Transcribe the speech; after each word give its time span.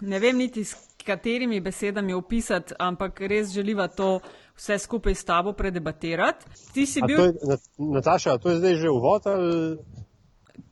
ne 0.00 0.18
vem 0.18 0.36
niti 0.36 0.64
s 0.64 0.74
katerimi 0.98 1.60
besedami 1.60 2.12
opisati, 2.12 2.74
ampak 2.78 3.20
res 3.20 3.50
želiva 3.50 3.88
to 3.88 4.20
vse 4.54 4.78
skupaj 4.78 5.14
s 5.14 5.24
tabo 5.24 5.52
predebatirati. 5.52 6.44
Ti 6.72 6.86
si 6.86 7.00
A 7.02 7.06
bil. 7.06 7.16
To 7.16 7.24
je, 7.24 7.32
Na- 7.44 7.58
Nataša, 7.94 8.38
to 8.38 8.50
je 8.50 8.56
zdaj 8.56 8.74
že 8.74 8.90
uvod 8.90 9.26
ali 9.26 9.78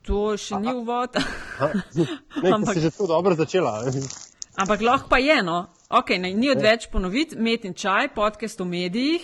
To 0.03 0.37
še 0.37 0.59
ni 0.59 0.69
uvod, 0.69 1.15
a, 1.61 1.69
ne, 2.43 2.51
Ampak- 2.51 2.73
si 2.73 2.79
že 2.79 2.91
tako 2.91 3.07
dobro 3.07 3.33
začela? 3.33 3.81
ampak 4.55 4.81
lahko 4.81 5.09
pa 5.09 5.17
je. 5.17 5.43
No. 5.43 5.67
Okay, 5.89 6.17
ne, 6.17 6.33
ni 6.33 6.49
odveč 6.49 6.87
ponoviti, 6.87 7.35
met 7.35 7.65
in 7.65 7.73
čaj, 7.73 8.13
podcast 8.13 8.61
o 8.61 8.65
medijih, 8.65 9.21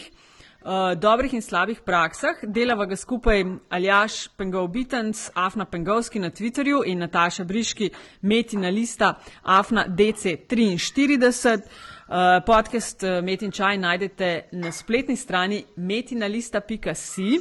uh, 0.64 0.94
dobrih 0.96 1.34
in 1.34 1.42
slabih 1.42 1.82
praksah. 1.86 2.36
Delava 2.44 2.86
ga 2.86 2.96
skupaj 2.96 3.44
Aljaš 3.70 4.28
Pengovbitenc, 4.38 5.30
Afna 5.36 5.66
Pengovski 5.66 6.20
na 6.20 6.30
Twitterju 6.30 6.84
in 6.86 7.00
Nataša 7.00 7.44
Briški, 7.44 7.90
metina 8.22 8.70
lista 8.70 9.14
Afna 9.44 9.86
DC43. 9.88 11.62
Uh, 12.12 12.44
podcast 12.46 13.04
uh, 13.04 13.24
Met 13.24 13.42
in 13.42 13.52
čaj 13.52 13.78
najdete 13.78 14.50
na 14.52 14.72
spletni 14.72 15.16
strani 15.16 15.64
metinalista.si. 15.76 17.40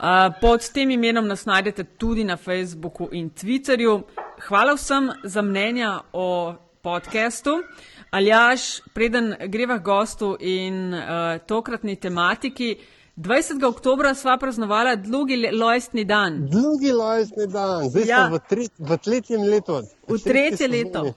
Uh, 0.00 0.32
pod 0.40 0.72
tem 0.72 0.90
imenom 0.90 1.26
nas 1.28 1.44
najdete 1.46 1.84
tudi 1.84 2.24
na 2.24 2.36
Facebooku 2.36 3.08
in 3.12 3.30
Twitterju. 3.30 4.02
Hvala 4.48 4.74
vsem 4.74 5.10
za 5.24 5.42
mnenja 5.42 6.00
o 6.12 6.54
podkastu. 6.82 7.62
Aljaš, 8.10 8.80
preden 8.92 9.34
greva 9.48 9.78
k 9.78 9.82
gostu 9.82 10.36
in 10.40 10.94
uh, 10.94 11.38
tokratni 11.46 11.96
tematiki, 11.96 12.76
20. 13.16 13.62
oktober 13.68 14.14
sva 14.16 14.34
praznovala 14.38 14.96
drugi 14.96 15.36
lojstni 15.52 16.04
dan. 16.04 16.40
Drugi 16.50 16.92
lojstni 16.92 17.46
dan, 17.46 17.88
zdaj 17.88 18.02
Ja. 18.02 18.16
ja. 18.16 18.26
smo 18.26 18.36
v, 18.36 18.40
tre, 18.48 18.66
v 18.78 18.98
tretjem 18.98 19.42
letu. 19.42 19.82
V 20.08 20.18
tretje 20.24 20.68
leto. 20.68 21.14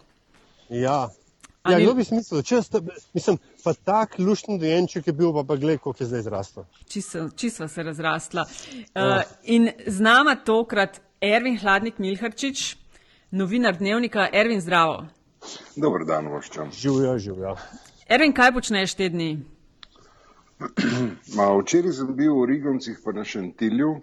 Ja. 0.69 1.09
A 1.63 1.71
Ja, 1.71 1.79
kdo 1.79 1.93
bi 1.95 2.03
smislil, 2.03 2.43
če 2.43 2.59
sta, 2.61 2.81
mislim, 3.15 3.37
pa 3.63 3.73
tak 3.73 4.19
lušten 4.19 4.59
dojenček 4.59 5.07
je 5.07 5.13
bil, 5.13 5.31
pa 5.33 5.45
pa 5.47 5.55
gled, 5.55 5.79
koliko 5.79 6.03
je 6.03 6.09
zdaj 6.11 6.21
zrastel. 6.21 6.65
Čisto 7.35 7.67
se 7.67 7.83
razrasla. 7.83 8.43
Uh, 8.43 9.21
in 9.43 9.71
z 9.87 9.99
nama 9.99 10.35
tokrat 10.35 10.99
Ervin 11.21 11.57
Hladnik 11.57 11.97
Milharčič, 12.03 12.75
novinar 13.31 13.77
dnevnika 13.79 14.27
Ervin 14.33 14.61
Zdravo. 14.61 15.05
Dober 15.75 16.05
dan, 16.05 16.27
voščam. 16.31 16.71
Živijo, 16.71 17.17
živijo. 17.19 17.55
Ervin, 18.09 18.33
kaj 18.33 18.51
počneš 18.53 18.95
te 18.99 19.09
dni? 19.09 19.29
Ma, 21.37 21.47
včeraj 21.59 21.97
sem 21.99 22.11
bil 22.15 22.35
v 22.37 22.45
Rigoncih 22.51 22.99
pa 23.03 23.11
na 23.15 23.25
Šentilju, 23.27 23.95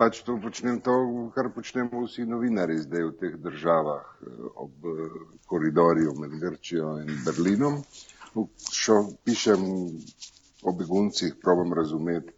pač 0.00 0.22
to 0.26 0.36
počnem 0.42 0.80
to, 0.82 0.94
kar 1.36 1.50
počnemo 1.54 2.04
vsi 2.06 2.26
novinari 2.26 2.78
zdaj 2.82 3.08
v 3.10 3.14
teh 3.20 3.36
državah 3.46 4.02
eh, 4.02 4.46
ob 4.66 4.88
eh, 4.90 5.18
koridorju 5.46 6.16
med 6.18 6.38
Grčijo 6.40 6.96
in 7.02 7.12
Berlinom. 7.26 7.82
Šo, 8.74 9.04
pišem 9.22 9.62
o 10.66 10.72
beguncih, 10.74 11.36
probam 11.42 11.72
razumeti 11.76 12.34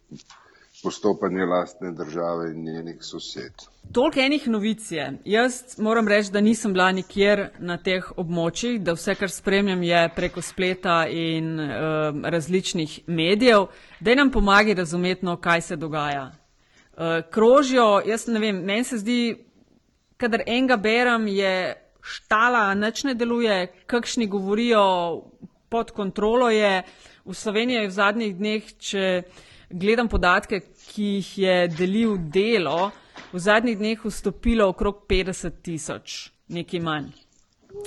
postopanje 0.87 1.45
lastne 1.45 1.91
države 1.91 2.51
in 2.51 2.63
njenih 2.63 2.97
sosed. 3.01 3.51
Toliko 3.91 4.19
enih 4.19 4.47
novic 4.47 4.91
je. 4.91 5.13
Jaz 5.25 5.79
moram 5.79 6.07
reči, 6.07 6.31
da 6.31 6.41
nisem 6.41 6.73
bila 6.73 6.91
nikjer 6.91 7.49
na 7.59 7.75
teh 7.77 8.05
območjih, 8.15 8.77
da 8.81 8.95
vse, 8.95 9.15
kar 9.19 9.31
spremljam, 9.31 9.83
je 9.83 10.03
preko 10.15 10.41
spleta 10.41 11.01
in 11.11 11.59
uh, 11.59 12.21
različnih 12.23 12.99
medijev. 13.07 13.67
Daj 13.99 14.15
nam 14.15 14.31
pomagi 14.31 14.77
razumeti, 14.79 15.25
no, 15.25 15.35
kaj 15.35 15.61
se 15.61 15.75
dogaja. 15.75 16.29
Uh, 16.31 17.19
krožijo, 17.31 17.89
jaz 18.07 18.27
ne 18.31 18.39
vem, 18.39 18.63
meni 18.63 18.87
se 18.87 19.01
zdi, 19.03 19.19
kadar 20.17 20.45
enega 20.47 20.77
berem, 20.79 21.27
je 21.27 21.51
štala, 22.01 22.69
nič 22.79 23.03
ne 23.03 23.17
deluje, 23.19 23.59
kakšni 23.91 24.29
govorijo, 24.31 24.87
pod 25.69 25.91
kontrolo 25.91 26.47
je. 26.49 26.79
V 27.27 27.35
Sloveniji 27.35 27.81
je 27.81 27.87
v 27.87 27.95
zadnjih 27.99 28.35
dneh, 28.39 28.73
če 28.79 29.03
gledam 29.69 30.07
podatke, 30.07 30.61
ki 30.87 31.03
jih 31.03 31.37
je 31.37 31.55
delil 31.67 32.17
delo, 32.17 32.91
v 33.33 33.39
zadnjih 33.39 33.77
dneh 33.77 34.05
vstopilo 34.05 34.69
okrog 34.69 35.03
50 35.09 35.61
tisoč, 35.61 36.31
nekaj 36.47 36.79
manj 36.79 37.11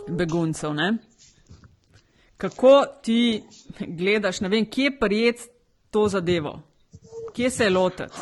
beguncev. 0.08 0.74
Ne? 0.74 0.92
Kako 2.36 2.84
ti 3.02 3.42
gledaš, 3.80 4.40
ne 4.40 4.48
vem, 4.48 4.66
kje 4.66 4.96
prijet 5.00 5.48
to 5.90 6.08
zadevo? 6.08 6.60
Kje 7.32 7.50
se 7.50 7.64
je 7.64 7.70
lotiti? 7.70 8.12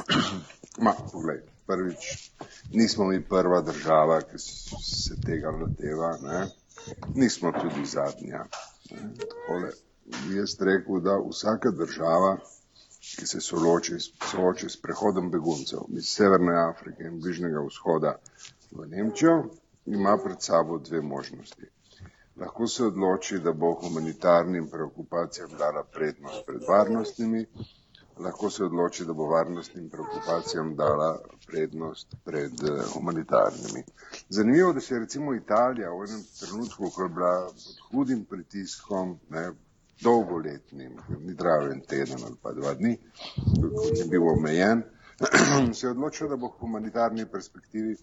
Ma, 0.85 0.93
poglej, 1.13 1.43
prvič, 1.67 2.31
nismo 2.73 3.05
mi 3.05 3.25
prva 3.25 3.61
država, 3.63 4.21
ki 4.21 4.39
se 4.39 5.17
tega 5.27 5.51
loteva, 5.51 6.17
ne? 6.23 6.47
nismo 7.15 7.53
tudi 7.53 7.87
zadnja. 7.87 8.45
Ne? 8.91 9.11
Takole, 9.19 9.71
jaz 10.37 10.57
rekel, 10.61 11.01
da 11.01 11.19
vsaka 11.31 11.71
država, 11.71 12.39
ki 13.17 13.27
se 13.27 13.41
sooči, 13.41 13.99
sooči 14.31 14.69
s 14.69 14.81
prehodom 14.83 15.31
beguncev 15.31 15.89
iz 15.97 16.13
Severne 16.17 16.55
Afrike 16.61 17.05
in 17.05 17.21
Bližnjega 17.21 17.65
vzhoda 17.67 18.15
v 18.71 18.87
Nemčijo, 18.87 19.45
ima 19.87 20.19
pred 20.25 20.43
sabo 20.43 20.79
dve 20.79 21.01
možnosti. 21.01 21.71
Lahko 22.37 22.67
se 22.67 22.85
odloči, 22.85 23.39
da 23.39 23.53
bo 23.53 23.73
humanitarnim 23.83 24.69
preokupacijam 24.71 25.51
dala 25.59 25.85
prednost 25.85 26.47
pred 26.47 26.63
varnostnimi, 26.69 27.47
lahko 28.19 28.51
se 28.51 28.65
odloči, 28.65 29.05
da 29.05 29.13
bo 29.13 29.27
varnostnim 29.27 29.89
preokupacijam 29.91 30.77
dala 30.77 31.19
prednost 31.47 32.15
pred 32.25 32.53
eh, 32.53 32.83
humanitarnimi. 32.95 33.83
Zanimivo, 34.29 34.73
da 34.73 34.81
se 34.81 34.95
je 34.95 35.01
recimo 35.01 35.35
Italija 35.35 35.91
v 35.91 36.05
enem 36.09 36.23
trenutku, 36.41 36.91
ko 36.95 37.03
je 37.03 37.09
bila 37.09 37.47
pod 37.47 37.81
hudim 37.91 38.25
pritiskom, 38.25 39.19
ne, 39.31 39.51
dolgoletnim, 40.03 40.99
ni 41.21 41.37
trajal 41.37 41.73
en 41.73 41.81
teden 41.81 42.23
ali 42.25 42.37
pa 42.43 42.53
dva 42.53 42.75
dni, 42.75 42.95
ko 43.61 43.89
je 43.97 44.07
bil 44.11 44.29
omejen, 44.29 44.83
se 45.75 45.87
je 45.87 45.91
odločila, 45.91 46.31
da 46.31 46.37
bo 46.37 46.53
v 46.53 46.61
humanitarni 46.61 47.27
perspektivi 47.27 47.97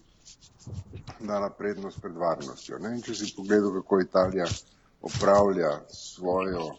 dala 1.20 1.50
prednost 1.50 2.02
pred 2.02 2.16
varnostjo. 2.16 2.78
Ne? 2.78 2.96
In 2.96 3.02
če 3.02 3.14
si 3.14 3.32
pogledal, 3.36 3.72
kako 3.80 4.00
Italija 4.00 4.46
opravlja 5.02 5.72
svojo 5.88 6.74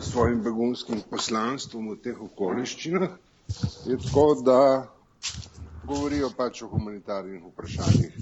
svojim 0.00 0.42
begunskim 0.42 1.02
poslanstvom 1.10 1.92
v 1.92 2.00
teh 2.02 2.20
okoliščinah, 2.20 3.14
je 3.86 3.96
tako, 4.02 4.24
da 4.44 4.58
govorijo 5.86 6.30
pač 6.36 6.62
o 6.62 6.68
humanitarnih 6.68 7.42
vprašanjih, 7.44 8.16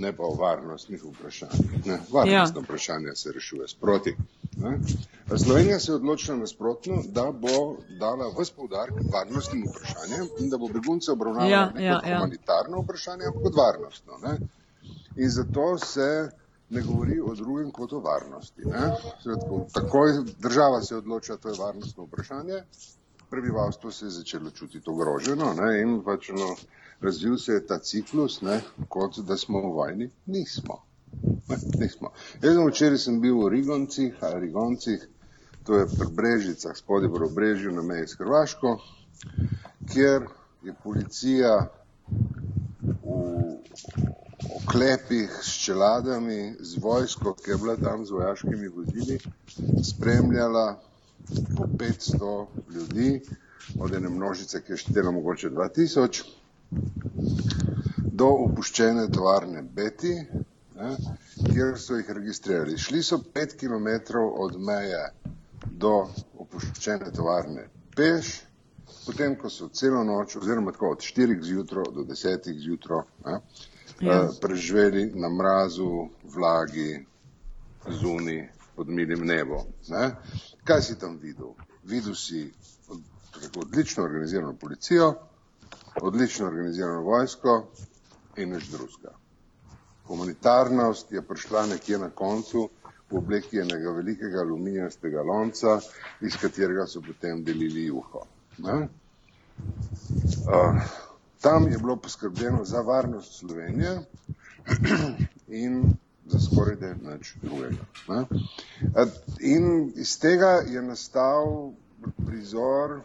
ne 0.00 0.12
pa 0.16 0.22
o 0.22 0.34
varnostnih 0.34 1.02
vprašanjih. 1.04 1.86
Ne? 1.86 1.98
Varnostno 2.12 2.60
ja. 2.60 2.64
vprašanje 2.64 3.14
se 3.14 3.32
rešuje 3.32 3.68
sproti. 3.68 4.16
Ne? 4.56 4.78
Slovenija 5.44 5.78
se 5.80 5.92
je 5.92 5.96
odločila 5.96 6.36
nasprotno, 6.36 7.02
da 7.08 7.32
bo 7.32 7.76
dala 8.00 8.30
vse 8.38 8.52
poudarek 8.56 8.94
varnostnim 9.12 9.64
vprašanjem 9.68 10.28
in 10.38 10.50
da 10.50 10.58
bo 10.58 10.68
begunce 10.68 11.12
obravnavala 11.12 11.50
Ja, 11.50 11.70
ne 11.74 11.84
ja, 11.84 12.00
kot 12.00 12.08
ja. 12.08 12.18
humanitarno 12.18 12.82
vprašanje, 12.82 13.26
ampak 13.26 13.42
kot 13.42 13.56
varnostno. 13.56 14.18
Ne? 14.24 14.38
In 15.16 15.30
zato 15.30 15.78
se 15.78 16.30
ne 16.70 16.82
govori 16.82 17.20
o 17.20 17.34
drugem 17.34 17.70
kot 17.70 17.92
o 17.92 18.00
varnosti. 18.00 18.64
Ne? 18.64 18.90
Tako, 19.24 19.66
takoj 19.74 20.12
država 20.38 20.82
se 20.82 20.96
odloča, 20.96 21.36
to 21.36 21.48
je 21.48 21.58
varnostno 21.58 22.04
vprašanje, 22.04 22.62
prebivalstvo 23.30 23.90
se 23.90 24.06
je 24.06 24.10
začelo 24.10 24.50
čutiti 24.50 24.90
ogroženo 24.90 25.54
ne? 25.54 25.80
in 25.82 26.02
pač 26.04 26.28
no, 26.28 26.54
razvil 27.00 27.38
se 27.38 27.52
je 27.52 27.66
ta 27.66 27.78
ciklus, 27.78 28.40
ne? 28.42 28.60
kot 28.88 29.18
da 29.18 29.36
smo 29.36 29.60
v 29.60 29.72
vojni. 29.74 30.10
Nismo. 30.26 30.82
Ne, 31.48 31.56
nismo. 31.80 32.12
Jaz 32.42 32.56
včeraj 32.56 32.98
sem 32.98 33.20
bil 33.20 33.40
v 33.44 33.48
Rigoncih, 33.48 34.14
ali 34.20 34.40
Rigoncih, 34.46 35.08
to 35.64 35.76
je 35.76 35.86
pri 35.86 36.08
Brežicah, 36.12 36.76
spodaj 36.76 37.08
v 37.08 37.30
Brežju 37.34 37.72
na 37.72 37.82
meji 37.82 38.06
s 38.08 38.16
Hrvaško, 38.18 38.78
kjer 39.92 40.28
je 40.62 40.74
policija 40.84 41.66
v 43.02 43.16
oklepih 44.56 45.30
s 45.42 45.58
čeladami, 45.64 46.54
z 46.60 46.78
vojsko, 46.78 47.34
ki 47.34 47.50
je 47.50 47.56
bila 47.56 47.76
tam 47.76 48.06
z 48.06 48.10
vojaškimi 48.10 48.68
vozili, 48.68 49.18
spremljala 49.84 50.80
po 51.56 51.64
500 51.64 52.46
ljudi, 52.74 53.20
od 53.78 53.94
ene 53.94 54.08
množice, 54.08 54.62
ki 54.62 54.72
je 54.72 54.76
štela 54.76 55.10
mogoče 55.10 55.50
2000, 55.50 56.24
do 58.12 58.26
opuščene 58.46 59.08
tovarne 59.12 59.62
Beti, 59.62 60.14
ne, 60.76 60.90
kjer 61.46 61.78
so 61.78 61.96
jih 61.96 62.10
registrirali. 62.10 62.78
Šli 62.78 63.02
so 63.02 63.18
5 63.34 63.56
km 63.56 63.88
od 64.36 64.56
meje 64.60 65.02
do 65.70 65.94
opuščene 66.38 67.10
tovarne 67.12 67.66
peš, 67.96 68.40
potem, 69.06 69.36
ko 69.36 69.50
so 69.50 69.68
celo 69.68 70.04
noč, 70.04 70.36
oziroma 70.36 70.72
tako 70.72 70.90
od 70.90 70.98
4 71.00 71.42
zjutraj 71.42 71.90
do 71.94 72.04
10 72.04 72.52
zjutraj, 72.58 73.02
ne, 73.26 73.40
Ja. 74.00 74.14
eh, 74.14 74.28
preživeli 74.40 75.12
na 75.14 75.28
mrazu, 75.28 76.08
vlagi, 76.24 77.06
zuni, 77.90 78.48
pod 78.76 78.88
milim 78.88 79.26
nebom. 79.26 79.66
Ne. 79.88 80.10
Kaj 80.64 80.82
si 80.82 80.98
tam 80.98 81.18
videl? 81.18 81.50
Videl 81.84 82.14
si 82.14 82.52
odlično 83.56 84.04
organizirano 84.04 84.54
policijo, 84.56 85.14
odlično 86.02 86.46
organizirano 86.46 87.02
vojsko 87.02 87.66
in 88.36 88.52
nič 88.54 88.68
drugega. 88.68 89.14
Humanitarnost 90.06 91.12
je 91.12 91.22
prišla 91.22 91.66
nekje 91.66 91.98
na 91.98 92.10
koncu 92.10 92.68
v 93.10 93.18
obliki 93.18 93.58
enega 93.58 93.90
velikega 93.90 94.40
aluminijastega 94.40 95.22
lonca, 95.22 95.80
iz 96.20 96.36
katerega 96.36 96.86
so 96.86 97.02
potem 97.02 97.44
delili 97.44 97.84
juho. 97.86 98.24
Uh, 98.62 98.78
tam 101.40 101.68
je 101.72 101.78
bilo 101.78 101.96
poskrbljeno 101.96 102.64
za 102.64 102.80
varnost 102.80 103.38
Slovenije 103.38 104.00
in 105.62 105.94
za 106.26 106.38
skoraj 106.38 106.76
da 106.76 106.94
nič 106.94 107.34
drugega. 107.42 107.84
Ne? 108.08 108.24
In 109.40 109.92
iz 109.96 110.18
tega 110.18 110.62
je 110.66 110.82
nastal 110.82 111.72
prizor, 112.26 113.00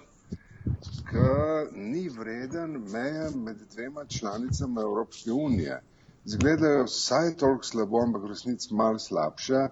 ki 1.10 1.80
ni 1.80 2.10
vreden 2.10 2.72
meje 2.92 3.30
med 3.36 3.58
dvema 3.74 4.06
članicama 4.06 4.82
Evropske 4.82 5.32
unije. 5.32 5.82
Zgledajo 6.26 6.84
vsaj 6.84 7.36
toliko 7.38 7.64
slabo, 7.64 8.02
ampak 8.04 8.24
v 8.24 8.32
resnici 8.34 8.74
malo 8.74 9.00
slabše 9.00 9.68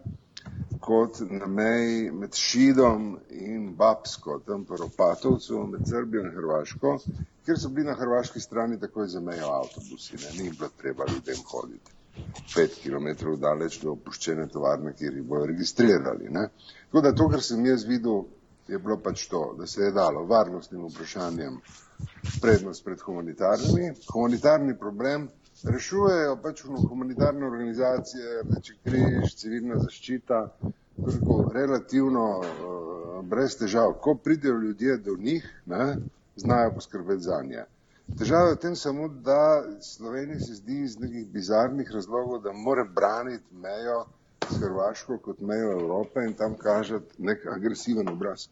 kot 0.80 1.20
na 1.30 1.48
meji 1.48 2.12
med 2.12 2.36
Šidom 2.36 3.18
in 3.30 3.76
Babsko, 3.76 4.40
tam 4.46 4.66
po 4.66 4.78
Ropatovcu, 4.78 5.68
med 5.72 5.88
Srbijo 5.88 6.24
in 6.24 6.32
Hrvaško, 6.36 6.98
kjer 7.46 7.60
so 7.60 7.70
bili 7.70 7.88
na 7.88 7.96
hrvaški 7.96 8.40
strani 8.40 8.80
takoj 8.80 9.08
za 9.08 9.20
mejo 9.20 9.48
avtobusi, 9.48 10.20
ne, 10.24 10.44
ni 10.44 10.50
bilo 10.52 10.70
treba 10.78 11.06
ljudem 11.14 11.44
hoditi 11.52 11.92
pet 12.56 12.76
kilometrov 12.84 13.38
daleč 13.42 13.80
do 13.82 13.94
opuščene 13.96 14.48
tovarne, 14.54 14.94
kjer 14.98 15.16
jih 15.18 15.26
bojo 15.28 15.48
registrirali. 15.50 16.30
Ne. 16.30 16.48
Tako 16.86 17.02
da 17.02 17.14
to, 17.16 17.30
kar 17.32 17.42
sem 17.42 17.66
jaz 17.66 17.86
videl, 17.90 18.26
je 18.68 18.80
bilo 18.80 18.98
pač 18.98 19.28
to, 19.28 19.56
da 19.58 19.68
se 19.68 19.82
je 19.82 19.92
dalo 19.92 20.26
varnostnim 20.26 20.88
vprašanjem 20.88 21.58
prednost 22.42 22.86
pred 22.86 23.02
humanitarnimi. 23.02 23.92
Humanitarni 24.14 24.78
problem 24.80 25.28
rešujejo 25.64 26.38
pač 26.44 26.64
humanitarne 26.90 27.46
organizacije, 27.46 28.42
Rdeči 28.44 28.78
križ, 28.84 29.36
civilna 29.36 29.80
zaščita, 29.80 30.40
toliko 30.96 31.38
relativno 31.54 32.26
uh, 32.40 33.26
brez 33.26 33.58
težav. 33.60 33.94
Ko 34.02 34.16
pridejo 34.16 34.58
ljudje 34.62 34.98
do 34.98 35.16
njih, 35.20 35.46
ne, 35.66 35.96
znajo 36.36 36.74
poskrbeti 36.76 37.24
za 37.24 37.42
nje. 37.44 37.66
Težava 38.20 38.50
je 38.50 38.56
v 38.56 38.62
tem 38.66 38.76
samo, 38.76 39.08
da 39.08 39.64
Sloveniji 39.82 40.40
se 40.40 40.56
zdi 40.56 40.82
iz 40.84 41.00
nekih 41.00 41.28
bizarnih 41.32 41.92
razlogov, 41.92 42.42
da 42.44 42.52
mora 42.52 42.84
braniti 42.84 43.56
mejo 43.56 44.06
s 44.50 44.58
Hrvaško 44.58 45.18
kot 45.18 45.40
mejo 45.42 45.72
Evrope 45.72 46.20
in 46.28 46.34
tam 46.34 46.56
kažeti 46.58 47.16
nek 47.20 47.46
agresiven 47.48 48.10
obraz. 48.10 48.48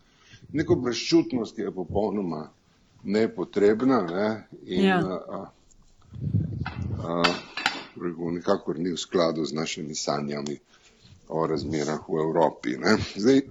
Neko 0.54 0.76
brezčutnost, 0.76 1.56
ki 1.56 1.62
je 1.62 1.72
popolnoma 1.72 2.50
nepotrebna 3.04 4.02
ne? 4.02 4.28
in 4.66 4.86
ja. 4.86 4.98
a, 5.00 5.20
a, 5.30 5.46
a, 7.08 7.24
nekakor 8.32 8.80
ni 8.80 8.92
v 8.92 8.98
skladu 8.98 9.46
z 9.46 9.54
našimi 9.54 9.96
sanjami 9.96 10.60
o 11.30 11.48
razmerah 11.48 12.02
v 12.08 12.20
Evropi. 12.20 12.78
Ne? 12.78 12.98
Zdaj, 13.16 13.42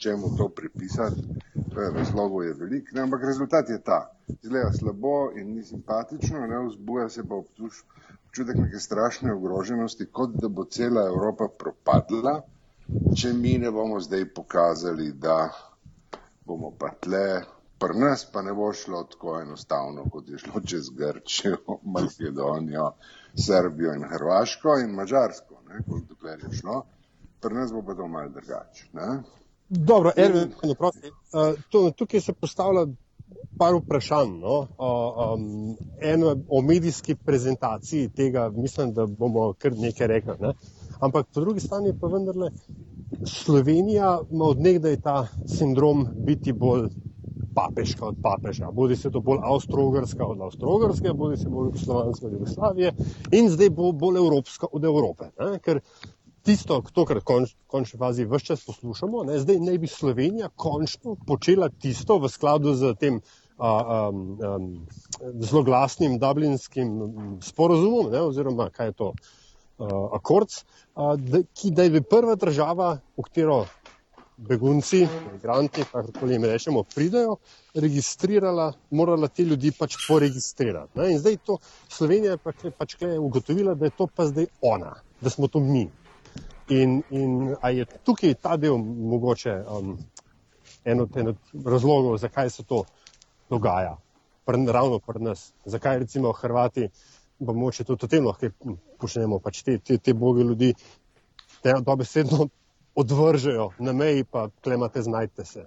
čemu 0.00 0.36
to 0.36 0.48
pripisati, 0.48 1.22
razlogov 1.76 2.44
je 2.44 2.54
veliko, 2.54 2.98
ampak 3.02 3.24
rezultat 3.24 3.68
je 3.68 3.82
ta 3.82 4.00
izgleda 4.42 4.72
slabo 4.72 5.30
in 5.36 5.54
ni 5.54 5.64
simpatično, 5.64 6.46
ne 6.46 6.58
vzbuja 6.66 7.08
se 7.08 7.24
pa 7.28 7.34
obtuž, 7.34 7.82
občutek 8.26 8.56
neke 8.56 8.78
strašne 8.78 9.32
ogroženosti, 9.32 10.06
kot 10.06 10.30
da 10.42 10.48
bo 10.48 10.64
cela 10.64 11.06
Evropa 11.06 11.48
propadla, 11.58 12.40
če 13.16 13.32
mi 13.32 13.58
ne 13.58 13.70
bomo 13.70 14.00
zdaj 14.00 14.28
pokazali, 14.34 15.12
da 15.12 15.50
bomo 16.46 16.70
pa 16.78 16.92
tle, 17.00 17.42
pri 17.78 17.98
nas 17.98 18.24
pa 18.32 18.42
ne 18.42 18.54
bo 18.54 18.72
šlo 18.72 19.02
tako 19.10 19.40
enostavno, 19.40 20.06
kot 20.12 20.28
je 20.28 20.38
šlo 20.38 20.60
čez 20.60 20.90
Grčijo, 20.96 21.58
Makedonijo, 21.94 22.92
Srbijo 23.46 23.94
in 23.98 24.06
Hrvaško 24.14 24.78
in 24.84 24.94
Mačarsko, 24.94 25.60
kot 25.90 26.08
dokler 26.08 26.40
je 26.46 26.56
šlo, 26.62 26.82
pri 27.40 27.54
nas 27.54 27.72
bo 27.72 27.82
pa 27.82 27.94
to 27.94 28.08
malo 28.08 28.28
drugače. 28.28 28.88
Dobro, 29.70 30.10
Erwin, 30.16 30.50
uh, 30.70 31.92
tukaj 31.96 32.20
se 32.20 32.32
postavlja 32.32 32.86
par 33.58 33.74
vprašanj. 33.74 34.32
No? 34.40 34.66
Um, 34.78 35.76
eno 36.00 36.36
o 36.48 36.62
medijski 36.62 37.14
prezentaciji 37.14 38.08
tega, 38.08 38.50
mislim, 38.56 38.94
da 38.94 39.06
bomo 39.06 39.52
kar 39.58 39.76
nekaj 39.78 40.06
rekli. 40.06 40.34
Ne? 40.40 40.52
Ampak 41.00 41.26
po 41.34 41.40
drugi 41.40 41.60
strani 41.60 41.94
pa 42.00 42.06
vendarle 42.06 42.50
Slovenija 43.24 44.20
ima 44.30 44.44
od 44.44 44.60
nekdaj 44.60 45.00
ta 45.00 45.26
sindrom 45.46 46.06
biti 46.26 46.52
bolj 46.52 46.88
papeška 47.54 48.06
od 48.06 48.16
papeža. 48.22 48.70
Bodi 48.70 48.96
se 48.96 49.10
to 49.10 49.20
bolj 49.20 49.38
avstrogrska 49.42 50.26
od 50.26 50.40
avstrogrske, 50.40 51.12
bodi 51.12 51.36
se 51.36 51.48
bolj 51.48 51.72
slovanska 51.84 52.26
od 52.26 52.32
Jugoslavije 52.32 52.92
in 53.32 53.50
zdaj 53.50 53.70
bo 53.70 53.92
bolj 53.92 54.18
evropska 54.18 54.66
od 54.72 54.84
Evrope. 54.84 55.30
Ne? 55.38 55.58
Ker 55.58 55.80
tisto, 56.44 56.80
to, 56.92 57.04
kar 57.08 57.20
konč, 57.24 57.54
končni 57.70 57.98
fazi 57.98 58.26
vse 58.28 58.52
čas 58.52 58.64
poslušamo, 58.66 59.24
ne, 59.28 59.38
zdaj 59.42 59.60
naj 59.60 59.78
bi 59.78 59.90
Slovenija 59.90 60.48
končno 60.56 61.16
počela 61.26 61.68
tisto 61.68 62.18
v 62.18 62.28
skladu 62.28 62.74
z 62.74 62.94
tem 63.00 63.20
a, 63.58 63.68
a, 63.68 63.98
a, 64.08 64.58
zelo 65.40 65.62
glasnim 65.62 66.18
dublinskim 66.18 66.90
sporozumom, 67.44 68.10
ne, 68.12 68.22
oziroma 68.32 68.70
kaj 68.70 68.92
je 68.92 68.98
to 69.02 69.12
akord, 70.12 70.52
ki 71.56 71.70
da 71.70 71.86
je 71.88 72.02
prva 72.02 72.34
država, 72.36 72.98
v 73.16 73.24
katero 73.24 73.64
begunci, 74.48 75.06
imigranti, 75.30 75.84
kakorkoli 75.92 76.34
jim 76.34 76.44
rečemo, 76.44 76.82
pridajo, 76.94 77.36
registrirala, 77.74 78.72
morala 78.90 79.28
te 79.28 79.44
ljudi 79.44 79.72
pač 79.78 79.96
poregistrirati. 80.08 80.98
Ne. 80.98 81.10
In 81.12 81.18
zdaj 81.18 81.36
to 81.44 81.58
Slovenija 81.88 82.36
je 82.36 82.42
pač, 82.44 82.66
pač 82.78 82.96
ugotovila, 83.18 83.74
da 83.74 83.88
je 83.88 83.96
to 83.96 84.06
pa 84.06 84.26
zdaj 84.26 84.46
ona, 84.60 84.94
da 85.20 85.30
smo 85.30 85.48
to 85.48 85.60
mi. 85.60 85.88
In, 86.70 87.00
in 87.10 87.56
je 87.74 87.84
tukaj 88.06 88.34
ta 88.38 88.56
del 88.56 88.78
mogoče 88.78 89.54
um, 89.66 89.96
en 90.84 91.00
od, 91.00 91.16
en 91.16 91.32
od 91.32 91.66
razlogov, 91.66 92.18
zakaj 92.22 92.50
se 92.50 92.64
to 92.64 92.84
dogaja, 93.50 93.96
pr, 94.46 94.54
ravno 94.70 94.98
pri 94.98 95.24
nas? 95.24 95.52
Zakaj 95.64 95.98
recimo 95.98 96.32
Hrvati, 96.32 96.88
pa 97.46 97.52
moče 97.52 97.84
tudi 97.84 98.06
o 98.06 98.08
tem 98.08 98.26
lahko 98.26 98.50
počnemo, 99.00 99.38
pač 99.38 99.62
te, 99.66 99.78
te, 99.78 99.98
te 99.98 100.14
boge 100.14 100.44
ljudi, 100.44 100.74
te 101.62 101.74
dobesedno 101.86 102.48
odvržejo 102.94 103.70
na 103.78 103.92
meji, 103.92 104.24
pa 104.24 104.48
klemate, 104.62 105.02
znajte 105.02 105.44
se. 105.44 105.66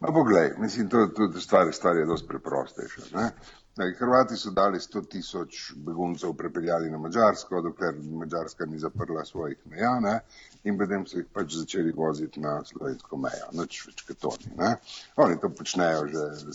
No, 0.00 0.12
poglej, 0.12 0.52
mislim, 0.58 0.88
to, 0.88 1.06
to 1.06 1.40
stvar, 1.40 1.72
stvar 1.72 1.96
je 1.96 2.06
dosti 2.06 2.28
preprostejša. 2.28 3.30
Hrvati 3.76 4.36
so 4.36 4.50
dali 4.50 4.78
100 4.78 5.00
tisoč 5.08 5.72
beguncev 5.76 6.32
prepeljali 6.32 6.90
na 6.90 6.98
Mačarsko, 6.98 7.60
dokler 7.62 7.94
Mačarska 8.20 8.66
ni 8.66 8.78
zaprla 8.78 9.24
svojih 9.24 9.58
meja 9.64 10.00
ne? 10.00 10.20
in 10.64 10.78
potem 10.78 11.04
so 11.06 11.18
jih 11.18 11.26
pač 11.32 11.58
začeli 11.58 11.92
voziti 11.92 12.40
na 12.40 12.54
slovensko 12.64 13.18
mejo. 13.20 13.50
Noč 13.52 13.82
več 13.86 14.00
kot 14.08 14.24
oni. 14.30 14.54
Ne? 14.56 14.70
Oni 15.16 15.36
to 15.42 15.50
počnejo 15.58 16.06
že 16.12 16.54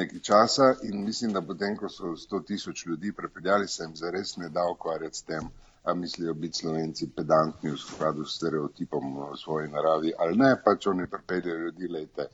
nekaj 0.00 0.20
časa 0.20 0.66
in 0.82 1.04
mislim, 1.04 1.32
da 1.32 1.42
potem, 1.42 1.76
ko 1.76 1.88
so 1.88 2.12
100 2.26 2.42
tisoč 2.52 2.84
ljudi 2.86 3.12
prepeljali, 3.12 3.68
se 3.68 3.82
jim 3.84 3.96
zares 3.96 4.36
ne 4.36 4.48
da 4.48 4.68
ukvarjati 4.68 5.18
s 5.18 5.22
tem, 5.22 5.48
a 5.84 5.94
mislijo 5.94 6.34
biti 6.34 6.58
slovenci 6.58 7.08
pedantni 7.16 7.70
v 7.70 7.80
skladu 7.80 8.24
s 8.24 8.36
stereotipom 8.36 9.16
v 9.22 9.36
svoji 9.40 9.72
naravi 9.72 10.12
ali 10.18 10.36
ne, 10.36 10.52
pač 10.64 10.86
oni 10.86 11.06
prepeljajo 11.06 11.64
ljudi, 11.64 11.88
lejte 11.88 12.28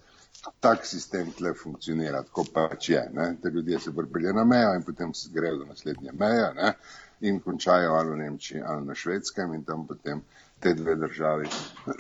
tak 0.61 0.87
sistem 0.87 1.33
tle 1.33 1.55
funkcionira, 1.55 2.23
tako 2.23 2.45
pač 2.53 2.89
je. 2.89 3.03
Ne? 3.13 3.37
Te 3.43 3.51
ljudje 3.51 3.81
se 3.81 3.93
pripelje 3.97 4.33
na 4.33 4.45
mejo 4.45 4.75
in 4.75 4.83
potem 4.83 5.13
grejo 5.33 5.59
do 5.59 5.65
naslednje 5.65 6.13
meje 6.13 6.53
ne? 6.55 6.73
in 7.21 7.41
končajo 7.41 7.93
ali 7.95 8.11
v 8.11 8.17
Nemčiji 8.17 8.63
ali 8.67 8.87
na 8.87 8.95
švedskem 8.95 9.55
in 9.55 9.65
tam 9.65 9.87
potem 9.87 10.21
te 10.61 10.75
dve 10.75 10.95
državi 10.97 11.49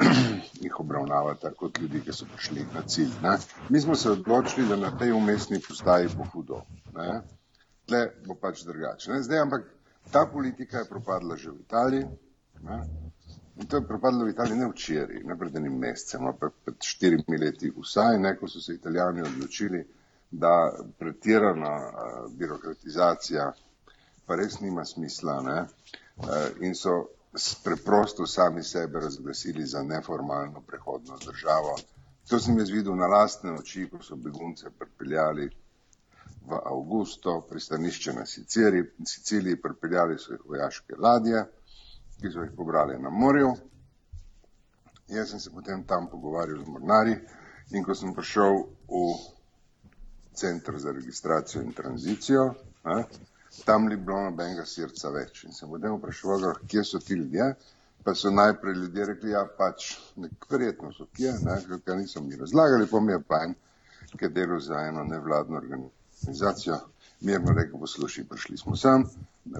jih 0.65 0.81
obravnavata 0.81 1.51
kot 1.57 1.79
ljudi, 1.79 2.01
ki 2.01 2.13
so 2.13 2.27
prišli 2.35 2.67
na 2.75 2.83
cilj. 2.83 3.13
Ne? 3.23 3.37
Mi 3.69 3.81
smo 3.81 3.95
se 3.95 4.11
odločili, 4.11 4.69
da 4.69 4.77
na 4.77 4.91
tej 4.99 5.13
umestni 5.13 5.61
postaji 5.69 6.09
bo 6.17 6.25
hudo. 6.33 6.63
Ne? 6.97 7.21
Tle 7.87 8.07
bo 8.27 8.35
pač 8.41 8.65
drugače. 8.65 9.21
Zdaj, 9.21 9.39
ampak 9.39 9.67
ta 10.11 10.27
politika 10.33 10.79
je 10.79 10.89
propadla 10.89 11.37
že 11.37 11.51
v 11.51 11.61
Italiji. 11.61 12.07
Ne? 12.63 12.81
In 13.57 13.67
to 13.67 13.77
je 13.77 13.87
propadlo 13.87 14.25
v 14.25 14.31
Italiji 14.31 14.59
ne 14.59 14.69
včeraj, 14.71 15.21
ne 15.25 15.37
pred 15.39 15.57
enim 15.57 15.77
mesecem, 15.79 16.27
ampak 16.27 16.57
pred 16.65 16.75
štirimi 16.83 17.39
leti 17.39 17.71
vsaj, 17.71 18.19
ne, 18.19 18.35
ko 18.37 18.49
so 18.51 18.61
se 18.61 18.75
italijani 18.75 19.23
odločili, 19.23 19.85
da 20.31 20.73
pretirana 20.99 21.75
uh, 21.79 22.33
birokratizacija 22.35 23.53
pa 24.27 24.37
res 24.41 24.59
nima 24.61 24.85
smisla 24.85 25.37
ne, 25.47 25.59
uh, 25.63 26.33
in 26.67 26.75
so 26.75 26.97
preprosto 27.65 28.27
sami 28.27 28.63
sebe 28.63 29.01
razglasili 29.01 29.67
za 29.67 29.83
neformalno 29.83 30.63
prehodno 30.67 31.19
državo. 31.27 31.77
To 32.29 32.41
sem 32.41 32.59
jaz 32.59 32.71
videl 32.71 32.97
na 32.97 33.07
lastne 33.07 33.53
oči, 33.53 33.87
ko 33.91 34.03
so 34.03 34.17
begunce 34.17 34.71
pripeljali 34.79 35.51
v 36.47 36.59
Augusto, 36.65 37.41
pristanišče 37.51 38.13
na 38.13 38.27
Siciliji, 38.27 38.85
Siciliji 39.07 39.63
pripeljali 39.63 40.19
so 40.19 40.33
jih 40.33 40.41
vojaške 40.49 40.97
ladje 40.99 41.45
ki 42.21 42.31
so 42.33 42.43
jih 42.43 42.53
pobrali 42.57 42.99
na 43.03 43.11
morju. 43.11 43.55
Jaz 45.09 45.31
sem 45.31 45.41
se 45.41 45.51
potem 45.51 45.85
tam 45.85 46.09
pogovarjal 46.11 46.65
z 46.65 46.69
mornari 46.69 47.15
in 47.71 47.85
ko 47.85 47.95
sem 47.95 48.15
prišel 48.15 48.53
v 48.89 49.03
centr 50.35 50.79
za 50.79 50.93
registracijo 50.93 51.63
in 51.63 51.73
tranzicijo, 51.73 52.55
ne, 52.85 53.05
tam 53.65 53.87
ni 53.89 53.97
bilo 53.97 54.21
nobenega 54.25 54.65
srca 54.67 55.11
več. 55.11 55.45
In 55.45 55.53
sem 55.53 55.71
potem 55.71 55.95
vprašal, 55.99 56.51
kje 56.69 56.85
so 56.85 56.99
ti 56.99 57.15
ljudje. 57.15 57.55
Pa 58.05 58.13
so 58.15 58.31
najprej 58.31 58.75
ljudje 58.75 59.05
rekli, 59.07 59.31
ja, 59.31 59.47
pač 59.59 59.95
verjetno 60.51 60.91
so 60.93 61.07
kje, 61.17 61.39
ne, 61.45 61.55
ker 61.87 61.97
niso 61.97 62.21
mi 62.21 62.37
razlagali, 62.37 62.89
pa 62.91 63.01
mi 63.01 63.15
je 63.15 63.21
pa 63.29 63.39
en, 63.47 63.55
ki 64.11 64.27
je 64.27 64.29
delal 64.29 64.61
za 64.61 64.83
eno 64.89 65.05
nevladno 65.09 65.57
organizacijo, 65.57 66.77
mirno 67.25 67.53
rekel, 67.53 67.81
poslušaj, 67.81 68.25
prišli 68.25 68.57
smo 68.57 68.77
sem, 68.77 69.05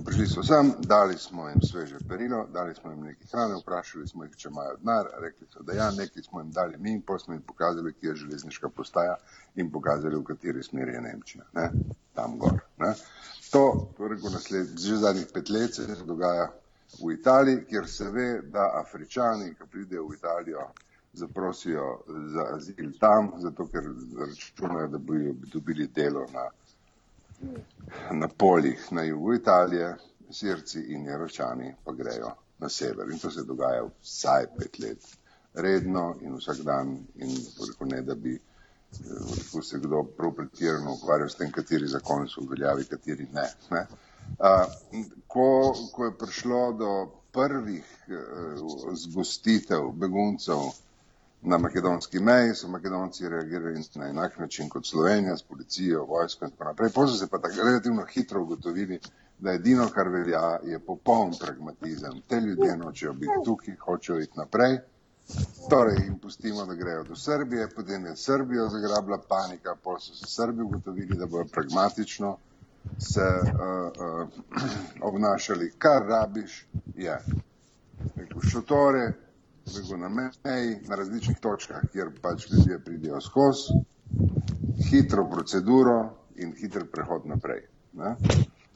prišli 0.05 0.27
smo 0.27 0.43
sem, 0.43 0.73
dali 0.79 1.19
smo 1.19 1.49
jim 1.49 1.63
sveže 1.63 1.99
perilo, 2.09 2.47
dali 2.53 2.75
smo 2.75 2.91
jim 2.91 3.01
nekaj 3.01 3.27
hrane, 3.33 3.61
vprašali 3.61 4.09
smo 4.09 4.25
jih, 4.25 4.37
če 4.37 4.49
imajo 4.49 4.77
denar, 4.77 5.09
rekli 5.21 5.47
so, 5.53 5.63
da 5.63 5.73
ja, 5.73 5.91
nekaj 5.91 6.23
smo 6.23 6.41
jim 6.41 6.51
dali 6.51 6.79
mi 6.79 6.93
in 6.93 7.03
pa 7.03 7.19
smo 7.19 7.35
jim 7.35 7.43
pokazali, 7.43 7.93
kje 7.93 8.09
je 8.09 8.17
železniška 8.25 8.69
postaja 8.69 9.17
in 9.55 9.71
pokazali, 9.71 10.17
v 10.17 10.25
kateri 10.25 10.63
smeri 10.63 10.93
je 10.93 11.01
Nemčija, 11.01 11.45
ne, 11.55 11.71
tam 12.15 12.39
gor. 12.39 12.61
Ne. 12.79 12.95
To, 13.51 13.65
torej, 13.97 14.21
nasled, 14.33 14.79
že 14.81 14.97
zadnjih 14.97 15.27
pet 15.35 15.51
let 15.51 15.75
se 15.75 15.97
dogaja 16.05 16.51
v 17.01 17.13
Italiji, 17.13 17.65
kjer 17.69 17.89
se 17.89 18.11
ve, 18.11 18.43
da 18.43 18.71
Afričani, 18.81 19.55
ki 19.55 19.71
pridejo 19.71 20.09
v 20.09 20.15
Italijo, 20.15 20.69
zaprosijo 21.15 22.03
za 22.35 22.47
azil 22.55 22.93
tam, 23.01 23.33
zato 23.39 23.67
ker 23.67 23.85
računajo, 24.19 24.89
da 24.89 24.99
bojo 24.99 25.35
dobili 25.53 25.87
delo 25.87 26.27
na, 26.33 26.49
na 28.11 28.29
poljih 28.29 28.89
na 28.91 29.03
jugu 29.03 29.35
Italije, 29.35 29.97
Sirci 30.31 30.81
in 30.81 31.07
Jeročani 31.07 31.75
pa 31.85 31.93
grejo 31.93 32.31
na 32.59 32.69
sever. 32.69 33.11
In 33.11 33.19
to 33.19 33.31
se 33.31 33.45
dogaja 33.45 33.85
vsaj 34.03 34.47
pet 34.59 34.79
let, 34.79 35.07
redno 35.55 36.15
in 36.21 36.35
vsak 36.37 36.63
dan 36.67 36.97
in 37.15 37.37
rekel 37.69 37.89
ne, 37.89 38.03
da 38.03 38.15
bi 38.15 38.39
rekel, 39.37 39.63
se 39.63 39.79
kdo 39.79 40.03
prav 40.17 40.33
pretirano 40.33 40.95
ukvarjal 40.95 41.29
s 41.29 41.35
tem, 41.35 41.53
kateri 41.53 41.87
zakoni 41.89 42.29
so 42.29 42.41
v 42.41 42.55
veljavi, 42.55 42.85
kateri 42.85 43.27
ne. 43.33 43.49
ne 43.71 43.87
ko, 45.27 45.75
ko 45.93 46.05
je 46.05 46.19
prišlo 46.19 46.73
do 46.73 46.91
prvih 47.33 47.85
uh, 48.09 48.95
zgostitev 48.95 49.91
beguncev 49.93 50.71
na 51.45 51.59
makedonski 51.59 52.19
meji, 52.21 52.55
so 52.55 52.69
makedonci 52.69 53.29
reagirali 53.29 53.85
na 53.95 54.09
enak 54.09 54.39
način 54.39 54.69
kot 54.69 54.87
Slovenija, 54.87 55.37
s 55.37 55.43
policijo, 55.43 56.05
vojsko 56.05 56.45
in 56.45 56.51
tako 56.51 56.65
naprej. 56.65 56.91
So 56.91 57.07
se 57.07 57.27
pa 57.27 57.39
tako 57.39 57.55
relativno 57.65 58.07
hitro 58.15 58.43
ugotovili, 58.43 59.01
da 59.39 59.53
edino, 59.53 59.89
kar 59.95 60.09
velja, 60.09 60.59
je 60.65 60.79
popoln 60.79 61.33
pragmatizem. 61.41 62.23
Te 62.29 62.41
ljudje 62.41 62.77
nočejo 62.77 63.13
biti 63.13 63.45
tukaj, 63.45 63.77
hočejo 63.77 64.21
iti 64.21 64.39
naprej. 64.39 64.79
Torej 65.71 65.97
jim 66.05 66.19
pustimo, 66.19 66.67
da 66.67 66.75
grejo 66.75 67.05
do 67.05 67.17
Srbije, 67.17 67.69
potem 67.77 68.07
je 68.07 68.17
Srbijo 68.17 68.69
zagrabila 68.69 69.19
panika, 69.29 69.77
potem 69.85 70.01
so 70.01 70.15
se 70.15 70.27
Srbi 70.27 70.63
ugotovili, 70.63 71.17
da 71.17 71.27
bojo 71.27 71.45
pragmatično 71.45 72.37
se 72.99 73.29
uh, 73.43 73.51
uh, 74.21 74.29
obnašali, 75.09 75.73
kar 75.79 76.03
rabiš, 76.09 76.67
je. 76.97 77.19
Rekel, 78.17 78.41
šotore, 78.51 79.13
rekel, 79.67 79.99
na 79.99 80.09
meji, 80.09 80.77
na 80.89 80.97
različnih 80.97 81.39
točkah, 81.41 81.83
kjer 81.93 82.11
pač 82.23 82.49
ljudje 82.51 82.79
pridejo 82.85 83.21
skozi, 83.21 83.79
hitro 84.91 85.29
proceduro 85.31 85.99
in 86.37 86.53
hiter 86.59 86.87
prehod 86.93 87.27
naprej. 87.27 87.67
Ne? 87.93 88.17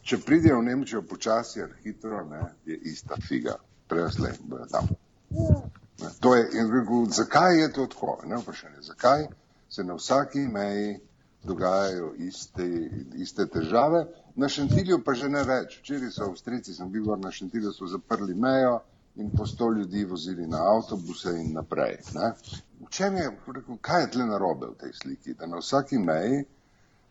Če 0.02 0.20
pridejo 0.24 0.60
v 0.60 0.68
Nemčijo 0.70 1.02
počasi 1.02 1.62
ali 1.62 1.74
hitro, 1.84 2.22
ne, 2.24 2.44
je 2.64 2.78
ista 2.92 3.18
figa. 3.28 3.58
Preslej 3.88 4.36
bojo 4.44 4.66
tam. 4.70 4.88
Ne? 6.00 6.10
To 6.20 6.34
je, 6.36 6.48
in 6.60 6.70
rekel, 6.72 7.06
zakaj 7.12 7.60
je 7.60 7.72
to 7.72 7.86
tako? 7.86 8.18
Ne 8.26 8.40
vprašanje, 8.40 8.82
zakaj 8.88 9.28
se 9.68 9.84
na 9.84 9.94
vsaki 9.94 10.38
meji 10.38 11.00
dogajajo 11.44 12.14
iste, 12.18 12.66
iste 13.16 13.46
težave. 13.46 14.06
Na 14.36 14.48
Šentilju 14.48 15.02
pa 15.04 15.14
že 15.14 15.28
ne 15.28 15.42
več. 15.44 15.78
Včeraj 15.80 16.10
so 16.14 16.28
Avstrici, 16.30 16.74
sem 16.74 16.90
bil 16.92 17.08
na 17.16 17.30
Šentilju, 17.32 17.72
so 17.72 17.86
zaprli 17.86 18.34
mejo 18.34 18.80
in 19.18 19.30
po 19.36 19.46
sto 19.46 19.70
ljudi 19.72 20.04
vozili 20.04 20.46
na 20.46 20.58
avtobuse 20.74 21.30
in 21.40 21.52
naprej. 21.52 21.96
Ne? 22.14 22.32
V 22.80 22.90
čem 22.90 23.16
je, 23.16 23.30
rekel, 23.54 23.78
kaj 23.80 24.02
je 24.02 24.10
tle 24.10 24.26
narobe 24.26 24.66
v 24.66 24.78
tej 24.78 24.92
sliki? 25.02 25.34
Da 25.34 25.46
na 25.46 25.58
vsaki 25.58 25.98
meji 25.98 26.44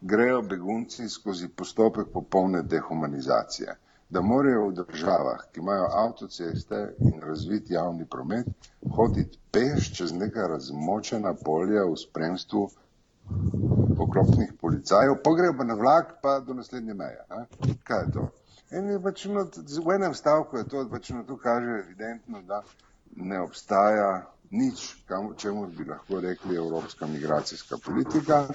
grejo 0.02 0.42
begunci 0.42 1.10
skozi 1.10 1.48
postopek 1.48 2.08
popolne 2.14 2.64
dehumanizacije. 2.64 3.76
Da 4.10 4.22
morajo 4.22 4.70
v 4.70 4.74
državah, 4.74 5.42
ki 5.52 5.60
imajo 5.60 5.90
avtoceste 6.06 6.96
in 7.00 7.20
razvit 7.22 7.72
javni 7.72 8.06
promet, 8.06 8.48
hoditi 8.96 9.40
peš 9.52 9.92
čez 9.98 10.14
neka 10.16 10.48
razmočena 10.48 11.34
polja 11.34 11.84
v 11.84 11.98
spremstvu 12.00 12.70
oklopnih 14.00 14.54
policajev, 14.62 15.18
pogrejo 15.24 15.58
pa 15.58 15.64
na 15.64 15.74
vlak, 15.74 16.22
pa 16.22 16.40
do 16.40 16.54
naslednje 16.54 16.94
meje. 16.94 17.20
A? 17.30 17.44
Kaj 17.84 18.06
je 18.06 18.12
to? 18.12 18.30
Je 18.72 19.00
pač 19.04 19.26
no, 19.32 19.46
v 19.86 19.96
enem 19.96 20.14
stavku 20.14 20.58
je 20.58 20.68
to, 20.68 20.88
pač 20.92 21.10
no, 21.16 21.24
to 21.24 21.38
kaže 21.38 21.80
evidentno, 21.84 22.42
da 22.44 22.64
ne 23.16 23.40
obstaja 23.42 24.28
nič, 24.52 25.04
kam, 25.08 25.34
čemu 25.36 25.68
bi 25.68 25.86
lahko 25.86 26.20
rekli 26.20 26.56
evropska 26.56 27.08
migracijska 27.08 27.78
politika. 27.86 28.48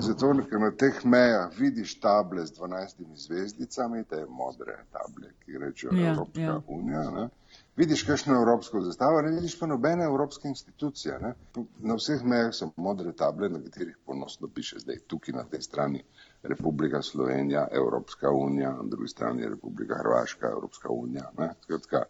Zato, 0.00 0.32
ker 0.48 0.60
na 0.60 0.70
teh 0.70 1.04
mejah 1.04 1.52
vidiš 1.58 1.98
table 2.00 2.46
z 2.46 2.56
12 2.58 3.04
zvezdicami, 3.26 4.04
te 4.04 4.24
modre 4.28 4.84
table, 4.92 5.32
ki 5.44 5.58
rečejo 5.58 5.96
ja, 5.96 6.12
Evropska 6.12 6.40
ja. 6.40 6.60
unija. 6.68 7.10
Ne? 7.10 7.28
vidiš 7.76 8.02
kakšno 8.02 8.34
evropsko 8.34 8.80
zastavo, 8.80 9.22
ne 9.22 9.30
vidiš 9.30 9.58
pa 9.58 9.66
nobene 9.66 10.04
evropske 10.04 10.48
institucije. 10.48 11.18
Ne? 11.18 11.34
Na 11.78 11.94
vseh 11.94 12.22
mejah 12.24 12.52
so 12.54 12.70
modre 12.76 13.12
table, 13.12 13.48
na 13.48 13.62
katerih 13.62 13.96
ponosno 14.06 14.48
piše 14.54 14.78
zdaj 14.78 14.98
tukaj 15.06 15.34
na 15.34 15.44
tej 15.44 15.62
strani 15.62 16.04
Republika 16.44 17.02
Slovenija, 17.02 17.68
Evropska 17.72 18.30
unija, 18.30 18.70
na 18.70 18.82
drugi 18.82 19.08
strani 19.08 19.48
Republika 19.48 19.94
Hrvaška, 19.98 20.46
Evropska 20.46 20.88
unija. 20.88 21.30
Skratka, 21.62 22.02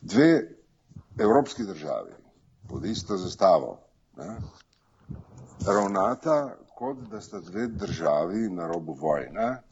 dve 0.00 0.48
evropski 1.18 1.62
državi 1.62 2.12
pod 2.68 2.84
isto 2.84 3.16
zastavo 3.16 3.80
ne? 4.16 4.36
ravnata, 5.66 6.56
kot 6.78 6.98
da 7.10 7.20
sta 7.20 7.40
dve 7.40 7.66
državi 7.66 8.50
na 8.50 8.66
robu 8.66 8.92
vojne 8.92 9.62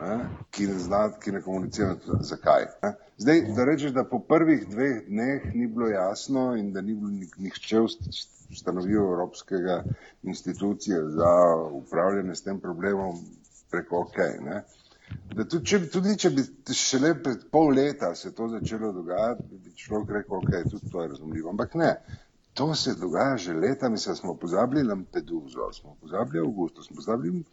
ne, 0.00 0.28
ki 0.50 0.66
ne 0.66 0.78
zna, 0.78 1.02
ki 1.20 1.32
ne 1.32 1.42
komunicira, 1.42 1.96
zakaj. 2.20 2.66
Ne. 2.82 2.92
Zdaj, 3.18 3.42
da 3.56 3.64
rečeš, 3.64 3.92
da 3.92 4.04
po 4.04 4.20
prvih 4.20 4.66
dveh 4.68 5.02
dneh 5.08 5.54
ni 5.54 5.66
bilo 5.66 5.88
jasno 5.88 6.54
in 6.56 6.72
da 6.72 6.80
ni 6.80 6.94
bilo 6.94 7.10
nihče 7.38 7.80
ustanovil 8.50 9.02
Evropskega 9.02 9.82
institucije 10.22 11.00
za 11.10 11.32
upravljanje 11.72 12.34
s 12.34 12.42
tem 12.42 12.60
problemom 12.60 13.18
preko 13.70 14.04
OK. 14.06 14.18
Ne. 14.44 14.62
Da 15.34 15.44
tudi 15.44 15.64
če, 15.70 15.78
tudi 15.92 16.14
če 16.20 16.30
bi 16.36 16.44
šele 16.76 17.14
pred 17.24 17.44
pol 17.52 17.70
leta 17.76 18.10
se 18.14 18.32
to 18.36 18.48
začelo 18.52 18.90
dogajati, 18.92 19.46
bi 19.64 19.74
človek 19.76 20.10
rekel, 20.18 20.40
ok, 20.40 20.70
tudi 20.72 20.90
to 20.92 21.02
je 21.02 21.12
razumljivo. 21.14 21.52
Ampak 21.54 21.76
ne, 21.80 21.92
to 22.58 22.74
se 22.74 22.94
dogaja 23.00 23.36
že 23.36 23.54
leta, 23.54 23.88
mislim, 23.88 24.16
smo 24.16 24.34
pozabili 24.34 24.82
Lampeduzo, 24.88 25.72
smo 25.72 25.96
pozabili 26.00 26.44
Augusto, 26.44 26.82
smo 26.82 26.96
pozabili 26.96 27.44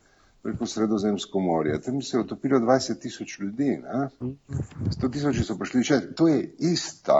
preko 0.43 0.65
Sredozemsko 0.65 1.39
morje. 1.39 1.81
Tam 1.81 2.01
se 2.01 2.17
je 2.17 2.21
utopilo 2.21 2.59
20 2.59 2.99
tisoč 3.01 3.39
ljudi, 3.39 3.69
ne? 3.83 4.09
100 4.99 5.11
tisoči 5.11 5.43
so 5.43 5.57
prišli 5.57 5.83
še. 5.83 5.99
To 6.15 6.27
je 6.27 6.41
ista, 6.71 7.19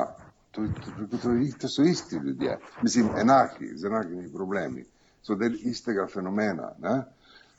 to, 0.52 0.68
to, 0.68 1.08
to, 1.18 1.32
to 1.60 1.70
so 1.70 1.84
isti 1.84 2.16
ljudje, 2.16 2.58
mislim, 2.84 3.10
enaki, 3.18 3.72
z 3.78 3.90
enakimi 3.90 4.30
problemi, 4.34 4.86
so 5.24 5.36
del 5.36 5.58
istega 5.62 6.08
fenomena. 6.08 6.72
Ne? 6.80 6.96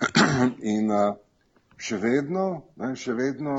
In 0.76 0.90
uh, 0.90 1.16
še 1.76 1.97
vedno, 2.02 2.47
ne, 2.76 2.95
še 2.97 3.14
vedno, 3.16 3.56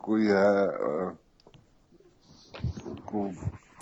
ko 0.00 0.16
je. 0.16 0.44
Uh, 0.88 1.12
ko, 3.08 3.30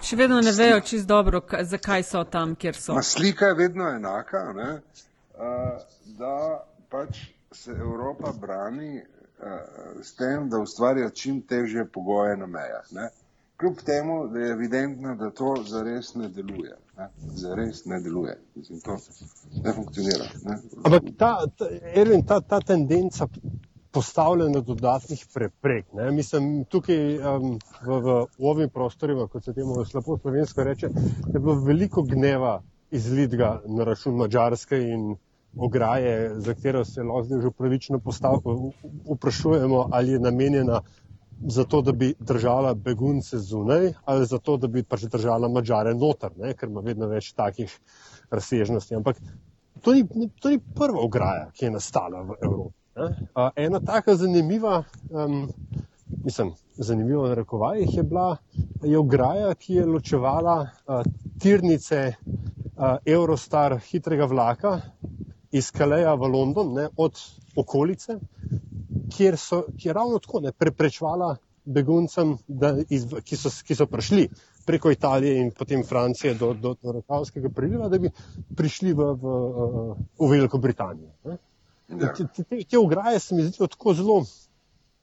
Še 0.03 0.17
vedno 0.21 0.41
ne 0.45 0.53
vejo 0.53 0.81
čist 0.85 1.09
dobro, 1.09 1.41
zakaj 1.65 2.05
so 2.05 2.25
tam, 2.31 2.55
kjer 2.55 2.76
so. 2.79 2.95
Ma 2.95 3.03
slika 3.03 3.47
je 3.53 3.59
vedno 3.59 3.88
enaka, 3.88 4.43
ne, 4.57 4.71
uh, 5.35 5.85
da 6.19 6.35
pač 6.93 7.23
se 7.53 7.73
Evropa 7.73 8.33
brani 8.37 9.00
uh, 9.00 9.07
s 10.03 10.15
tem, 10.19 10.50
da 10.53 10.61
ustvarja 10.62 11.11
čim 11.11 11.41
težje 11.43 11.87
pogoje 11.93 12.37
na 12.37 12.47
mejah. 12.47 12.93
Kljub 13.56 13.76
temu, 13.84 14.28
da 14.28 14.38
je 14.38 14.50
evidentno, 14.52 15.14
da 15.16 15.30
to 15.30 15.54
zares 15.66 16.14
ne 16.14 16.28
deluje. 16.28 16.76
Ne? 16.98 17.08
Zares 17.34 17.84
ne 17.84 18.00
deluje. 18.00 18.38
Mislim, 18.54 18.80
to 18.80 18.96
ne 19.64 19.72
funkcionira. 19.72 20.25
Ne? 20.44 20.58
Ampak 20.84 21.02
ta, 21.18 21.30
ta, 21.56 21.68
Erwin, 21.94 22.26
ta, 22.26 22.40
ta 22.40 22.60
tendenca 22.60 23.26
postavljanja 23.90 24.60
dodatnih 24.60 25.26
preprek. 25.34 25.92
Ne? 25.92 26.10
Mislim, 26.12 26.64
tukaj 26.68 27.18
um, 27.18 27.58
v, 27.86 28.16
v 28.38 28.50
ovim 28.50 28.70
prostorima, 28.70 29.28
kot 29.32 29.44
se 29.44 29.54
temu 29.56 29.84
slabo 29.84 30.18
slovensko 30.18 30.64
reče, 30.64 30.90
je 31.32 31.40
bilo 31.40 31.54
veliko 31.64 32.02
gneva 32.02 32.58
izlitga 32.90 33.62
na 33.66 33.84
račun 33.84 34.16
Mačarske 34.16 34.82
in 34.82 35.14
ograje, 35.56 36.34
za 36.40 36.54
katero 36.54 36.84
se 36.84 37.02
lahko 37.02 37.40
že 37.40 37.48
upravičeno 37.48 38.00
vprašujemo, 39.14 39.88
ali 39.92 40.12
je 40.12 40.18
namenjena 40.20 40.80
za 41.45 41.64
to, 41.64 41.83
da 41.83 41.93
bi 41.93 42.14
držala 42.19 42.75
begunce 42.75 43.38
zunaj, 43.38 43.93
ali 44.05 44.26
za 44.26 44.38
to, 44.38 44.57
da 44.57 44.66
bi 44.66 44.83
pač 44.83 45.07
držala 45.12 45.49
mačare 45.49 45.95
noter, 45.95 46.33
ne? 46.37 46.55
ker 46.55 46.69
ima 46.69 46.81
vedno 46.81 47.09
več 47.11 47.33
takih 47.37 47.73
razsežnosti. 48.31 48.97
Ampak 48.97 49.21
to 49.83 49.93
ni, 49.93 50.31
to 50.40 50.50
ni 50.50 50.59
prva 50.59 51.00
ograja, 51.00 51.50
ki 51.55 51.69
je 51.69 51.71
nastala 51.71 52.23
v 52.23 52.38
Evropi. 52.43 52.75
Uh, 52.97 53.50
ena 53.61 53.81
taka 53.85 54.14
zanimiva, 54.16 54.85
um, 55.11 55.43
mislim, 56.25 56.55
zanimiva 56.76 57.28
na 57.28 57.35
rekovajih 57.35 57.97
je 57.97 58.02
bila 58.02 58.37
je 58.83 58.99
ograja, 58.99 59.55
ki 59.55 59.75
je 59.75 59.87
ločevala 59.87 60.57
uh, 60.62 61.02
tirnice 61.40 62.14
uh, 62.14 62.97
Eurostar 63.05 63.76
hitrega 63.90 64.25
vlaka 64.25 64.81
iz 65.52 65.71
Kaleja 65.71 66.14
v 66.14 66.31
London 66.33 66.73
ne, 66.73 66.88
od 66.97 67.21
okolice, 67.57 68.19
kjer 69.12 69.36
so, 69.38 69.64
ki 69.78 69.88
je 69.88 69.94
ravno 69.94 70.18
tako 70.18 70.40
ne, 70.40 70.52
preprečevala 70.52 71.36
beguncem, 71.66 72.36
da, 72.46 72.76
iz, 72.88 73.06
ki, 73.25 73.36
so, 73.36 73.50
ki 73.66 73.75
so 73.75 73.86
prišli 73.90 74.28
preko 74.66 74.90
Italije 74.90 75.40
in 75.40 75.50
potem 75.50 75.82
Francije 75.86 76.34
do, 76.34 76.52
do, 76.54 76.75
do 76.82 76.92
Rakavskega 76.92 77.50
priliva, 77.54 77.88
da 77.88 77.98
bi 77.98 78.10
prišli 78.56 78.92
v, 78.92 79.12
v, 79.22 79.36
v 80.18 80.30
Veliko 80.30 80.58
Britanijo. 80.58 81.10
Ja. 81.25 82.12
Te, 82.14 82.26
te, 82.34 82.62
te 82.64 82.78
ograje 82.78 83.18
se 83.18 83.34
mi 83.34 83.42
zdijo 83.42 83.66
tako 83.66 83.94
zelo, 83.94 84.18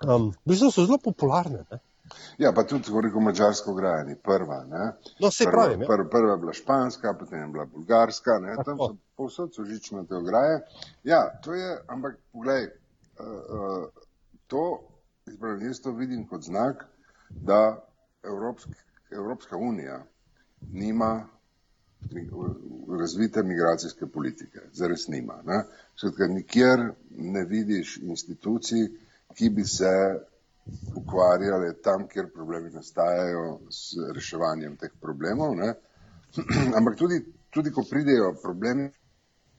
um, 0.07 0.29
v 0.45 0.51
bistvu 0.51 0.72
so 0.72 0.86
zelo 0.86 1.00
popularne. 1.03 1.63
Ne? 1.72 1.79
Ja, 2.38 2.51
pa 2.51 2.65
tudi, 2.67 2.91
ko 2.91 3.01
reko, 3.01 3.22
mačarsko 3.24 3.72
ograja 3.72 4.03
ni 4.03 4.15
prva. 4.15 4.63
No, 5.19 5.31
se 5.31 5.48
pravi. 5.51 5.79
Ja. 5.79 5.88
Prva, 5.88 6.10
prva 6.12 6.36
je 6.36 6.41
bila 6.41 6.53
španska, 6.53 7.15
potem 7.19 7.39
je 7.39 7.48
bila 7.48 7.65
bulgarska, 7.65 8.39
ne? 8.43 8.55
tam 8.65 8.77
so 8.77 8.95
povsod 9.15 9.55
so 9.55 9.63
žične 9.67 10.03
te 10.10 10.15
ograje. 10.15 10.60
Ja, 11.03 11.24
to 11.43 11.55
je, 11.55 11.77
ampak 11.88 12.19
poglej, 12.31 12.67
to, 14.48 14.63
izpravim, 15.27 15.68
jaz 15.68 15.82
to 15.82 15.92
vidim 15.92 16.27
kot 16.27 16.42
znak, 16.42 16.86
da 17.30 17.86
Evropski 18.24 18.74
Evropska 19.13 19.58
unija 19.58 20.03
nima 20.72 21.27
razvite 23.00 23.44
migracijske 23.44 24.08
politike, 24.08 24.60
zares 24.72 25.08
nima. 25.08 25.42
Ne? 25.46 25.63
Skratka, 25.96 26.27
nikjer 26.27 26.80
ne 27.10 27.46
vidiš 27.46 27.98
institucij, 27.98 28.88
ki 29.34 29.50
bi 29.50 29.63
se 29.63 29.94
ukvarjale 30.96 31.74
tam, 31.82 32.08
kjer 32.08 32.32
problemi 32.34 32.70
nastajajo 32.70 33.60
s 33.70 33.96
reševanjem 34.15 34.75
teh 34.77 34.92
problemov. 35.01 35.56
Ne? 35.56 35.74
Ampak 36.77 36.98
tudi, 36.98 37.24
tudi, 37.50 37.72
ko 37.72 37.86
pridejo 37.89 38.34
problemi 38.42 38.89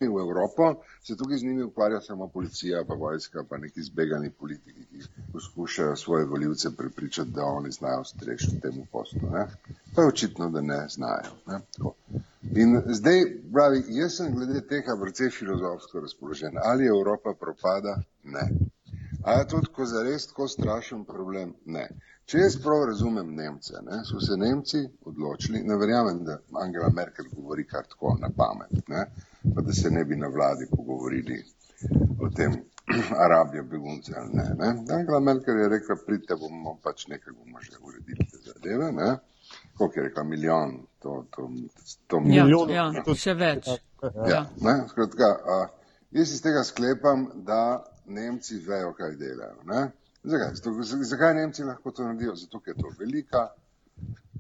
v 0.09 0.21
Evropo, 0.21 0.75
se 1.03 1.17
tukaj 1.17 1.39
z 1.39 1.43
njimi 1.43 1.63
ukvarja 1.63 2.01
samo 2.01 2.29
policija, 2.29 2.85
pa 2.89 2.95
vojska, 2.95 3.45
pa 3.49 3.59
neki 3.59 3.83
zbegani 3.83 4.31
politiki, 4.31 4.87
ki 4.91 5.03
poskušajo 5.33 5.97
svoje 5.97 6.25
voljivce 6.25 6.77
prepričati, 6.77 7.31
da 7.31 7.45
oni 7.45 7.71
znajo 7.71 8.05
strešiti 8.05 8.61
temu 8.61 8.87
poslu. 8.93 9.21
Ne? 9.33 9.47
Pa 9.95 10.03
je 10.03 10.09
očitno, 10.09 10.51
da 10.51 10.61
ne 10.61 10.87
znajo. 10.89 11.33
Ne? 11.47 11.61
In 12.55 12.81
zdaj, 12.87 13.21
pravi, 13.53 13.85
jaz 13.89 14.17
sem 14.17 14.35
glede 14.35 14.67
tega 14.69 14.97
precej 15.03 15.31
filozofsko 15.31 16.01
razpoložen. 16.01 16.59
Ali 16.65 16.87
Evropa 16.87 17.35
propada? 17.41 18.03
Ne. 18.25 18.49
A 19.25 19.33
je 19.33 19.49
to 19.49 19.61
tako 19.61 19.87
zares 19.87 20.27
tako 20.27 20.49
strašen 20.49 21.05
problem? 21.05 21.55
Ne. 21.67 21.89
Če 22.31 22.39
jaz 22.39 22.55
prav 22.65 22.83
razumem 22.89 23.33
Nemce, 23.37 23.81
ne, 23.85 23.99
so 24.09 24.21
se 24.27 24.37
Nemci 24.41 24.79
odločili, 25.11 25.61
ne 25.69 25.77
verjamem, 25.81 26.23
da 26.25 26.39
Angela 26.63 26.89
Merkel 26.99 27.27
govori 27.33 27.67
kar 27.73 27.85
tako 27.91 28.15
na 28.21 28.31
pamet, 28.39 28.89
ne, 28.89 29.03
pa 29.55 29.61
da 29.61 29.73
se 29.73 29.91
ne 29.91 30.05
bi 30.05 30.17
na 30.17 30.29
vladi 30.29 30.67
pogovorili 30.77 31.45
o 32.21 32.31
tem, 32.31 32.53
Arabijo 33.25 33.65
begunce 33.65 34.13
ali 34.17 34.31
ne. 34.33 34.45
ne. 34.59 34.95
Angela 34.95 35.21
Merkel 35.21 35.59
je 35.59 35.69
rekla, 35.69 35.97
pridite, 36.07 36.37
bomo 36.41 36.79
pač 36.83 37.07
nekaj 37.07 37.33
bomo 37.33 37.59
že 37.61 37.79
uredili 37.83 38.27
te 38.31 38.39
zadeve. 38.39 38.93
Ne. 38.93 39.17
Koliko 39.77 40.01
je 40.01 40.05
rekla, 40.09 40.25
milijon, 40.25 40.87
to, 41.03 41.27
to, 41.31 41.51
to 42.07 42.17
ja, 42.17 42.45
milijon. 42.45 42.71
Ja, 42.71 42.93
ja, 42.95 43.15
še 43.15 43.35
več. 43.35 43.69
Ja, 44.29 44.45
ne, 44.61 44.75
skratka, 44.89 45.29
a, 45.55 45.59
jaz 46.13 46.33
iz 46.33 46.43
tega 46.45 46.65
sklepam, 46.65 47.27
da 47.49 47.85
Nemci 48.07 48.59
vejo, 48.67 48.93
kaj 48.93 49.17
delajo. 49.17 49.63
Ne. 49.69 49.89
Zakaj? 50.25 50.55
Zato, 50.55 51.05
zakaj 51.05 51.35
Nemci 51.35 51.65
lahko 51.65 51.91
to 51.91 52.05
naredijo? 52.05 52.37
Zato, 52.37 52.61
ker 52.61 52.77
je 52.77 52.83
to 52.83 52.93
velika, 52.99 53.49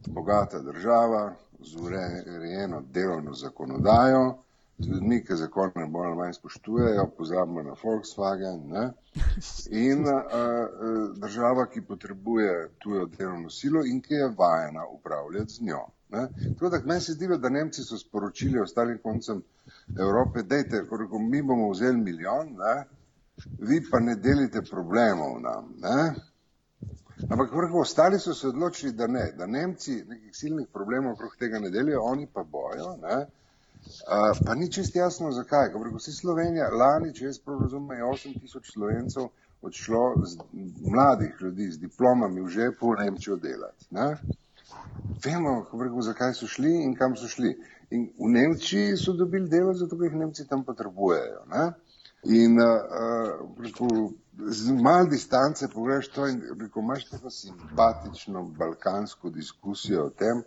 bogata 0.06 0.61
država 0.61 1.34
z 1.61 1.76
urejeno 1.80 2.82
delovno 2.92 3.34
zakonodajo, 3.34 4.25
z 4.78 4.88
ljudmi, 4.88 5.25
ki 5.25 5.37
zakone 5.37 5.87
bolj 5.87 6.06
ali 6.06 6.17
manj 6.17 6.32
spoštujejo, 6.32 7.06
pozabimo 7.19 7.63
na 7.63 7.75
Volkswagen, 7.82 8.63
ne? 8.69 8.84
in 9.71 10.08
a, 10.08 10.17
a, 10.39 10.69
država, 11.17 11.67
ki 11.67 11.82
potrebuje 11.82 12.71
tujo 12.78 13.06
delovno 13.19 13.50
silo 13.50 13.84
in 13.87 14.00
ki 14.02 14.15
je 14.15 14.32
vajena 14.39 14.87
upravljati 14.87 15.52
z 15.52 15.63
njo. 15.63 15.84
Ne? 16.08 16.28
Tako 16.54 16.69
da 16.71 16.80
meni 16.84 17.00
se 17.00 17.13
zdi, 17.13 17.28
da 17.39 17.49
Nemci 17.49 17.82
so 17.82 17.99
sporočili 17.99 18.60
ostalim 18.60 18.99
koncem 19.02 19.43
Evrope, 19.99 20.43
dejte, 20.43 20.84
ko 20.89 21.19
mi 21.19 21.43
bomo 21.43 21.71
vzeli 21.71 21.97
milijon, 21.97 22.56
ne? 22.58 22.84
vi 23.58 23.80
pa 23.91 24.00
ne 24.00 24.17
delite 24.17 24.63
problemov 24.63 25.41
nam. 25.41 25.75
Ne? 25.78 26.15
Ampak 27.30 27.52
vrhu, 27.52 27.78
ostali 27.80 28.19
so 28.19 28.34
se 28.34 28.49
odločili, 28.49 28.93
da 28.93 29.06
ne, 29.06 29.32
da 29.39 29.47
Nemci 29.47 30.04
nekih 30.08 30.37
silnih 30.37 30.67
problemov 30.73 31.13
okrog 31.13 31.37
tega 31.39 31.58
ne 31.58 31.71
delijo, 31.71 32.02
oni 32.02 32.26
pa 32.26 32.43
bojo. 32.43 32.97
Ne? 33.02 33.26
Uh, 33.84 34.36
pa 34.47 34.54
ni 34.54 34.70
čist 34.73 34.97
jasno, 34.97 35.32
zakaj. 35.32 35.73
Ko 35.73 35.78
vrhu, 35.78 35.99
si 35.99 36.12
Slovenija, 36.12 36.68
lani, 36.73 37.12
če 37.14 37.30
jaz 37.30 37.38
prav 37.38 37.60
razumem, 37.62 37.99
je 37.99 38.04
8 38.04 38.40
tisoč 38.40 38.73
Slovencev 38.73 39.28
odšlo 39.64 40.14
z 40.25 40.38
mladih 40.92 41.36
ljudi 41.40 41.70
z 41.70 41.78
diplomami 41.78 42.42
v 42.42 42.49
žepu 42.49 42.90
v 42.90 43.04
Nemčijo 43.04 43.36
delati. 43.36 43.86
Ne? 43.90 44.16
Vemo, 45.25 45.54
vrhu, 45.73 46.02
zakaj 46.02 46.34
so 46.34 46.47
šli 46.47 46.82
in 46.82 46.94
kam 46.97 47.16
so 47.16 47.28
šli. 47.28 47.54
In 47.90 48.10
v 48.18 48.28
Nemčiji 48.34 48.97
so 48.97 49.12
dobili 49.12 49.49
delo, 49.49 49.75
zato 49.75 49.97
ker 49.97 50.10
jih 50.10 50.18
Nemci 50.20 50.47
tam 50.49 50.64
potrebujejo. 50.64 51.44
Ne? 51.52 51.70
In 52.25 52.58
uh, 52.60 54.10
z 54.49 54.73
malo 54.73 55.06
distance 55.08 55.68
pogledaš 55.68 56.08
to 56.08 56.26
in 56.26 56.40
rekel, 56.60 56.82
imaš 56.82 57.04
tako 57.10 57.30
simpatično 57.30 58.42
balkansko 58.58 59.30
diskusijo 59.30 60.06
o 60.06 60.10
tem, 60.10 60.42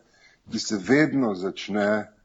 ki 0.51 0.59
se 0.59 0.77
vedno 0.77 1.33
začne 1.35 2.16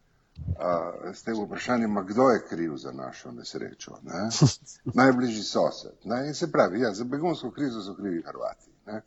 uh, 0.48 1.14
s 1.14 1.22
tem 1.22 1.44
vprašanjem, 1.44 2.04
kdo 2.06 2.28
je 2.30 2.44
kriv 2.48 2.76
za 2.76 2.92
našo 2.92 3.32
nesrečo. 3.32 3.98
Ne? 4.02 4.28
Najbližji 5.00 5.42
sosed. 5.42 5.96
Ne? 6.04 6.26
In 6.26 6.34
se 6.34 6.52
pravi, 6.52 6.80
ja, 6.80 6.94
za 6.94 7.04
begunsko 7.04 7.50
krizo 7.50 7.82
so 7.82 7.94
krivi 7.94 8.22
Hrvati. 8.26 8.70
Ne? 8.86 9.02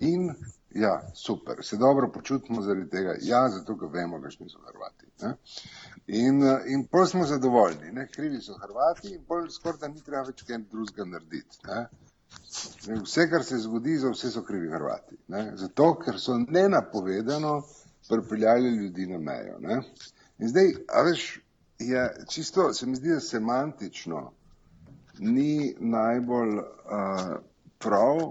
In 0.00 0.34
ja, 0.70 1.02
super, 1.14 1.58
se 1.62 1.76
dobro 1.76 2.10
počutimo 2.12 2.62
zaradi 2.62 2.90
tega. 2.90 3.14
Ja, 3.22 3.48
zato, 3.48 3.78
ker 3.78 3.88
vemo, 3.92 4.18
da 4.18 4.28
niso 4.40 4.58
Hrvati. 4.66 5.06
Ne? 5.22 5.34
In, 6.06 6.42
in 6.66 6.86
pol 6.86 7.06
smo 7.06 7.26
zadovoljni, 7.26 7.92
ne? 7.92 8.06
krivi 8.06 8.40
so 8.40 8.58
Hrvati 8.58 9.14
in 9.14 9.24
pol 9.24 9.48
skoraj 9.50 9.80
da 9.80 9.88
ni 9.88 10.02
treba 10.02 10.22
več 10.28 10.42
kaj 10.42 10.58
drugega 10.70 11.04
narediti. 11.04 11.58
Ne? 11.66 11.86
Vse, 13.02 13.28
kar 13.30 13.44
se 13.44 13.58
zgodi, 13.58 13.96
za 13.98 14.10
vse 14.12 14.30
so 14.30 14.42
krivi 14.44 14.70
Hrvati. 14.70 15.16
Ne? 15.28 15.52
Zato, 15.56 15.94
ker 16.04 16.20
so 16.20 16.38
nenapovedano 16.38 17.62
pripeljali 18.08 18.70
ljudi 18.76 19.06
na 19.06 19.18
mejo. 19.18 19.58
Ne? 19.60 19.80
In 20.38 20.48
zdaj, 20.48 20.72
a 20.88 21.02
veš, 21.02 21.40
je 21.78 22.24
čisto, 22.28 22.72
se 22.72 22.86
mi 22.86 22.96
zdi, 22.96 23.08
da 23.08 23.20
semantično 23.20 24.32
ni 25.18 25.74
najbolj 25.80 26.54
uh, 26.58 27.34
prav, 27.78 28.22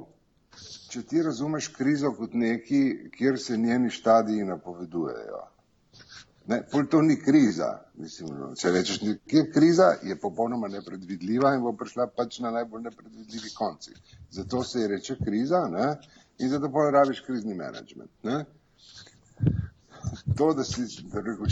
če 0.89 1.03
ti 1.03 1.23
razumeš 1.23 1.67
krizo 1.75 2.13
kot 2.15 2.33
neki, 2.33 3.11
kjer 3.17 3.39
se 3.39 3.57
njeni 3.57 3.89
štadiji 3.89 4.45
napovedujejo. 4.47 5.43
Ne, 6.47 6.61
to 6.89 7.01
ni 7.01 7.19
kriza. 7.19 7.79
Mislim, 7.95 8.29
no, 8.39 8.53
če 8.55 8.71
rečeš, 8.71 8.99
kje 9.27 9.41
je 9.41 9.51
kriza, 9.51 9.87
je 10.03 10.15
popolnoma 10.19 10.69
nepredvidljiva 10.71 11.51
in 11.55 11.65
bo 11.65 11.73
prišla 11.75 12.07
pač 12.15 12.39
na 12.39 12.51
najbolj 12.55 12.85
nepredvidljivi 12.85 13.51
konci. 13.57 13.91
Zato 14.31 14.63
se 14.63 14.79
je 14.79 14.87
reče 14.87 15.17
kriza 15.23 15.65
ne? 15.71 15.89
in 16.39 16.49
zato 16.49 16.69
pa 16.71 16.89
rabiš 16.93 17.19
krizni 17.25 17.55
menedžment. 17.55 18.11
Ne? 18.23 18.45
To, 20.37 20.53
da 20.53 20.63
si, 20.63 20.87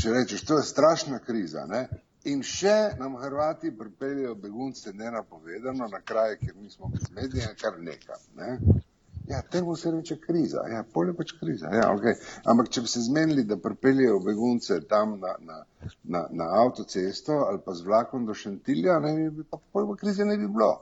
če 0.02 0.12
rečeš, 0.12 0.44
to 0.46 0.58
je 0.58 0.64
strašna 0.64 1.20
kriza. 1.20 1.66
Ne? 1.70 1.86
In 2.32 2.42
še 2.44 2.76
nam 3.00 3.18
Hrvati 3.22 3.72
pripeljajo 3.78 4.36
begunce 4.36 4.94
nenapovedano 4.94 5.88
na 5.92 6.02
kraje, 6.02 6.40
kjer 6.42 6.56
nismo 6.58 6.90
bez 6.94 7.12
medija, 7.14 7.52
kar 7.62 7.80
nekam. 7.80 8.22
Ne? 8.38 8.82
Ja, 9.28 9.42
temu 9.42 9.76
se 9.76 9.92
reče 9.92 10.20
kriza, 10.22 10.62
ja, 10.70 10.84
polje 10.94 11.14
pač 11.18 11.32
kriza. 11.40 11.70
Ja, 11.74 11.88
okay. 11.94 12.14
Ampak, 12.46 12.70
če 12.70 12.84
bi 12.86 12.90
se 12.92 13.02
zmenili, 13.08 13.46
da 13.50 13.58
pripeljejo 13.58 14.20
begunce 14.26 14.78
tam 14.90 15.16
na, 15.22 15.34
na, 15.40 15.62
na, 16.04 16.26
na 16.32 16.50
avtocesto 16.62 17.40
ali 17.48 17.62
pa 17.66 17.74
z 17.74 17.88
vlakom 17.88 18.26
do 18.26 18.34
Šentilja, 18.38 19.00
ne 19.02 19.32
bi 19.32 19.46
pa 19.50 19.58
polje 19.74 19.98
krize 20.02 20.26
ne 20.26 20.38
bi 20.38 20.48
bilo. 20.48 20.76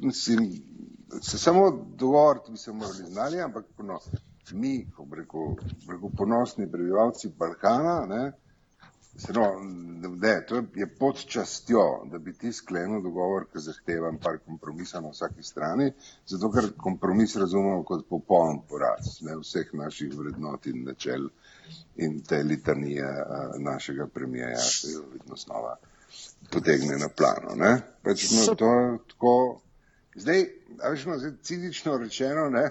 Mislim, 0.00 0.48
se 1.22 1.38
samo 1.38 1.70
dogovoriti 1.96 2.52
bi 2.52 2.58
se 2.58 2.72
morali 2.72 3.04
znali, 3.12 3.40
ampak 3.40 3.64
no, 3.78 4.00
mi, 4.52 4.86
ko 4.96 5.04
breko, 5.04 5.56
breko 5.86 6.10
ponosni 6.16 6.70
prebivalci 6.70 7.32
Balkana, 7.38 8.06
ne, 8.06 8.32
No, 9.34 9.60
ne, 10.22 10.46
to 10.48 10.62
je 10.74 10.86
pod 10.98 11.24
častjo, 11.24 12.04
da 12.04 12.18
bi 12.18 12.32
ti 12.32 12.52
sklenil 12.52 13.00
dogovor, 13.02 13.46
ki 13.52 13.62
zahteva 13.64 14.12
par 14.22 14.38
kompromisov 14.44 15.02
na 15.02 15.10
vsaki 15.10 15.42
strani, 15.42 15.86
zato 16.26 16.50
ker 16.52 16.68
kompromis 16.76 17.36
razumemo 17.36 17.82
kot 17.84 18.04
popoln 18.10 18.60
poraz 18.68 19.22
ne, 19.24 19.38
vseh 19.40 19.72
naših 19.72 20.12
vrednot 20.18 20.66
in 20.66 20.84
načel 20.84 21.28
in 21.96 22.20
te 22.20 22.42
litanije 22.42 23.08
uh, 23.08 23.56
našega 23.58 24.06
premijeja, 24.06 24.60
ki 24.80 24.92
jo 24.92 25.04
vedno 25.12 25.36
znova 25.36 25.76
potegne 26.52 26.98
na 27.00 27.08
plano. 27.08 27.56
Ne? 27.56 27.72
Pač 28.04 28.28
no, 28.34 28.54
to 28.54 28.70
tako, 29.14 29.34
zdaj, 30.16 30.44
a 30.82 30.92
veš, 30.92 31.08
no, 31.08 31.18
zdaj, 31.18 31.38
cinično 31.42 31.96
rečeno, 32.04 32.50
ne, 32.52 32.68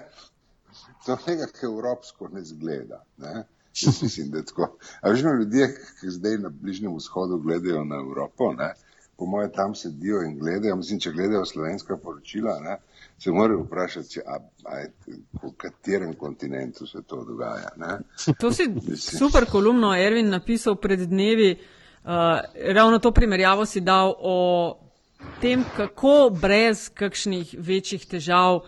to 1.06 1.18
nekako 1.26 1.66
evropsko 1.66 2.28
ne 2.28 2.44
zgleda. 2.44 3.04
Ne? 3.16 3.44
Jaz 3.82 4.02
mislim, 4.02 4.30
da 4.30 4.42
tako. 4.42 4.76
A 5.00 5.10
veš, 5.10 5.22
ljudje, 5.22 5.68
ki 6.00 6.10
zdaj 6.10 6.38
na 6.38 6.48
Bližnjem 6.48 6.96
vzhodu 6.96 7.38
gledajo 7.38 7.84
na 7.84 7.96
Evropo, 7.96 8.52
ne, 8.52 8.74
po 9.16 9.26
moje 9.26 9.52
tam 9.52 9.74
sedijo 9.74 10.22
in 10.22 10.38
gledajo, 10.38 10.76
mislim, 10.76 11.00
če 11.00 11.12
gledajo 11.12 11.44
slovenska 11.44 11.96
poročila, 11.96 12.60
ne, 12.60 12.76
se 13.18 13.30
morajo 13.30 13.62
vprašati, 13.62 14.20
a, 14.26 14.38
a, 14.64 14.84
v 15.42 15.52
katerem 15.56 16.14
kontinentu 16.14 16.86
se 16.86 17.02
to 17.06 17.24
dogaja. 17.24 17.68
Ne. 17.76 17.98
To 18.40 18.52
si 18.52 18.68
super 18.96 19.46
kolumno 19.50 19.94
Ervin 19.96 20.28
napisal 20.28 20.76
pred 20.76 21.00
dnevi. 21.00 21.56
Uh, 22.06 22.12
ravno 22.74 22.98
to 22.98 23.10
primerjavo 23.10 23.66
si 23.66 23.80
dal 23.80 24.14
o 24.18 24.78
tem, 25.40 25.64
kako 25.76 26.30
brez 26.40 26.88
kakšnih 26.94 27.54
večjih 27.58 28.06
težav, 28.06 28.60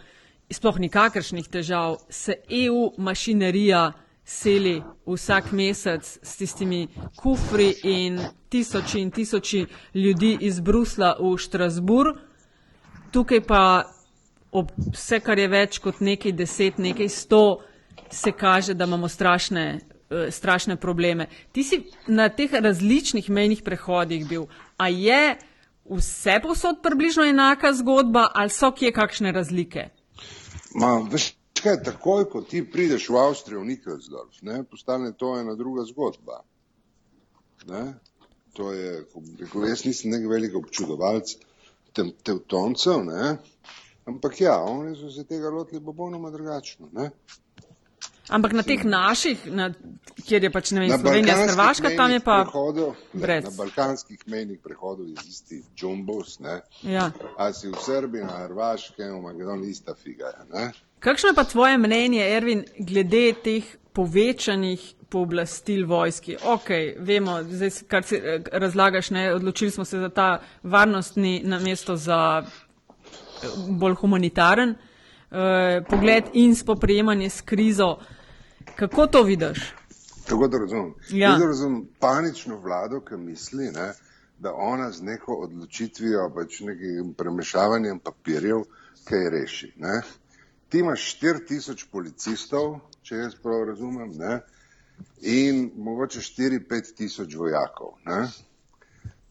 sploh 0.50 0.78
nikakršnih 0.78 1.48
težav, 1.48 1.96
se 2.08 2.34
EU 2.48 2.92
mašinerija 2.98 3.92
seli 4.24 4.82
vsak 5.06 5.52
mesec 5.52 6.18
s 6.22 6.36
tistimi 6.36 6.88
kufri 7.16 7.74
in 7.82 8.20
tisoči 8.48 9.00
in 9.00 9.10
tisoči 9.10 9.66
ljudi 9.94 10.36
iz 10.40 10.60
Brusla 10.60 11.16
v 11.20 11.36
Štrasbur. 11.38 12.12
Tukaj 13.12 13.40
pa 13.40 13.62
ob 14.52 14.72
vse, 14.92 15.20
kar 15.20 15.38
je 15.38 15.48
več 15.48 15.78
kot 15.84 16.00
nekaj 16.00 16.32
deset, 16.32 16.78
nekaj 16.78 17.08
sto, 17.08 17.60
se 18.10 18.32
kaže, 18.32 18.74
da 18.74 18.84
imamo 18.84 19.08
strašne, 19.08 19.80
uh, 20.10 20.28
strašne 20.32 20.76
probleme. 20.76 21.28
Ti 21.52 21.64
si 21.64 21.82
na 22.06 22.28
teh 22.28 22.52
različnih 22.52 23.30
mejnih 23.30 23.62
prehodih 23.64 24.28
bil. 24.28 24.46
A 24.76 24.88
je 24.88 25.36
vse 25.88 26.40
posod 26.42 26.82
približno 26.82 27.24
enaka 27.24 27.72
zgodba 27.72 28.28
ali 28.34 28.50
so 28.50 28.72
kje 28.72 28.92
kakšne 28.92 29.32
razlike? 29.32 29.88
Ma, 30.78 30.94
veš, 31.10 31.32
Kaj, 31.62 31.80
takoj, 31.82 32.24
ko 32.30 32.40
ti 32.46 32.60
prideš 32.70 33.08
v 33.10 33.18
Avstrijo, 33.18 33.60
v 33.64 33.72
Nikelsdorf, 33.72 34.42
ne, 34.46 34.60
postane 34.64 35.10
to 35.18 35.32
ena 35.40 35.56
druga 35.58 35.82
zgodba. 35.88 36.42
Ne? 37.66 37.82
To 38.54 38.70
je, 38.72 38.92
rekel, 39.40 39.66
jaz 39.66 39.82
nisem 39.86 40.12
nek 40.14 40.28
velik 40.30 40.54
občudovalc 40.58 41.34
tem, 41.96 42.12
tevtoncev, 42.22 43.02
ne? 43.08 43.36
ampak 44.06 44.40
ja, 44.40 44.54
oni 44.62 44.94
so 44.96 45.10
se 45.10 45.26
tega 45.26 45.50
lotili 45.50 45.82
popolnoma 45.84 46.30
drugačno. 46.30 46.88
Ne? 46.92 47.10
Ampak 48.28 48.52
na 48.52 48.62
teh 48.62 48.84
naših, 48.84 49.46
na, 49.46 49.70
kjer 50.26 50.44
je 50.44 50.50
pač 50.52 50.72
ne 50.76 50.82
vem, 50.82 50.92
Slovenija, 50.92 51.36
Hrvaška, 51.46 51.94
tam 51.96 52.12
je 52.12 52.20
pa 52.20 52.42
prehodu, 52.44 52.90
brez. 53.12 53.44
Na 53.44 53.52
balkanskih 53.56 54.20
mejnih 54.26 54.58
prehodov 54.64 55.06
je 55.08 55.16
isti 55.28 55.62
džumbus, 55.76 56.38
ne? 56.44 56.60
Ja. 56.82 57.10
A 57.38 57.52
si 57.56 57.72
v 57.72 57.80
Srbiji, 57.80 58.26
na 58.28 58.44
Hrvaškem, 58.44 59.14
v 59.16 59.22
Makedoniji 59.22 59.70
ista 59.70 59.94
figa, 59.96 60.32
ne? 60.52 60.70
Kakšno 61.00 61.32
je 61.32 61.38
pa 61.38 61.44
tvoje 61.44 61.78
mnenje, 61.78 62.20
Ervin, 62.36 62.64
glede 62.78 63.32
teh 63.44 63.64
povečanih 63.96 64.82
pooblastil 65.08 65.86
vojski? 65.88 66.36
Ok, 66.44 66.68
vemo, 66.98 67.38
zdaj, 67.48 67.72
kar 67.88 68.04
si 68.04 68.20
eh, 68.20 68.44
razlagaš, 68.52 69.10
ne, 69.10 69.32
odločili 69.34 69.70
smo 69.70 69.84
se 69.88 69.98
za 69.98 70.08
ta 70.08 70.28
varnostni 70.62 71.40
namesto 71.44 71.96
za 71.96 72.42
eh, 72.44 73.48
bolj 73.68 73.96
humanitaren 74.02 74.76
uh, 75.30 75.84
pogled 75.88 76.24
in 76.32 76.56
spoprijemanje 76.56 77.30
s 77.30 77.40
krizo. 77.40 77.96
Kako 78.76 79.06
to 79.06 79.22
vidiš? 79.22 79.74
Tako 80.28 80.48
da 80.48 80.58
razumem. 80.58 80.94
Ja. 81.10 81.30
Jaz 81.30 81.42
razumem 81.42 81.88
panično 81.98 82.60
vlado, 82.60 83.00
ki 83.00 83.16
misli, 83.16 83.70
ne, 83.72 83.92
da 84.38 84.52
ona 84.54 84.90
z 84.90 85.02
neko 85.02 85.34
odločitvijo, 85.34 86.30
pač 86.34 86.60
nekim 86.60 87.14
premešavanjem 87.14 87.98
papirjev, 87.98 88.62
kaj 89.04 89.30
reši. 89.30 89.72
Ne. 89.76 90.02
Ti 90.68 90.78
imaš 90.78 91.18
4000 91.22 91.86
policistov, 91.92 92.80
če 93.02 93.16
jaz 93.16 93.34
prav 93.42 93.64
razumem, 93.70 94.12
ne, 94.18 94.40
in 95.22 95.70
mogoče 95.76 96.20
4-5 96.20 96.94
tisoč 96.96 97.34
vojakov. 97.34 97.96
Ne. 98.06 98.28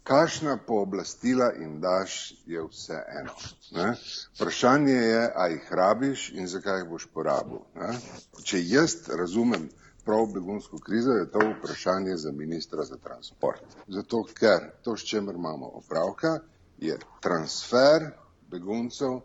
Kakšna 0.08 0.58
pooblastila 0.68 1.50
jim 1.60 1.82
daš, 1.82 2.34
je 2.46 2.62
vse 2.64 3.00
eno. 3.20 3.34
Ne. 3.72 3.96
Vprašanje 4.36 4.94
je, 4.94 5.32
a 5.36 5.48
jih 5.48 5.68
rabiš 5.72 6.30
in 6.30 6.48
zakaj 6.48 6.80
jih 6.80 6.90
boš 6.90 7.08
porabil. 7.14 7.60
Ne. 7.76 7.92
Če 8.44 8.62
jaz 8.64 8.96
razumem 9.20 9.68
prav 10.06 10.30
begunsko 10.34 10.80
krizo, 10.80 11.12
je 11.12 11.28
to 11.32 11.40
vprašanje 11.50 12.16
za 12.18 12.32
ministra 12.32 12.84
za 12.84 12.98
transport. 12.98 13.76
Zato, 13.88 14.24
ker 14.40 14.70
to, 14.82 14.96
s 14.98 15.04
čemer 15.04 15.36
imamo 15.36 15.68
opravka, 15.82 16.40
je 16.78 17.00
transfer 17.22 18.08
beguncev 18.52 19.20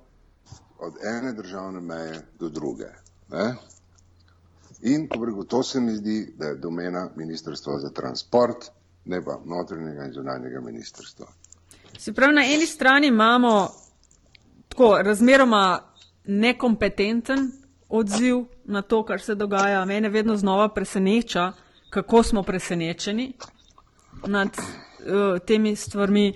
od 0.79 0.95
ene 1.07 1.33
državne 1.33 1.81
meje 1.81 2.23
do 2.41 2.49
druge. 2.49 2.91
Ne? 3.29 3.55
In 4.81 5.09
pobrego, 5.09 5.45
to 5.45 5.63
se 5.63 5.81
mi 5.81 5.95
zdi, 5.97 6.35
da 6.39 6.47
je 6.47 6.55
domena 6.55 7.09
ministrstva 7.17 7.79
za 7.79 7.91
transport, 7.91 8.71
ne 9.05 9.23
pa 9.25 9.41
notranjega 9.45 10.05
in 10.05 10.13
zunanjega 10.13 10.61
ministrstva. 10.61 11.27
Se 11.99 12.13
pravi, 12.13 12.35
na 12.35 12.45
eni 12.45 12.67
strani 12.67 13.07
imamo 13.07 13.69
tako 14.69 15.03
razmeroma 15.03 15.81
nekompetenten 16.25 17.53
odziv 17.89 18.45
na 18.65 18.83
to, 18.83 19.05
kar 19.05 19.21
se 19.21 19.35
dogaja. 19.35 19.85
Mene 19.85 20.09
vedno 20.09 20.37
znova 20.37 20.69
preseneča, 20.69 21.53
kako 21.91 22.23
smo 22.23 22.43
presenečeni 22.43 23.33
nad 24.27 24.49
uh, 24.49 25.39
temi 25.47 25.77
stvarmi. 25.77 26.35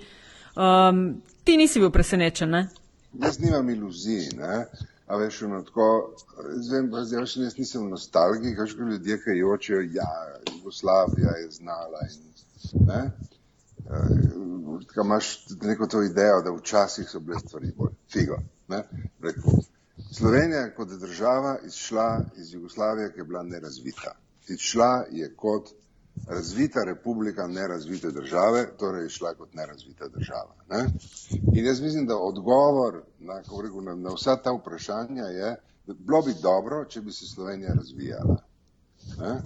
Um, 0.55 1.21
ti 1.43 1.57
nisi 1.57 1.79
bil 1.79 1.89
presenečen, 1.91 2.49
ne? 2.49 2.69
Jaz 3.13 3.39
nimam 3.39 3.69
iluzij, 3.69 4.29
ne? 4.37 4.65
a 5.07 5.17
veš, 5.17 5.41
ono 5.41 5.61
tako, 5.63 6.15
zvem, 6.67 6.89
pa 6.91 7.03
zdaj 7.07 7.25
še 7.31 7.45
jaz 7.45 7.53
nisem 7.57 7.85
nostalgik, 7.89 8.57
ko 8.59 8.87
ljudje, 8.89 9.17
ki 9.23 9.37
jočejo, 9.39 9.83
ja, 9.95 10.07
Jugoslavija 10.51 11.37
je 11.41 11.51
znala 11.59 12.01
in, 12.09 12.25
ne, 12.87 13.11
Tako 14.87 15.01
imaš 15.05 15.45
neko 15.61 15.87
to 15.87 16.03
idejo, 16.03 16.41
da 16.41 16.51
včasih 16.51 17.09
so 17.09 17.19
bile 17.19 17.39
stvari 17.39 17.71
bolj 17.77 17.91
figo. 18.11 18.37
Ne? 18.67 18.83
Rekel, 19.21 19.51
Slovenija 20.11 20.59
je 20.59 20.75
kot 20.75 20.87
država 20.87 21.57
izšla 21.65 22.21
iz 22.37 22.53
Jugoslavije, 22.53 23.13
ki 23.13 23.19
je 23.19 23.23
bila 23.23 23.43
nerazvita. 23.43 24.15
Izšla 24.47 25.05
je 25.11 25.35
kot 25.35 25.69
razvita 26.27 26.83
republika 26.83 27.47
nerazvite 27.47 28.11
države, 28.11 28.67
torej 28.77 29.03
je 29.03 29.09
šla 29.09 29.33
kot 29.33 29.53
nerazvita 29.53 30.07
država. 30.07 30.55
Ne? 30.69 30.85
In 31.53 31.65
jaz 31.65 31.81
mislim, 31.81 32.05
da 32.05 32.17
odgovor 32.17 33.03
na, 33.19 33.37
rekel, 33.37 33.83
na, 33.83 33.95
na 33.95 34.13
vsa 34.13 34.35
ta 34.35 34.51
vprašanja 34.51 35.23
je, 35.23 35.55
da 35.87 35.93
bilo 35.93 36.21
bi 36.21 36.33
dobro, 36.41 36.85
če 36.85 37.01
bi 37.01 37.11
se 37.11 37.25
Slovenija 37.25 37.73
razvijala. 37.73 38.37
Ne? 39.19 39.41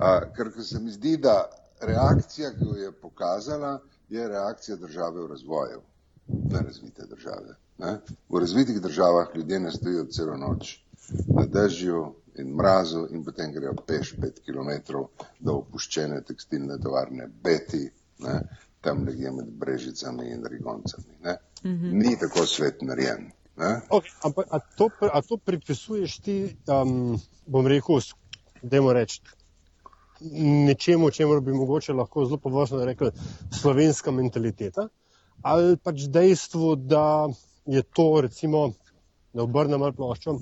A, 0.00 0.20
ker 0.36 0.52
se 0.62 0.80
mi 0.80 0.90
zdi, 0.90 1.16
da 1.16 1.50
reakcija, 1.80 2.50
ki 2.50 2.64
jo 2.64 2.74
je 2.74 2.92
pokazala, 2.92 3.78
je 4.08 4.28
reakcija 4.28 4.76
države 4.76 5.22
v 5.22 5.26
razvoju, 5.26 5.80
ne 6.28 6.60
razvite 6.60 7.06
države. 7.10 7.56
Ne? 7.78 7.98
V 8.28 8.40
razvitih 8.40 8.80
državah 8.80 9.26
ljudje 9.34 9.60
ne 9.60 9.72
stojijo 9.72 10.04
celo 10.04 10.36
noč 10.36 10.78
na 11.28 11.46
dežju 11.46 12.14
in 12.34 12.54
mrazu 12.54 13.06
in 13.10 13.24
potem 13.24 13.52
grejo 13.52 13.74
peš 13.86 14.14
pet 14.20 14.40
kilometrov 14.44 15.08
do 15.40 15.52
opuščene 15.60 16.20
tekstilne 16.22 16.78
tovarne 16.82 17.28
Beti, 17.42 17.90
ne? 18.18 18.40
tam 18.80 19.04
nekje 19.04 19.30
med 19.32 19.46
Brežicami 19.46 20.30
in 20.30 20.44
Rigoncami. 20.44 21.18
Ne? 21.24 21.38
Mm 21.64 21.70
-hmm. 21.70 21.92
Ni 21.92 22.16
tako 22.18 22.46
svet 22.46 22.82
narejen. 22.82 23.32
Okay, 23.56 24.12
ampak 24.22 24.46
a 24.50 24.60
to, 24.60 24.90
a 25.00 25.22
to 25.22 25.36
pripisuješ 25.36 26.18
ti, 26.20 26.56
um, 26.68 27.16
bom 27.46 27.66
rekel, 27.66 28.00
da 28.62 28.92
reči, 28.92 29.22
nečemu, 30.20 31.10
čemu 31.10 31.40
bi 31.40 31.52
mogoče 31.52 31.92
lahko 31.92 32.24
zelo 32.24 32.36
površno 32.36 32.84
rekli, 32.84 33.10
slovenska 33.60 34.10
mentaliteta, 34.10 34.88
ali 35.42 35.76
pač 35.76 36.08
dejstvo, 36.08 36.74
da 36.76 37.28
je 37.66 37.82
to, 37.82 38.20
recimo, 38.20 38.72
da 39.32 39.42
obrnem 39.42 39.80
malo 39.80 39.92
ploščo, 39.92 40.38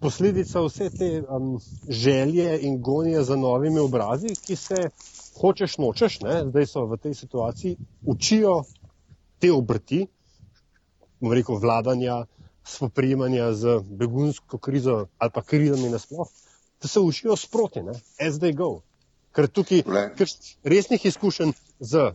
posledica 0.00 0.60
vse 0.66 0.90
te 0.90 1.10
um, 1.22 1.58
želje 1.88 2.58
in 2.68 2.80
gonje 2.82 3.22
za 3.22 3.36
novimi 3.36 3.80
obrazi, 3.80 4.34
ki 4.46 4.56
se 4.56 4.88
hočeš, 5.40 5.78
nočeš, 5.78 6.20
ne, 6.20 6.42
zdaj 6.50 6.66
so 6.66 6.84
v 6.86 7.00
tej 7.00 7.14
situaciji, 7.14 7.76
učijo 8.06 8.62
te 9.40 9.52
obrti, 9.52 10.04
bom 11.20 11.32
rekel, 11.32 11.58
vladanja, 11.58 12.24
spoprijemanja 12.64 13.52
z 13.52 13.80
begunsko 13.84 14.58
krizo 14.58 15.06
ali 15.18 15.30
pa 15.34 15.42
krizami 15.42 15.88
nasploh, 15.92 16.28
da 16.82 16.88
se 16.88 17.00
učijo 17.00 17.36
sproti, 17.36 17.82
ne, 17.82 17.96
as 18.20 18.40
they 18.40 18.52
go 18.56 18.82
ker 19.34 19.48
tukaj 19.50 19.82
ker 20.18 20.30
resnih 20.64 21.06
izkušenj 21.10 21.52
z 21.80 22.10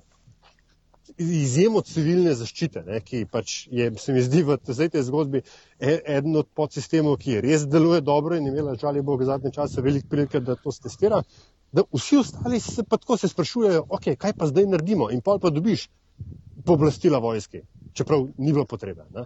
izjemo 1.19 1.81
civilne 1.81 2.33
zaščite, 2.37 2.83
ne, 2.87 2.99
ki 3.03 3.25
pač 3.31 3.67
je, 3.71 3.89
se 3.99 4.13
mi 4.15 4.21
zdi 4.23 4.43
v 4.47 4.57
tej 4.63 5.03
zgodbi 5.03 5.41
e, 5.41 5.97
eden 6.17 6.37
od 6.39 6.47
podsistemov, 6.55 7.17
ki 7.19 7.41
res 7.43 7.65
deluje 7.67 8.01
dobro 8.01 8.37
in 8.37 8.47
imela 8.47 8.75
žali 8.79 9.01
Bog 9.01 9.23
zadnje 9.27 9.51
čase 9.51 9.81
velik 9.81 10.07
prilike, 10.09 10.39
da 10.39 10.55
to 10.55 10.71
testira, 10.71 11.23
da 11.71 11.83
vsi 11.93 12.21
ostali 12.21 12.59
se 12.59 12.83
pa 12.83 12.97
tako 12.97 13.17
se 13.17 13.27
sprašujejo, 13.27 13.85
ok, 13.89 14.13
kaj 14.17 14.33
pa 14.37 14.47
zdaj 14.47 14.69
naredimo? 14.69 15.09
In 15.11 15.21
pol 15.21 15.39
pa 15.39 15.49
dobiš 15.49 15.89
pooblastila 16.65 17.19
vojske, 17.19 17.63
čeprav 17.93 18.27
ni 18.37 18.53
bilo 18.53 18.65
potrebe. 18.65 19.05
Ne? 19.15 19.25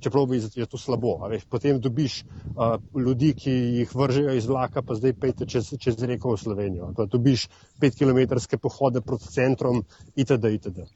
Čeprav 0.00 0.26
bi 0.26 0.40
je 0.54 0.66
to 0.66 0.78
slabo. 0.78 1.18
Veš, 1.28 1.44
potem 1.50 1.80
dobiš 1.80 2.22
uh, 2.24 2.76
ljudi, 2.96 3.34
ki 3.36 3.52
jih 3.52 3.94
vržejo 3.94 4.34
iz 4.34 4.46
vlaka, 4.48 4.82
pa 4.82 4.94
zdaj 4.96 5.12
pejte 5.20 5.46
čez, 5.46 5.74
čez 5.78 6.00
reko 6.02 6.34
v 6.34 6.40
Slovenijo. 6.40 6.92
Pa 6.96 7.04
dobiš 7.06 7.48
petkilometrske 7.80 8.58
pohode 8.58 9.00
proti 9.00 9.28
centrom 9.28 9.84
itd. 10.16 10.54
itd. 10.56 10.88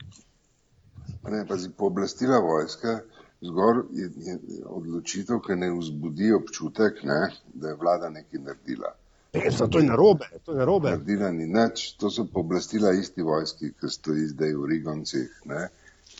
Ne, 1.28 1.44
pazi, 1.48 1.70
pooblastila 1.76 2.40
vojske 2.40 2.98
zgor 3.44 3.85
je, 3.92 4.11
je 4.16 4.38
odločitev, 4.66 5.40
ki 5.44 5.57
ne 5.61 5.70
vzbudi 5.76 6.33
občutek, 6.33 7.02
ne, 7.04 7.20
da 7.54 7.72
je 7.72 7.80
vlada 7.80 8.11
nekaj 8.11 8.40
naredila. 8.40 8.94
E, 9.34 9.50
to 9.70 9.78
je 9.78 9.84
narobe, 9.84 10.28
to 10.44 10.52
je 10.52 10.58
narobe. 10.58 10.90
Naredila 10.90 11.30
ni 11.34 11.46
nič, 11.46 11.96
to 11.98 12.10
so 12.10 12.26
pooblastila 12.30 12.92
isti 12.94 13.22
vojski, 13.22 13.72
ki 13.80 13.90
stoji 13.90 14.28
zdaj 14.30 14.54
v 14.54 14.68
Rigoncih 14.70 15.40
ne, 15.50 15.68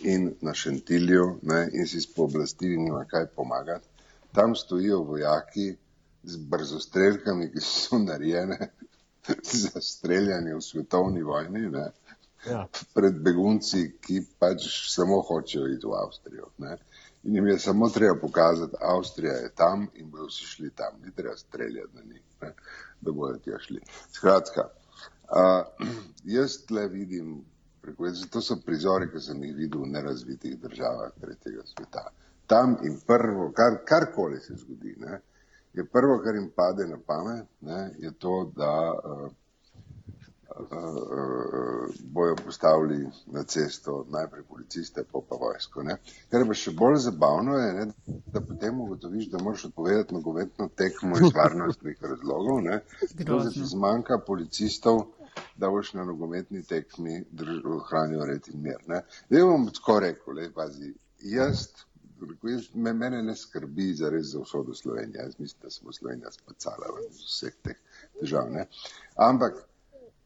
in 0.03 0.33
na 0.43 0.55
Šentilju 0.55 1.27
ne, 1.43 1.69
in 1.73 1.87
si 1.87 2.03
s 2.03 2.11
pooblastili 2.15 2.77
nima 2.77 3.05
kaj 3.11 3.27
pomagati. 3.37 3.87
Tam 4.35 4.57
stojijo 4.59 5.03
vojaki 5.07 5.77
z 6.23 6.37
brzostrelkami, 6.51 7.53
ki 7.53 7.63
so 7.63 7.99
narejene 8.03 8.59
za 9.63 9.81
streljanje 9.81 10.55
v 10.55 10.63
svetovni 10.63 11.23
vojni. 11.23 11.69
Ne 11.71 11.93
ja. 12.51 12.67
pred 12.95 13.21
begunci, 13.23 13.85
ki 14.01 14.21
pač 14.39 14.67
samo 14.93 15.21
hočejo 15.25 15.69
iti 15.73 15.87
v 15.87 15.97
Avstrijo. 15.99 16.51
Ne? 16.59 16.77
In 17.25 17.39
jim 17.39 17.49
je 17.49 17.59
samo 17.59 17.89
treba 17.91 18.19
pokazati, 18.21 18.77
Avstrija 18.81 19.33
je 19.33 19.51
tam 19.57 19.89
in 19.95 20.11
bodo 20.11 20.29
vsi 20.29 20.45
šli 20.45 20.71
tam, 20.71 21.01
ni 21.05 21.13
treba 21.13 21.37
streljati 21.37 21.97
na 21.97 22.03
njih, 22.03 22.23
ne? 22.43 22.53
Da 23.01 23.13
bodo 23.13 23.39
tja 23.45 23.59
šli. 23.59 23.81
Skratka, 24.13 24.69
uh, 24.69 25.89
jaz 26.25 26.59
tle 26.69 26.89
vidim, 26.89 27.37
preko, 27.83 28.11
to 28.31 28.41
so 28.41 28.57
prizori, 28.67 29.11
ki 29.13 29.21
sem 29.21 29.43
jih 29.45 29.55
videl 29.57 29.85
v 29.85 29.93
nerazvitih 29.97 30.59
državah 30.61 31.13
tretjega 31.21 31.67
sveta. 31.69 32.09
Tam 32.47 32.77
in 32.85 32.99
prvo, 33.07 33.51
kar, 33.57 33.81
karkoli 33.89 34.41
se 34.41 34.57
zgodi, 34.57 34.97
ne? 34.99 35.21
je 35.75 35.85
prvo, 35.85 36.21
kar 36.25 36.35
jim 36.35 36.51
pade 36.57 36.87
na 36.87 36.99
pamet, 37.07 37.49
ne? 37.61 37.91
je 37.99 38.13
to, 38.19 38.53
da 38.57 38.75
uh, 38.93 39.31
bojo 42.05 42.37
postavili 42.45 43.09
na 43.27 43.43
cesto 43.45 44.07
najprej 44.11 44.43
policiste, 44.43 45.05
pa 45.13 45.19
pa 45.29 45.37
vojsko. 45.37 45.83
Ne. 45.83 45.97
Kar 46.31 46.47
pa 46.47 46.55
še 46.55 46.75
bolj 46.79 46.99
zabavno 47.07 47.57
je, 47.59 47.73
ne, 47.75 47.87
da 48.33 48.41
potem 48.41 48.81
ugotoviš, 48.81 49.29
da 49.33 49.43
moraš 49.43 49.65
odpovedati 49.65 50.15
nogometno 50.15 50.69
tekmo 50.77 51.19
iz 51.19 51.35
varnostnih 51.35 51.99
razlogov, 52.11 52.63
ne, 52.63 52.81
da 53.19 53.41
ti 53.51 53.65
zmanjka 53.75 54.21
policistov, 54.27 55.03
da 55.59 55.71
boš 55.71 55.93
na 55.99 56.05
nogometni 56.05 56.63
tekmi 56.63 57.25
hranijo 57.89 58.25
red 58.25 58.47
in 58.53 58.63
mir. 58.63 58.79
Ne. 58.87 59.03
Zdaj 59.31 59.49
bom 59.51 59.67
tako 59.75 59.99
rekel, 60.07 60.39
le, 60.39 60.49
pazi, 60.55 60.95
jaz, 61.35 61.67
jaz, 62.47 62.71
mene 62.75 63.23
ne 63.23 63.37
skrbi 63.37 63.91
za 63.99 64.11
res 64.11 64.31
za 64.33 64.47
vso 64.47 64.65
Slovenije, 64.75 65.19
jaz 65.19 65.39
mislim, 65.39 65.63
da 65.63 65.71
smo 65.71 65.93
Slovenija 65.93 66.31
spacala 66.31 66.95
v 66.95 67.11
vseh 67.19 67.55
teh 67.63 68.03
težav. 68.21 68.51
Ne. 68.53 68.69
Ampak 69.17 69.65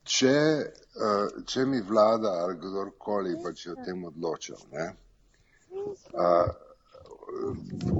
če, 0.08 0.36
uh, 1.08 1.42
če 1.46 1.66
mi 1.66 1.82
vlada 1.84 2.32
ali 2.44 2.56
kdorkoli 2.62 3.36
pač 3.44 3.66
je 3.66 3.74
o 3.74 3.84
tem 3.84 4.04
odločil, 4.08 4.56
ne, 4.72 4.88
uh, 6.14 6.48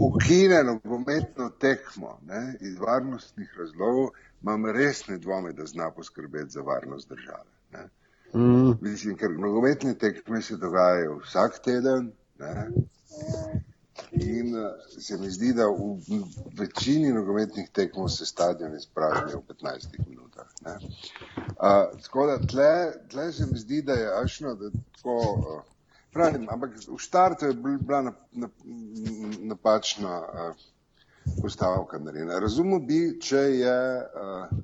ukine 0.09 0.63
nogometno 0.65 1.51
tekmo 1.61 2.19
ne, 2.27 2.57
iz 2.61 2.79
varnostnih 2.81 3.55
razlogov, 3.59 4.11
imam 4.43 4.67
resne 4.67 5.19
dvome, 5.19 5.53
da 5.53 5.67
zna 5.67 5.91
poskrbeti 5.91 6.51
za 6.51 6.63
varnost 6.63 7.09
države. 7.09 7.51
Ne. 7.73 7.89
Mm. 8.35 8.73
Mislim, 8.81 9.17
ker 9.17 9.31
nogometne 9.31 9.95
tekme 9.99 10.43
se 10.43 10.57
dogajajo 10.57 11.19
vsak 11.25 11.59
teden. 11.65 12.13
Ne. 12.39 12.69
In 14.13 14.55
uh, 14.55 14.71
se 14.99 15.19
mi 15.19 15.31
zdi, 15.31 15.53
da 15.53 15.67
v 15.69 15.99
večini 16.59 17.13
nogometnih 17.13 17.71
tekmov 17.73 18.09
se 18.09 18.27
stadion 18.27 18.77
izprazni 18.77 19.35
v 19.35 19.43
15 19.55 19.99
minutah. 20.09 20.47
Uh, 20.65 21.99
tako 22.03 22.27
da 22.27 22.39
tle, 22.39 22.93
tle 23.11 23.33
se 23.33 23.47
mi 23.53 23.59
zdi, 23.59 23.83
da 23.83 23.93
je 23.93 24.23
ašno, 24.23 24.55
da 24.55 24.71
tako. 24.71 25.19
Uh, 25.39 25.63
pravim, 26.13 26.49
ampak 26.51 26.71
v 26.89 26.99
štartu 26.99 27.47
je 27.47 27.55
bila 27.55 28.13
napačna 29.39 30.19
uh, 30.19 30.57
postavka 31.43 31.99
narejena. 31.99 32.39
Razumel 32.39 32.81
bi, 32.81 33.19
če 33.21 33.45
je. 33.61 33.79
Uh, 34.15 34.59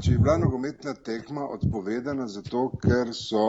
če 0.00 0.12
je 0.12 0.18
bila 0.18 0.38
nogometna 0.38 0.94
tekma 0.94 1.48
odpovedana 1.48 2.28
zato, 2.28 2.70
ker 2.80 3.10
so 3.14 3.44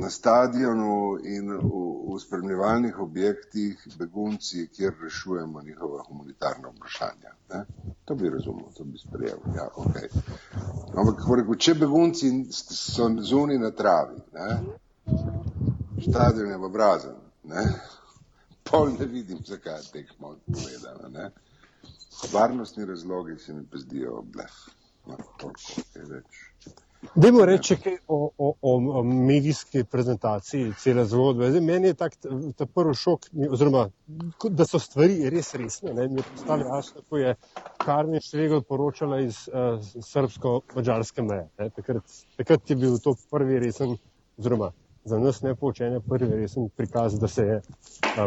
na 0.00 0.10
stadionu 0.10 1.18
in 1.24 1.50
v, 1.50 2.14
v 2.14 2.20
spremljevalnih 2.20 2.98
objektih 2.98 3.88
begunci, 3.98 4.68
kjer 4.68 4.92
rešujemo 5.02 5.62
njihova 5.62 6.02
humanitarna 6.08 6.68
vprašanja. 6.68 7.32
Ne? 7.50 7.64
To 8.04 8.14
bi 8.14 8.30
razumel, 8.30 8.66
to 8.76 8.84
bi 8.84 8.98
sprejel. 8.98 9.38
Ja, 9.56 9.68
okay. 9.76 10.08
Ampak, 10.96 11.24
rekel, 11.36 11.54
če 11.56 11.74
begunci 11.74 12.30
so 12.52 13.08
zunaj 13.20 13.58
na 13.58 13.70
travi, 13.70 14.20
ne? 14.32 14.60
stadion 16.02 16.50
je 16.50 16.58
v 16.58 16.64
obrazen, 16.64 17.16
pol 18.70 18.92
ne 18.98 19.06
vidim, 19.06 19.38
zakaj 19.46 19.78
je 19.78 19.90
tekmo 19.92 20.36
povedano. 20.46 21.30
Varnostni 22.32 22.84
razlogi 22.84 23.38
se 23.38 23.52
mi 23.52 23.66
pa 23.66 23.78
zdijo 23.78 24.22
blef. 24.22 24.52
No, 25.06 25.16
toliko. 25.38 25.80
Dajmo 27.02 27.44
reči 27.44 27.74
kaj 27.82 27.96
o, 28.08 28.30
o, 28.38 28.54
o 28.62 29.02
medijski 29.02 29.82
prezentaciji 29.84 30.72
cele 30.78 31.04
zgodbe. 31.04 31.48
Zdaj, 31.50 31.60
meni 31.60 31.88
je 31.90 31.94
tak, 31.98 32.14
ta 32.56 32.66
prvi 32.66 32.94
šok, 32.94 33.26
oziroma, 33.50 33.88
da 34.50 34.66
so 34.66 34.78
stvari 34.78 35.30
res 35.30 35.50
resne. 35.58 35.94
Ne, 35.94 36.06
mi 36.08 36.22
je 36.22 36.28
postalo 36.30 36.68
jasno, 36.76 37.02
ko 37.10 37.18
je 37.18 37.34
Karni 37.82 38.20
Šregel 38.22 38.62
poročala 38.62 39.18
iz 39.20 39.42
uh, 39.48 39.82
srbsko-mađarske 40.06 41.26
meje. 41.26 41.48
Takrat, 41.74 42.14
takrat 42.36 42.70
je 42.70 42.76
bil 42.76 42.94
to 43.02 43.16
prvi 43.30 43.58
resen, 43.66 43.96
oziroma 44.38 44.70
za 45.04 45.18
nas 45.18 45.42
ne 45.42 45.56
poučenje, 45.58 46.00
prvi 46.08 46.30
resen 46.36 46.70
prikaz, 46.76 47.18
da, 47.18 47.28
se 47.28 47.42
je, 47.42 47.60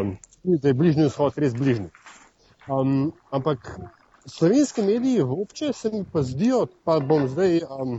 um, 0.00 0.12
da 0.44 0.68
je 0.68 0.74
bližnji 0.74 1.08
vzhod 1.08 1.40
res 1.40 1.56
bližnji. 1.56 1.88
Um, 2.68 3.12
ampak 3.30 3.72
slovenski 4.26 4.82
mediji 4.82 5.22
vopče 5.22 5.72
se 5.72 5.90
mi 5.92 6.04
pa 6.12 6.22
zdijo, 6.22 6.66
pa 6.84 7.00
bom 7.00 7.28
zdaj. 7.28 7.62
Um, 7.70 7.98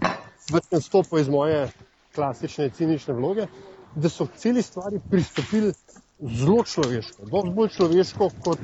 vrten 0.52 0.82
stopu 0.82 1.20
iz 1.20 1.30
moje 1.30 1.68
klasične 2.16 2.70
cinične 2.70 3.14
vloge, 3.14 3.48
da 3.96 4.10
so 4.10 4.26
k 4.26 4.38
celi 4.38 4.62
stvari 4.62 5.00
pristopili 5.12 5.74
zelo 6.20 6.64
človeško, 6.64 7.26
dosti 7.32 7.54
bolj 7.56 7.70
človeško 7.70 8.30
kot 8.44 8.60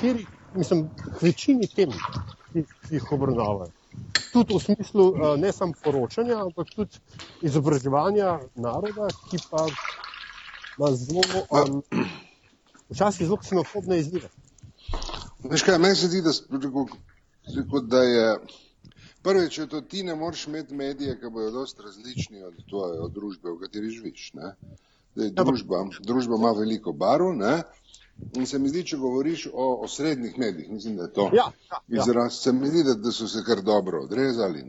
kjer, 0.00 0.24
mislim, 0.54 0.88
k 0.88 1.22
večini 1.22 1.66
tem, 1.76 1.90
ki 2.52 2.64
jih 2.90 3.12
obravnavajo. 3.12 3.70
Tudi 4.32 4.54
v 4.54 4.60
smislu 4.60 5.04
eh, 5.14 5.36
ne 5.38 5.52
samo 5.52 5.72
poročanja, 5.84 6.40
ampak 6.42 6.70
tudi 6.74 6.98
izobraževanja 7.42 8.38
naroda, 8.54 9.08
ki 9.30 9.38
pa 9.50 9.66
ima 10.78 10.90
zelo, 10.98 11.22
um, 11.50 11.82
včasih 12.90 13.26
zelo 13.26 13.38
ksenofobne 13.38 13.98
izzive. 13.98 14.28
Veš 15.44 15.62
kaj, 15.62 15.78
meni 15.78 15.94
se 15.94 16.10
zdi, 16.10 16.22
da, 16.22 16.32
da 17.82 18.02
je 18.02 18.26
Prvič, 19.24 19.54
če 19.56 19.66
to 19.72 19.80
ti 19.80 20.02
ne 20.04 20.14
moreš 20.20 20.46
imeti 20.50 20.74
medije, 20.74 21.16
ki 21.20 21.30
bodo 21.32 21.50
dosti 21.50 21.82
različni 21.82 22.42
od 22.44 22.58
tvoje 22.68 23.00
od 23.00 23.14
družbe, 23.14 23.50
v 23.54 23.60
kateri 23.62 23.90
živiš. 23.90 24.32
Zdaj, 25.14 25.30
družba, 25.38 25.80
družba 26.04 26.36
ima 26.40 26.52
veliko 26.58 26.92
barv 26.92 27.32
ne? 27.36 27.62
in 28.38 28.46
se 28.46 28.58
mi 28.58 28.68
zdi, 28.68 28.84
če 28.86 28.96
govoriš 28.96 29.46
o, 29.52 29.64
o 29.82 29.88
srednjih 29.88 30.36
medijih, 30.38 30.68
mislim, 30.70 30.96
da 30.96 31.02
je 31.02 31.12
to 31.12 31.24
ja, 31.32 31.48
ja, 31.70 31.78
ja. 31.88 32.02
izraz, 32.02 32.36
se 32.38 32.52
mi 32.52 32.68
zdi, 32.70 32.84
da, 32.86 32.94
da 32.94 33.12
so 33.12 33.26
se 33.28 33.42
kar 33.46 33.62
dobro 33.62 34.02
odrezali. 34.04 34.62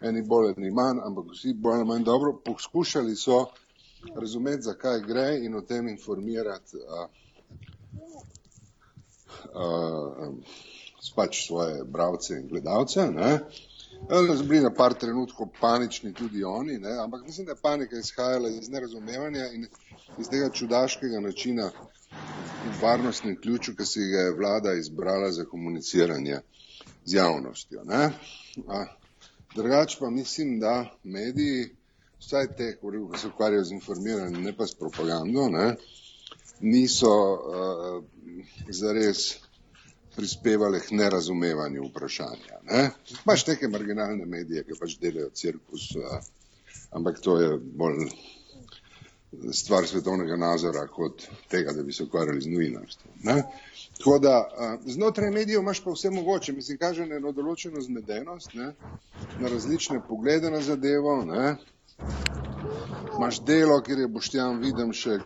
Eni 0.00 0.22
bolj, 0.22 0.54
eni 0.56 0.70
manj, 0.70 1.02
ampak 1.04 1.34
vsi 1.34 1.52
bolj 1.54 1.82
ali 1.82 1.88
manj 1.90 2.04
dobro. 2.04 2.32
Poskušali 2.44 3.16
so 3.16 3.44
razumeti, 4.14 4.62
zakaj 4.62 5.00
gre 5.06 5.26
in 5.44 5.56
o 5.56 5.60
tem 5.60 5.88
informirati. 5.88 6.80
A, 6.88 7.06
a, 9.52 10.32
pač 11.14 11.46
svoje 11.46 11.84
bralce 11.84 12.38
in 12.40 12.48
gledalce. 12.48 13.08
So 14.08 14.44
bili 14.44 14.60
na 14.60 14.70
par 14.70 14.94
trenutkov 14.94 15.48
panični 15.60 16.12
tudi 16.14 16.44
oni, 16.44 16.78
ne? 16.78 16.92
ampak 17.04 17.26
mislim, 17.26 17.46
da 17.46 17.52
je 17.52 17.62
panika 17.62 17.98
izhajala 17.98 18.48
iz 18.48 18.68
nerazumevanja 18.68 19.46
in 19.52 19.66
iz 20.18 20.28
tega 20.28 20.50
čudaškega 20.50 21.20
načina 21.20 21.70
v 22.64 22.82
varnostnem 22.82 23.36
ključu, 23.40 23.76
ki 23.76 23.86
si 23.86 24.00
ga 24.00 24.18
je 24.18 24.34
vlada 24.34 24.72
izbrala 24.72 25.32
za 25.32 25.44
komuniciranje 25.44 26.40
z 27.04 27.14
javnostjo. 27.14 27.82
Drugač 29.54 29.96
pa 29.98 30.10
mislim, 30.10 30.60
da 30.60 30.90
mediji, 31.04 31.70
vsaj 32.20 32.46
te, 32.56 32.76
ki 32.80 33.18
se 33.18 33.28
ukvarjajo 33.28 33.64
z 33.64 33.72
informiranjem, 33.72 34.42
ne 34.42 34.56
pa 34.56 34.66
s 34.66 34.74
propagando, 34.74 35.48
ne? 35.48 35.76
niso 36.60 37.10
uh, 37.10 38.04
zares 38.68 39.38
prispevale 40.16 40.80
k 40.80 40.90
nerazumevanju 40.98 41.86
vprašanja. 41.88 42.60
Ne? 42.70 42.90
Imaš 43.24 43.46
neke 43.46 43.68
marginalne 43.68 44.26
medije, 44.26 44.64
ki 44.64 44.78
pač 44.80 44.98
delajo 45.00 45.30
cirkus, 45.30 45.88
ampak 46.90 47.20
to 47.20 47.38
je 47.40 47.56
bolj 47.58 48.06
stvar 49.52 49.86
svetovnega 49.86 50.36
nazora 50.36 50.86
kot 50.86 51.22
tega, 51.48 51.72
da 51.72 51.82
bi 51.82 51.92
se 51.92 52.04
ukvarjali 52.04 52.40
z 52.40 52.50
novinarstvom. 52.52 53.12
Tako 53.98 54.18
da 54.18 54.50
znotraj 54.86 55.30
medijev 55.30 55.60
imaš 55.60 55.84
pa 55.84 55.90
vse 55.90 56.10
mogoče, 56.10 56.52
mislim, 56.52 56.78
kaže 56.78 57.06
na 57.06 57.16
eno 57.16 57.32
določeno 57.32 57.80
zmedenost, 57.80 58.54
ne? 58.54 58.72
na 59.40 59.48
različne 59.48 60.00
poglede 60.08 60.50
na 60.50 60.60
zadevo. 60.60 61.22
Ne? 61.24 61.56
Imaš 63.16 63.40
delo, 63.44 63.80
kjer 63.80 63.98
je 63.98 64.08
Boštjan 64.08 64.58
Videmšek 64.58 65.22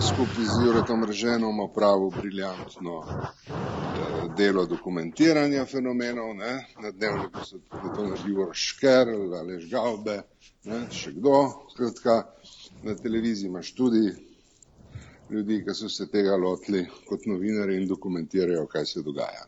skupaj 0.00 0.44
z 0.44 0.66
Juretom 0.66 1.04
Reženom 1.04 1.60
opravil 1.60 2.10
briljantno 2.10 3.02
eh, 3.02 3.52
delo 4.36 4.66
dokumentiranja 4.66 5.64
fenomenov, 5.66 6.34
ne? 6.36 6.66
na 6.82 6.90
dnevniku 6.90 7.40
so 7.44 7.58
to 7.96 8.06
naredil 8.06 8.52
Šker, 8.52 9.08
Aleš 9.40 9.70
Gaube, 9.70 10.22
ne? 10.64 10.86
še 10.90 11.12
kdo, 11.16 11.34
skratka, 11.74 12.22
na 12.82 12.94
televiziji 12.94 13.48
imaš 13.48 13.74
tudi 13.74 14.27
ljudi, 15.30 15.62
ki 15.64 15.74
so 15.74 15.88
se 15.88 16.06
tega 16.10 16.36
lotili 16.36 16.86
kot 17.08 17.26
novinari 17.26 17.76
in 17.76 17.88
dokumentirajo, 17.88 18.66
kaj 18.66 18.86
se 18.86 19.02
dogaja. 19.02 19.44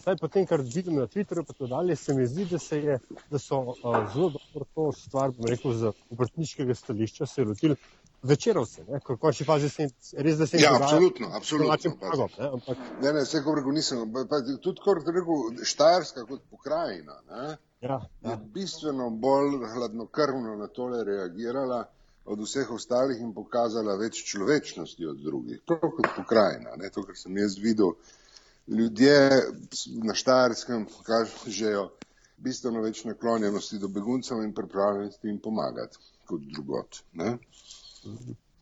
Zdaj, 0.00 0.16
po 0.20 0.28
tem, 0.28 0.46
kar 0.46 0.62
vidim 0.64 0.96
na 0.96 1.06
Twitterju, 1.06 1.44
pa 1.46 1.52
tudi 1.52 1.70
dalje, 1.70 1.96
se 1.96 2.14
mi 2.14 2.26
zdi, 2.26 2.46
da, 2.50 2.60
je, 2.76 2.98
da 3.30 3.38
so 3.38 3.60
a, 3.84 4.04
zelo 4.14 4.30
dobro 4.36 4.66
to 4.74 4.92
stvar, 4.92 5.34
bom 5.36 5.48
rekel, 5.50 5.74
z 5.74 5.92
obrtniškega 6.10 6.74
stališča 6.74 7.26
se 7.26 7.44
lotili. 7.44 7.76
Večerovce, 8.22 8.82
ko 9.04 9.16
končni 9.16 9.46
fazi 9.48 9.68
se 9.72 9.86
res 10.16 10.36
da 10.36 10.46
se 10.46 10.58
jim. 10.58 10.64
Ja, 10.64 10.74
absolutno, 10.76 11.30
absolutno. 11.32 11.94
Pragom, 12.00 12.28
ne, 12.38 12.48
ampak... 12.52 12.82
ne, 13.02 13.12
ne, 13.12 13.22
vse, 13.24 13.40
ko 13.44 13.54
rekel, 13.56 13.72
nisem, 13.72 14.02
pa, 14.12 14.26
pa, 14.28 14.42
tudi, 14.62 14.82
ko 14.84 14.94
rekel, 14.98 15.64
Štajerska 15.64 16.26
kot 16.28 16.42
pokrajina, 16.50 17.16
ne, 17.30 17.46
ja, 17.80 17.96
ja. 17.96 18.30
je 18.30 18.36
bistveno 18.54 19.08
bolj 19.10 19.56
hladnokrvno 19.72 20.56
na 20.60 20.68
tole 20.68 21.00
reagirala 21.04 21.86
od 22.24 22.40
vseh 22.44 22.70
ostalih 22.70 23.20
in 23.20 23.32
pokazala 23.34 23.96
več 23.96 24.22
človečnosti 24.30 25.06
od 25.06 25.22
drugih. 25.24 25.62
Prav 25.66 25.92
kot 25.96 26.10
pokrajina, 26.16 26.76
ne, 26.76 26.90
to, 26.94 27.04
kar 27.06 27.16
sem 27.16 27.36
jaz 27.38 27.56
videl, 27.58 27.94
ljudje 28.68 29.16
na 30.04 30.14
Štajerskem 30.14 30.86
kažejo 31.06 31.88
bistveno 32.40 32.82
več 32.84 33.02
naklonjenosti 33.04 33.78
do 33.78 33.88
beguncev 33.88 34.42
in 34.44 34.54
pripravljenosti 34.54 35.28
jim 35.28 35.40
pomagati 35.42 35.98
kot 36.28 36.44
drugot. 36.54 37.02
Ne. 37.12 37.34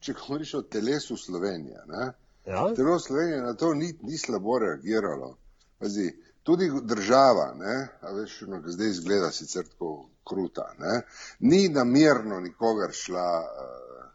Če 0.01 0.15
govoriš 0.19 0.55
o 0.55 0.63
telesu 0.63 1.17
Slovenije, 1.17 1.83
ne, 1.91 2.07
ja. 2.47 2.65
telo 2.75 2.99
Slovenije 3.03 3.43
na 3.43 3.55
to 3.55 3.75
ni, 3.75 3.93
ni 4.03 4.19
slabo 4.19 4.59
reagiralo. 4.63 5.35
Pazi, 5.79 6.09
tudi 6.43 6.71
država, 6.83 7.53
ne, 7.59 7.77
a 8.01 8.13
veš, 8.17 8.41
no, 8.51 8.63
zdaj 8.67 8.95
izgleda 8.95 9.31
sicer 9.35 9.67
tako 9.69 10.09
kruta. 10.29 10.67
Ne? 10.79 11.01
Ni 11.41 11.69
namerno 11.69 12.41
nikogar 12.41 12.93
šla 12.93 13.29
uh, 13.41 14.11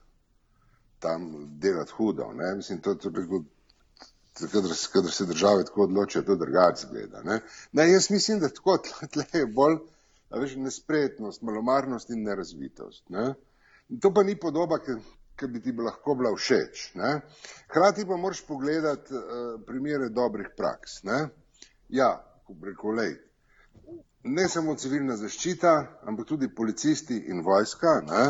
tam 1.00 1.32
delati 1.60 1.92
hudo. 1.98 2.32
Ne? 2.34 2.56
Mislim, 2.56 2.82
to, 2.82 2.96
to, 2.96 3.12
to, 3.12 3.44
kadar, 4.52 4.72
kadar 4.94 5.12
se 5.12 5.26
države 5.26 5.66
tako 5.66 5.84
odločijo, 5.84 6.24
to 6.24 6.36
drugače 6.36 6.88
zgleda. 6.88 7.24
Ne? 7.24 7.40
Ne, 7.72 7.92
jaz 7.92 8.10
mislim, 8.12 8.40
da 8.40 8.50
tako 8.50 8.78
tle 9.14 9.26
je 9.34 9.46
bolj 9.46 9.78
veš, 10.40 10.56
nespretnost, 10.56 11.42
malomarnost 11.42 12.10
in 12.10 12.24
nerazvitost. 12.24 13.10
Ne? 13.10 13.34
To 14.02 14.14
pa 14.14 14.24
ni 14.24 14.36
podoba, 14.40 14.80
ki 15.38 15.48
bi 15.48 15.62
ti 15.62 15.72
lahko 15.78 16.16
bila 16.16 16.34
všeč. 16.36 16.92
Ne? 16.96 17.20
Hrati 17.74 18.06
pa 18.08 18.18
moraš 18.18 18.42
pogledati 18.48 19.14
uh, 19.14 19.62
primere 19.68 20.10
dobrih 20.10 20.48
praks. 20.58 21.04
Ne? 21.04 21.28
Ja, 21.90 22.10
reko, 22.64 22.92
lej, 22.92 23.16
ne 24.24 24.48
samo 24.50 24.76
civilna 24.76 25.16
zaščita, 25.20 25.72
ampak 26.08 26.28
tudi 26.28 26.48
policisti 26.56 27.18
in 27.28 27.42
vojska, 27.44 28.02
ne, 28.08 28.24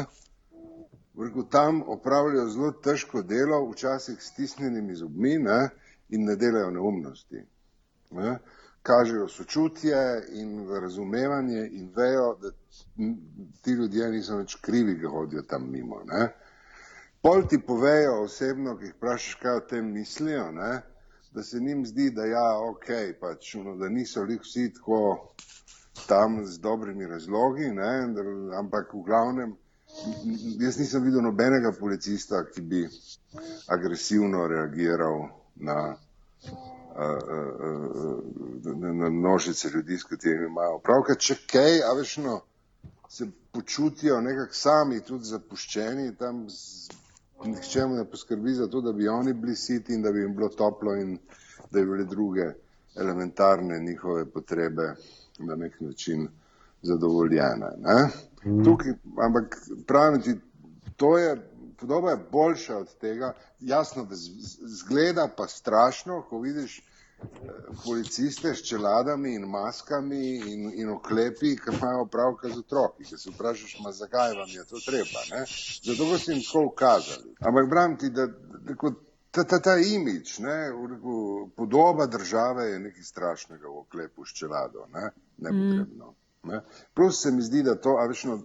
vrhu 1.13 1.43
tam 1.49 1.83
opravljajo 1.87 2.49
zelo 2.49 2.71
težko 2.71 3.21
delo, 3.21 3.59
včasih 3.71 4.17
stisnjenimi 4.21 4.95
zobmi 4.95 5.37
ne, 5.37 5.69
in 6.09 6.25
ne 6.25 6.35
delajo 6.35 6.71
neumnosti. 6.71 7.45
Ne. 8.11 8.37
Kažejo 8.83 9.27
sočutje 9.27 9.99
in 10.33 10.67
razumevanje 10.81 11.69
in 11.71 11.91
vejo, 11.95 12.37
da 12.41 12.51
ti 13.61 13.71
ljudje 13.71 14.09
niso 14.11 14.37
več 14.37 14.57
krivi, 14.61 14.97
ki 14.99 15.11
hodijo 15.13 15.45
tam 15.47 15.69
mimo. 15.71 16.01
Ne. 16.09 16.27
Pol 17.21 17.45
ti 17.47 17.61
povejo 17.61 18.23
osebno, 18.23 18.75
ki 18.77 18.89
jih 18.89 18.95
vprašaš, 18.97 19.37
kaj 19.41 19.61
o 19.61 19.67
tem 19.69 19.93
mislijo, 19.93 20.49
ne, 20.51 20.81
da 21.31 21.43
se 21.43 21.59
njim 21.59 21.85
zdi, 21.85 22.09
da 22.11 22.25
ja, 22.25 22.47
ok, 22.69 22.89
pač, 23.21 23.53
no, 23.63 23.77
da 23.77 23.89
niso 23.89 24.25
vsi 24.27 24.73
tako 24.73 24.99
tam 26.07 26.45
z 26.45 26.59
dobrimi 26.59 27.07
razlogi, 27.07 27.71
ne, 27.71 27.91
ampak 28.59 28.93
v 28.93 29.03
glavnem 29.05 29.55
jaz 30.59 30.77
nisem 30.79 31.03
videl 31.03 31.21
nobenega 31.21 31.71
policista, 31.79 32.43
ki 32.45 32.61
bi 32.61 32.81
agresivno 33.67 34.47
reagiral 34.47 35.27
na, 35.55 35.95
na, 38.75 38.93
na 38.93 39.09
množice 39.09 39.69
ljudi, 39.69 39.97
s 39.97 40.03
katerimi 40.03 40.45
imajo 40.45 40.79
opravka. 40.79 41.15
Če 41.15 41.37
kaj, 41.51 41.79
a 41.85 41.93
veš, 41.97 42.17
no, 42.25 42.39
se 43.09 43.29
počutijo 43.51 44.21
nekako 44.21 44.53
sami 44.53 45.01
tudi 45.05 45.29
zapuščeni, 45.29 46.15
tam 46.17 46.47
nihče 47.45 47.85
mu 47.85 47.95
ne 47.95 48.05
poskrbi 48.09 48.53
za 48.53 48.67
to, 48.67 48.81
da 48.81 48.93
bi 48.93 49.07
oni 49.07 49.33
bili 49.33 49.55
siti 49.55 49.93
in 49.93 50.01
da 50.01 50.11
bi 50.11 50.19
jim 50.19 50.35
bilo 50.35 50.49
toplo 50.49 50.95
in 50.95 51.17
da 51.71 51.79
bi 51.79 51.85
bile 51.85 52.05
druge 52.05 52.53
elementarne 52.95 53.79
njihove 53.79 54.25
potrebe 54.25 54.95
na 55.39 55.55
nek 55.55 55.81
način 55.81 56.27
zadovoljene. 56.81 57.71
Ne? 57.77 58.09
Mm. 58.45 58.63
Tukaj, 58.63 58.93
ampak 59.17 59.57
pravim 59.87 60.21
ti, 60.21 60.35
to 60.97 61.17
je, 61.17 61.49
podoba 61.79 62.11
je 62.11 62.25
boljša 62.31 62.77
od 62.77 62.95
tega, 62.95 63.33
jasno, 63.59 64.05
da 64.05 64.15
zgleda 64.79 65.29
pa 65.37 65.47
strašno, 65.47 66.21
ko 66.29 66.39
vidiš 66.39 66.79
eh, 66.79 66.83
policiste 67.85 68.53
s 68.53 68.63
čeladami 68.67 69.35
in 69.35 69.41
maskami 69.41 70.35
in, 70.53 70.71
in 70.75 70.89
oklepi, 70.89 71.55
ki 71.55 71.75
imajo 71.77 72.05
pravka 72.05 72.49
z 72.49 72.59
otroki, 72.59 73.03
ki 73.03 73.17
se 73.17 73.31
vprašaš, 73.35 73.77
ma 73.83 73.91
zakaj 73.91 74.33
vam 74.33 74.49
je 74.49 74.65
to 74.65 74.79
treba, 74.85 75.23
ne? 75.31 75.45
Zato 75.83 76.05
bo 76.11 76.17
se 76.17 76.31
jim 76.31 76.43
tako 76.43 76.65
ukazali. 76.65 77.35
Ampak 77.39 77.69
pravim 77.69 77.97
ti, 77.97 78.09
da, 78.09 78.27
da 78.67 78.75
kot 78.75 78.93
ta, 79.33 79.43
ta, 79.43 79.59
ta 79.59 79.77
imič, 79.81 80.39
ne, 80.39 80.57
rekel, 80.89 81.47
podoba 81.57 82.05
države 82.05 82.67
je 82.69 82.79
nekaj 82.79 83.03
strašnega 83.03 83.67
v 83.67 83.79
oklepu 83.79 84.25
s 84.25 84.33
čelado, 84.37 84.85
ne, 84.93 85.09
nepotrebno. 85.37 86.11
Mm. 86.11 86.51
Ne. 86.51 86.59
Plus 86.93 87.21
se 87.23 87.31
mi 87.31 87.41
zdi, 87.41 87.63
da 87.63 87.75
to, 87.75 87.97
a 87.97 88.05
veš, 88.07 88.23
no, 88.29 88.37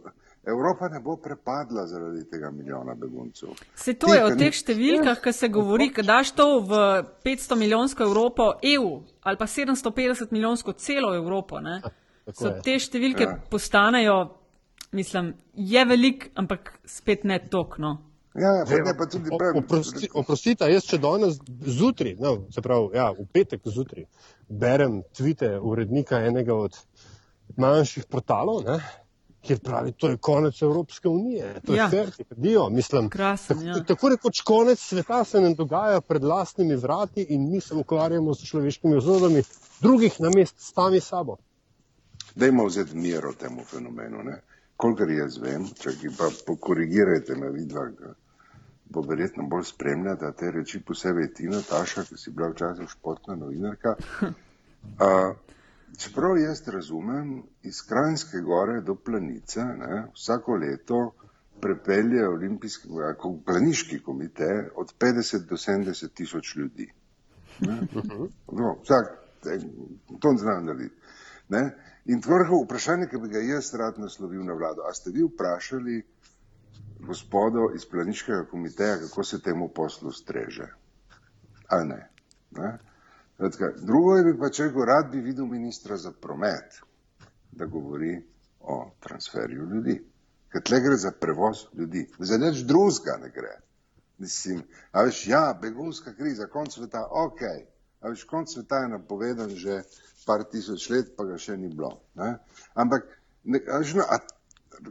Evropa 0.49 0.89
ne 0.89 1.01
bo 1.01 1.17
prepadla 1.17 1.87
zaradi 1.87 2.25
tega 2.31 2.51
milijona 2.51 2.95
beguncev. 2.95 3.49
Se 3.75 3.95
to 3.95 4.15
je 4.15 4.25
o 4.25 4.31
teh 4.39 4.55
številkah, 4.55 5.21
ki 5.21 5.33
se 5.37 5.51
govori, 5.53 5.91
da 5.97 6.07
daš 6.15 6.33
to 6.39 6.47
v 6.65 6.81
500 7.27 7.59
milijonsko 7.59 8.07
Evropo 8.09 8.53
EU 8.63 9.03
ali 9.21 9.37
pa 9.37 9.47
750 9.47 10.33
milijonsko 10.33 10.73
celo 10.73 11.13
Evropo, 11.17 11.61
ne, 11.61 11.83
so 12.33 12.55
te 12.65 12.79
številke 12.81 13.27
ja. 13.27 13.37
postanejo, 13.51 14.17
mislim, 14.97 15.35
je 15.53 15.85
velik, 15.85 16.31
ampak 16.39 16.79
spet 16.89 17.29
ne 17.29 17.43
tok, 17.45 17.77
Ja, 18.35 18.49
ja, 18.49 18.85
ne, 18.85 18.95
pa 18.99 19.07
tudi 19.07 19.31
prej. 19.31 19.57
Oprosti, 19.63 20.09
oprostite, 20.15 20.69
jaz 20.71 20.87
če 20.87 20.99
danes 21.03 21.39
zjutraj, 21.65 22.15
no, 22.21 22.35
se 22.55 22.63
pravi, 22.63 22.91
ja, 22.95 23.11
v 23.17 23.27
petek 23.33 23.65
zjutraj, 23.65 24.05
berem 24.49 25.01
tvite 25.17 25.57
urednika 25.59 26.21
enega 26.29 26.55
od 26.55 26.77
manjših 27.57 28.07
portalov, 28.07 28.63
ne, 28.67 28.79
kjer 29.43 29.61
pravi, 29.65 29.93
to 29.97 30.13
je 30.13 30.21
konec 30.21 30.63
Evropske 30.63 31.09
unije, 31.09 31.55
to 31.67 31.73
je 31.73 31.79
ja. 31.79 31.89
ferti, 31.91 32.25
dio, 32.37 32.69
mislim. 32.69 33.09
Krasen, 33.11 33.63
ja. 33.67 33.81
Tako 33.85 34.13
rekoč 34.15 34.41
konec 34.41 34.81
sveta 34.81 35.25
se 35.25 35.41
nam 35.41 35.55
dogaja 35.55 36.01
pred 36.01 36.25
lastnimi 36.25 36.77
vrati 36.77 37.27
in 37.29 37.51
mi 37.51 37.61
se 37.61 37.75
ukvarjamo 37.75 38.35
s 38.35 38.45
človeškimi 38.51 38.97
ozodami 38.97 39.43
drugih 39.81 40.21
na 40.21 40.31
mest 40.37 40.61
s 40.61 40.73
tami 40.73 41.01
sabo. 41.01 41.37
Dajmo 42.35 42.67
vzeti 42.67 42.97
mero 42.97 43.33
temu 43.33 43.65
fenomenu, 43.65 44.23
ne. 44.23 44.41
Kolikor 44.79 45.11
jaz 45.11 45.41
vem, 45.43 45.65
če 45.75 45.93
pa 46.15 46.29
pokorigirajte 46.47 47.35
me 47.35 47.51
vidva, 47.51 47.89
bo 48.95 49.03
verjetno 49.03 49.49
bolj 49.51 49.65
spremljala 49.73 50.31
te 50.39 50.51
reči, 50.55 50.81
posebej 50.87 51.33
ti, 51.35 51.49
Nataša, 51.51 52.05
ki 52.07 52.19
si 52.19 52.31
bila 52.31 52.53
včasih 52.53 52.91
športna 52.93 53.35
novinarka. 53.41 53.97
Uh, 54.23 55.33
čeprav 55.99 56.39
jaz 56.39 56.63
razumem, 56.69 57.43
iz 57.67 57.83
Krajinske 57.89 58.45
gore 58.47 58.79
do 58.87 58.95
Planice 58.95 59.65
ne, 59.83 60.05
vsako 60.15 60.61
leto 60.63 61.01
prepelje 61.61 62.29
olimpijski, 62.29 62.89
planiški 63.47 63.99
komite 64.07 64.71
od 64.77 64.95
50 65.01 65.49
do 65.51 65.57
70 65.57 66.15
tisoč 66.15 66.55
ljudi. 66.57 66.87
No, 68.53 68.77
vsak, 68.83 69.07
to 70.21 70.35
znam 70.39 70.65
narediti. 70.67 70.95
In 72.09 72.23
tvrho 72.25 72.63
vprašanje, 72.65 73.07
ki 73.11 73.21
bi 73.21 73.29
ga 73.29 73.41
jaz 73.45 73.75
rad 73.77 73.99
naslovil 74.01 74.45
na 74.45 74.57
vlado, 74.57 74.87
a 74.89 74.95
ste 74.97 75.13
vi 75.13 75.27
vprašali 75.27 76.03
gospodo 77.05 77.69
iz 77.77 77.85
planiškega 77.85 78.47
komiteja, 78.51 78.99
kako 78.99 79.25
se 79.25 79.43
temu 79.43 79.69
poslu 79.69 80.13
streže. 80.13 80.69
Ali 81.69 81.89
ne? 81.89 82.01
ne? 82.51 82.79
Drugo 83.83 84.17
je 84.17 84.25
bi 84.25 84.39
pa, 84.39 84.51
če 84.51 84.71
bi 84.73 84.87
rad 84.89 85.11
bi 85.13 85.21
videl 85.21 85.47
ministra 85.47 85.97
za 85.97 86.13
promet, 86.13 86.81
da 87.53 87.67
govori 87.67 88.17
o 88.61 88.91
transferju 89.01 89.69
ljudi. 89.75 90.01
ker 90.53 90.63
tle 90.65 90.81
gre 90.81 90.97
za 90.97 91.11
prevoz 91.21 91.67
ljudi, 91.77 92.07
za 92.19 92.39
nič 92.39 92.63
drugega 92.65 93.19
ne 93.23 93.29
gre. 93.35 93.55
Mislim, 94.19 94.63
a 94.93 95.03
veš, 95.05 95.27
ja, 95.27 95.59
begunska 95.63 96.15
kriza, 96.15 96.47
konc 96.47 96.75
sveta, 96.75 97.05
ok, 97.11 97.43
a 98.01 98.09
veš, 98.13 98.25
konc 98.25 98.53
sveta 98.53 98.83
je 98.83 98.89
napovedan 98.95 99.51
že 99.51 99.83
par 100.27 100.45
tisoč 100.45 100.91
let, 100.91 101.15
pa 101.17 101.25
ga 101.25 101.39
še 101.39 101.57
ni 101.57 101.69
bilo. 101.69 101.95
Ne? 102.21 102.35
Ampak, 102.75 103.07
ne, 103.45 103.63
a 103.65 103.79
veš, 103.83 103.95
no, 103.99 104.05
a, 104.05 104.19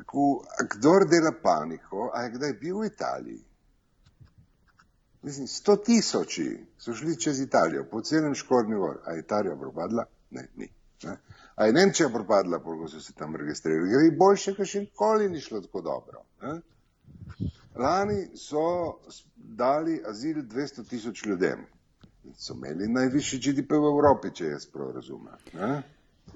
ko, 0.05 0.29
a 0.43 0.65
kdor 0.75 1.05
dela 1.09 1.33
paniko, 1.43 2.09
a 2.13 2.25
je 2.25 2.33
kdaj 2.37 2.55
bil 2.61 2.81
v 2.81 2.89
Italiji? 2.89 3.43
Mislim, 5.27 5.47
sto 5.47 5.75
tisoči 5.77 6.49
so 6.79 6.93
šli 6.95 7.17
čez 7.19 7.39
Italijo, 7.43 7.85
po 7.91 8.01
celem 8.01 8.35
škornju 8.35 8.79
gor, 8.79 8.99
a 9.05 9.13
je 9.13 9.25
Italija 9.25 9.55
propadla? 9.59 10.05
Ne, 10.31 10.47
ni. 10.55 10.69
Ne? 11.03 11.17
A 11.55 11.65
je 11.65 11.73
Nemčija 11.73 12.09
propadla, 12.09 12.59
koliko 12.63 12.87
so 12.89 13.01
se 13.01 13.13
tam 13.13 13.35
registrirali? 13.35 13.89
Gre 13.89 14.17
boljše, 14.17 14.53
ker 14.55 14.65
še 14.65 14.83
nikoli 14.85 15.29
ni 15.29 15.41
šlo 15.41 15.61
tako 15.61 15.81
dobro. 15.81 16.23
Ne? 16.41 16.59
Lani 17.77 18.21
so 18.37 18.99
dali 19.35 20.01
azil 20.05 20.41
200 20.43 20.85
tisoč 20.89 21.25
ljudem. 21.25 21.65
So 22.35 22.53
imeli 22.53 22.87
najvišji 22.87 23.39
GDP 23.39 23.71
v 23.71 23.91
Evropi, 23.93 24.33
če 24.33 24.45
jaz 24.45 24.65
prav 24.65 24.91
razumem. 24.95 25.33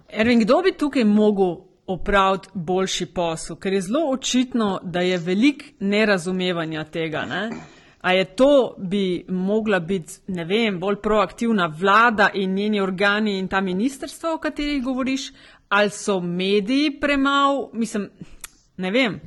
Ervin, 0.09 0.39
kdo 0.39 0.61
bi 0.61 0.71
tukaj 0.77 1.03
mogel 1.05 1.55
opraviti 1.87 2.49
boljši 2.53 3.05
posel? 3.05 3.55
Ker 3.55 3.73
je 3.73 3.81
zelo 3.81 4.01
očitno, 4.11 4.79
da 4.83 4.99
je 4.99 5.17
velik 5.17 5.63
nerazumevanja 5.79 6.83
tega. 6.91 7.25
Ne? 7.25 7.49
A 8.01 8.13
je 8.13 8.25
to, 8.35 8.75
bi 8.77 9.25
mogla 9.29 9.79
biti, 9.79 10.13
ne 10.27 10.45
vem, 10.45 10.79
bolj 10.79 11.01
proaktivna 11.01 11.67
vlada 11.79 12.31
in 12.33 12.53
njeni 12.53 12.81
organi 12.81 13.37
in 13.39 13.47
ta 13.47 13.61
ministrstva, 13.61 14.33
o 14.33 14.39
katerih 14.41 14.83
govoriš, 14.83 15.31
ali 15.69 15.89
so 15.89 16.19
mediji 16.19 16.99
premal, 16.99 17.69
mislim, 17.73 18.09
ne 18.77 18.91
vem. 18.91 19.19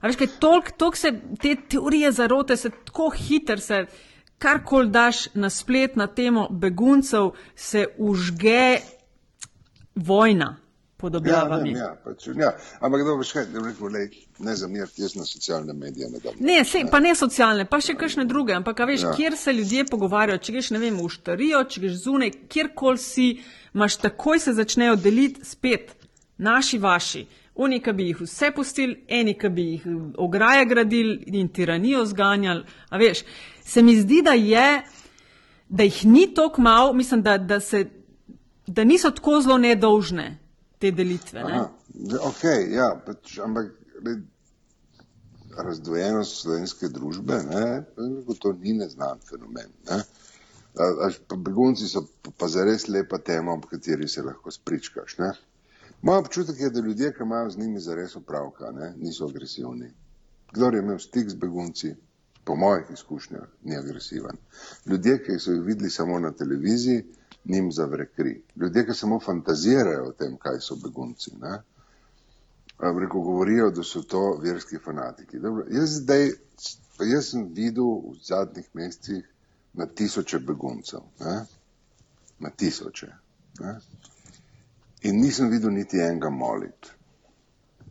A 0.00 0.10
veš, 0.10 0.18
kaj 0.18 0.32
tolk, 0.42 0.72
tolk 0.76 0.96
se 0.98 1.12
te 1.40 1.54
teorije 1.68 2.10
zarote, 2.12 2.56
se 2.56 2.70
tako 2.70 3.12
hiter 3.14 3.60
se, 3.60 3.84
karkoli 4.42 4.90
daš 4.90 5.26
na 5.34 5.50
splet 5.50 5.96
na 5.96 6.08
temo 6.10 6.48
beguncev, 6.50 7.30
se 7.54 7.86
užge 7.98 8.80
vojna 9.94 10.56
pod 11.02 11.16
objavami. 11.16 11.72
Ja, 11.72 11.78
ja, 11.78 11.96
pač, 12.04 12.26
ja. 12.26 12.52
Ampak 12.80 13.02
kdo 13.02 13.16
veš 13.18 13.32
kaj, 13.34 13.48
ne 13.50 13.62
rekel, 13.64 13.88
lej, 13.90 14.04
ne 14.46 14.54
zamirti, 14.56 15.02
jaz 15.02 15.16
na 15.18 15.26
socialne 15.26 15.74
medije 15.74 16.10
ne 16.10 16.20
dam. 16.22 16.36
Ne, 16.38 16.60
se, 16.64 16.84
pa 16.90 17.00
ne 17.02 17.16
socialne, 17.18 17.66
pa 17.66 17.80
še 17.82 17.96
kakšne 17.98 18.26
druge, 18.30 18.54
ampak 18.54 18.84
veš, 18.86 19.08
ja. 19.08 19.14
kjer 19.18 19.36
se 19.38 19.54
ljudje 19.56 19.88
pogovarjajo, 19.90 20.38
če 20.46 20.54
greš, 20.54 20.70
ne 20.76 20.82
vem, 20.82 21.00
v 21.02 21.10
štarijo, 21.16 21.64
če 21.74 21.82
greš 21.82 21.98
zunaj, 22.04 22.30
kjerkoli 22.54 23.02
si, 23.02 23.26
imaš 23.74 23.98
takoj 24.04 24.44
se 24.46 24.54
začnejo 24.54 24.94
deliti 25.02 25.42
spet 25.48 25.90
naši, 26.38 26.78
vaši. 26.82 27.24
Oni, 27.54 27.82
ki 27.84 27.92
bi 27.92 28.08
jih 28.08 28.20
vse 28.24 28.48
pustili, 28.56 29.04
eni, 29.08 29.34
ki 29.38 29.48
bi 29.52 29.64
jih 29.74 29.86
ograje 30.18 30.64
gradili 30.66 31.38
in 31.38 31.48
tiranijo 31.52 32.04
zganjali. 32.08 32.64
A 32.88 32.98
veš, 32.98 33.24
se 33.64 33.82
mi 33.82 33.96
zdi, 34.00 34.22
da 34.24 34.32
je, 34.32 34.82
da 35.68 35.82
jih 35.82 36.04
ni 36.06 36.26
toliko 36.34 36.62
mal, 36.62 36.94
mislim, 36.94 37.22
da, 37.22 37.36
da 37.38 37.60
se, 37.60 37.84
da 38.66 38.84
niso 38.84 39.10
tako 39.10 39.40
zelo 39.40 39.58
nedolžne 39.58 40.38
te 40.78 40.90
delitve. 40.90 41.44
Ne? 41.44 41.60
Ok, 42.20 42.44
ja, 42.72 42.88
pač, 43.06 43.36
ampak 43.44 43.74
razdvojenost 45.58 46.42
slovenske 46.42 46.88
družbe, 46.88 47.38
ne, 47.50 47.84
to 48.40 48.52
ni 48.52 48.72
neznan 48.78 49.20
fenomen. 49.28 49.68
Ne. 49.90 50.00
Až, 51.06 51.18
pa 51.28 51.36
begunci 51.36 51.88
so 51.88 52.06
pa 52.38 52.48
zares 52.48 52.88
lepa 52.88 53.18
tema, 53.20 53.52
ob 53.52 53.66
kateri 53.68 54.08
se 54.08 54.22
lahko 54.24 54.50
spričkaš. 54.50 55.18
Ne. 55.18 55.32
Moj 56.02 56.18
občutek 56.18 56.60
je, 56.60 56.70
da 56.70 56.80
ljudje, 56.80 57.12
ki 57.12 57.22
imajo 57.22 57.50
z 57.50 57.58
njimi 57.58 57.80
zares 57.80 58.16
opravka, 58.16 58.70
ne, 58.70 58.94
niso 58.96 59.26
agresivni. 59.26 59.90
Kdor 60.52 60.74
je 60.74 60.80
imel 60.82 60.98
stik 60.98 61.28
z 61.30 61.34
begunci, 61.34 61.94
po 62.44 62.56
mojih 62.56 62.86
izkušnjah, 62.92 63.48
ni 63.62 63.76
agresiven. 63.76 64.36
Ljudje, 64.86 65.22
ki 65.22 65.38
so 65.38 65.52
jih 65.52 65.62
videli 65.62 65.90
samo 65.90 66.18
na 66.18 66.32
televiziji, 66.32 67.04
njim 67.44 67.72
zavre 67.72 68.06
kri. 68.16 68.42
Ljudje, 68.56 68.86
ki 68.86 68.94
samo 68.94 69.20
fantazirajo 69.20 70.08
o 70.08 70.12
tem, 70.12 70.36
kaj 70.36 70.60
so 70.60 70.76
begunci, 70.76 71.36
ne? 71.40 71.60
Reko 72.78 73.20
govorijo, 73.20 73.70
da 73.70 73.82
so 73.82 74.02
to 74.02 74.38
verski 74.42 74.78
fanatiki. 74.84 75.38
Dobro, 75.38 75.64
jaz 75.70 76.00
zdaj, 76.00 76.30
jaz 77.12 77.30
sem 77.30 77.46
videl 77.54 77.84
v 77.84 78.16
zadnjih 78.26 78.68
mesecih 78.74 79.28
na 79.72 79.86
tisoče 79.86 80.38
beguncev, 80.38 81.00
ne? 81.20 81.44
na 82.38 82.50
tisoče. 82.50 83.06
Ne? 83.60 83.78
In 85.02 85.20
nisem 85.20 85.50
videl 85.50 85.72
niti 85.74 85.98
enega 85.98 86.30
moliti. 86.30 86.90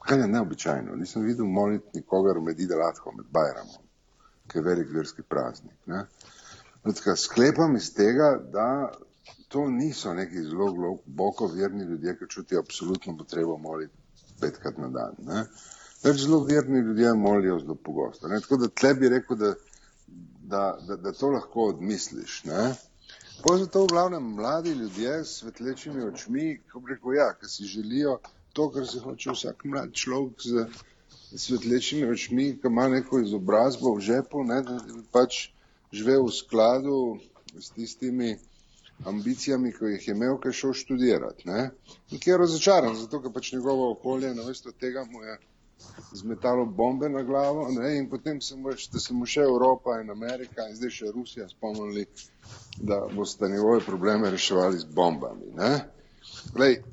Kaj 0.01 0.19
je 0.19 0.27
neobičajno? 0.27 0.95
Nisem 0.95 1.25
videl 1.27 1.45
moliti 1.45 1.99
nikogar 1.99 2.39
med 2.41 2.59
Idalatkom, 2.59 3.17
med 3.17 3.27
Bajramom, 3.31 3.83
ki 4.47 4.57
je 4.57 4.63
velik 4.65 4.93
verski 4.95 5.21
praznik. 5.21 5.75
Ne? 5.85 6.05
Sklepam 7.17 7.75
iz 7.75 7.91
tega, 7.93 8.31
da 8.53 8.67
to 9.51 9.67
niso 9.69 10.13
neki 10.13 10.43
zelo 10.43 10.71
globoko 10.73 11.47
verni 11.47 11.83
ljudje, 11.83 12.15
ki 12.17 12.29
čutijo 12.29 12.63
absolutno 12.63 13.17
potrebo 13.17 13.57
moliti 13.57 13.93
petkrat 14.41 14.77
na 14.77 14.87
dan. 14.87 15.19
Ne? 15.27 15.43
Več 16.03 16.23
zelo 16.23 16.39
verni 16.47 16.79
ljudje 16.79 17.13
molijo 17.13 17.59
zelo 17.59 17.75
pogosto. 17.75 18.27
Ne? 18.27 18.39
Tako 18.41 18.57
da 18.63 18.71
tle 18.81 18.93
bi 18.93 19.09
rekel, 19.09 19.37
da, 19.37 19.53
da, 20.53 20.63
da, 20.87 20.95
da 20.95 21.13
to 21.13 21.29
lahko 21.35 21.67
odmisliš. 21.75 22.43
Zato 23.41 23.83
v 23.83 23.87
glavnem 23.87 24.23
mladi 24.23 24.69
ljudje 24.69 25.25
s 25.25 25.39
svetlečimi 25.39 26.03
očmi, 26.03 26.61
ko 26.71 26.81
rekel, 26.89 27.13
ja, 27.13 27.31
ki 27.33 27.47
si 27.49 27.65
želijo 27.65 28.19
to, 28.53 28.67
kar 28.69 28.85
si 28.87 28.99
hoče 28.99 29.33
vsak 29.33 29.65
mlad 29.65 29.93
človek 29.93 30.45
z 30.45 30.65
svetlečimi 31.45 32.05
očmi, 32.05 32.45
ki 32.61 32.69
ima 32.69 32.85
neko 32.87 33.19
izobrazbo 33.19 33.95
v 33.95 34.05
žepu, 34.09 34.43
ne, 34.43 34.61
da 34.61 34.77
pač 35.11 35.39
živel 35.91 36.27
v 36.27 36.35
skladu 36.37 36.97
s 37.57 37.73
tistimi 37.73 38.35
ambicijami, 39.05 39.73
ki 39.73 39.95
jih 39.95 40.07
je 40.07 40.15
imel, 40.15 40.37
ki 40.37 40.53
je 40.53 40.59
šel 40.61 40.73
študirati. 40.83 41.47
Ne? 41.49 41.71
In 42.11 42.21
ki 42.21 42.29
je 42.29 42.37
razočaran, 42.37 42.95
zato 42.95 43.23
ker 43.23 43.33
pač 43.33 43.53
njegovo 43.55 43.91
okolje 43.95 44.35
na 44.35 44.45
mesto 44.45 44.71
tega 44.71 45.05
mu 45.09 45.23
je 45.25 45.37
zmetalo 46.13 46.65
bombe 46.65 47.09
na 47.09 47.23
glavo 47.23 47.67
ne? 47.71 47.97
in 47.97 48.09
potem 48.09 48.41
se 48.41 48.55
mu, 48.55 48.69
da 48.93 48.99
se 48.99 49.13
mu 49.13 49.25
še 49.25 49.41
Evropa 49.41 50.01
in 50.01 50.11
Amerika 50.11 50.67
in 50.69 50.75
zdaj 50.75 50.93
še 50.97 51.11
Rusija 51.15 51.47
spomnili, 51.49 52.05
da 52.77 53.05
boste 53.15 53.49
njegove 53.49 53.79
probleme 53.85 54.29
reševali 54.29 54.79
z 54.79 54.85
bombami. 54.85 55.53
Ne, 55.55 55.73
Lej, 56.55 56.83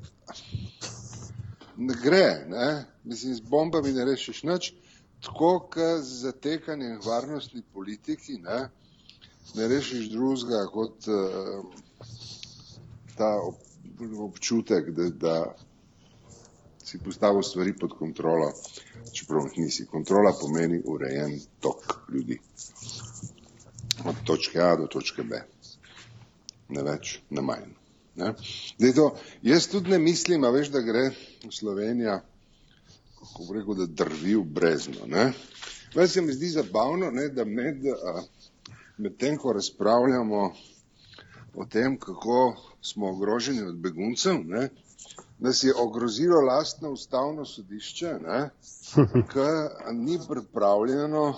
ne 1.77 1.93
gre, 2.03 2.45
ne? 2.47 2.85
mislim, 3.03 3.35
z 3.35 3.39
bombami 3.39 3.93
ne 3.93 4.05
rešiš 4.05 4.43
nič, 4.43 4.73
tako 5.25 5.51
kot 5.59 6.03
z 6.03 6.21
zatekanjem 6.23 6.99
varnostni 7.05 7.63
politiki, 7.73 8.37
ne, 8.43 8.69
ne 9.55 9.67
rešiš 9.67 10.09
drugega 10.09 10.65
kot 10.73 11.07
uh, 11.07 11.65
ta 13.17 13.31
občutek, 14.19 14.91
da, 14.95 15.09
da 15.09 15.35
si 16.89 16.97
postavil 16.97 17.43
stvari 17.43 17.73
pod 17.77 17.93
kontrolo, 17.97 18.53
čeprav 19.13 19.45
jih 19.45 19.57
nisi. 19.57 19.85
Kontrola 19.85 20.33
pomeni 20.41 20.81
urejen 20.85 21.39
tok 21.59 22.09
ljudi. 22.13 22.39
Od 24.05 24.23
točke 24.25 24.61
A 24.61 24.75
do 24.75 24.87
točke 24.87 25.23
B. 25.23 25.41
Ne 26.69 26.83
več, 26.83 27.19
ne 27.29 27.41
manj. 27.45 27.69
Ne? 28.15 28.33
To, 28.95 29.11
jaz 29.41 29.67
tudi 29.69 29.93
ne 29.93 29.99
mislim, 29.99 30.43
a 30.43 30.49
veš, 30.49 30.71
da 30.73 30.81
gre 30.81 31.09
Slovenija, 31.51 32.19
kako 33.19 33.45
bi 33.45 33.59
rekel, 33.59 33.79
da 33.83 33.85
drvi 34.03 34.35
v 34.35 34.43
brezno. 34.43 35.05
Veš 35.95 36.11
se 36.11 36.21
mi 36.21 36.33
zdi 36.33 36.49
zabavno, 36.57 37.11
ne, 37.11 37.29
da 37.29 37.45
med, 37.45 37.85
med 38.97 39.17
tem, 39.17 39.37
ko 39.37 39.53
razpravljamo 39.53 40.43
o 41.53 41.65
tem, 41.65 41.97
kako 41.99 42.55
smo 42.81 43.09
ogroženi 43.13 43.61
od 43.61 43.77
beguncev, 43.77 44.41
ne, 44.45 44.69
nas 45.39 45.63
je 45.63 45.73
ogrozilo 45.75 46.41
lastno 46.41 46.91
ustavno 46.91 47.45
sodišče, 47.45 48.13
ki 49.31 49.47
ni 49.93 50.19
pripravljeno 50.27 51.35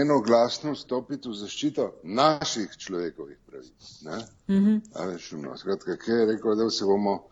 enoglasno 0.00 0.74
stopiti 0.74 1.28
v 1.28 1.34
zaščito 1.34 1.88
naših 2.02 2.76
človekovih 2.76 3.38
pravic. 3.46 3.88
Mm 4.48 4.54
-hmm. 4.54 5.42
no, 5.42 5.56
skratka, 5.56 5.96
kaj 5.96 6.20
je 6.20 6.26
rekel, 6.26 6.54
da 6.54 6.70
se 6.70 6.84
bomo 6.84 7.22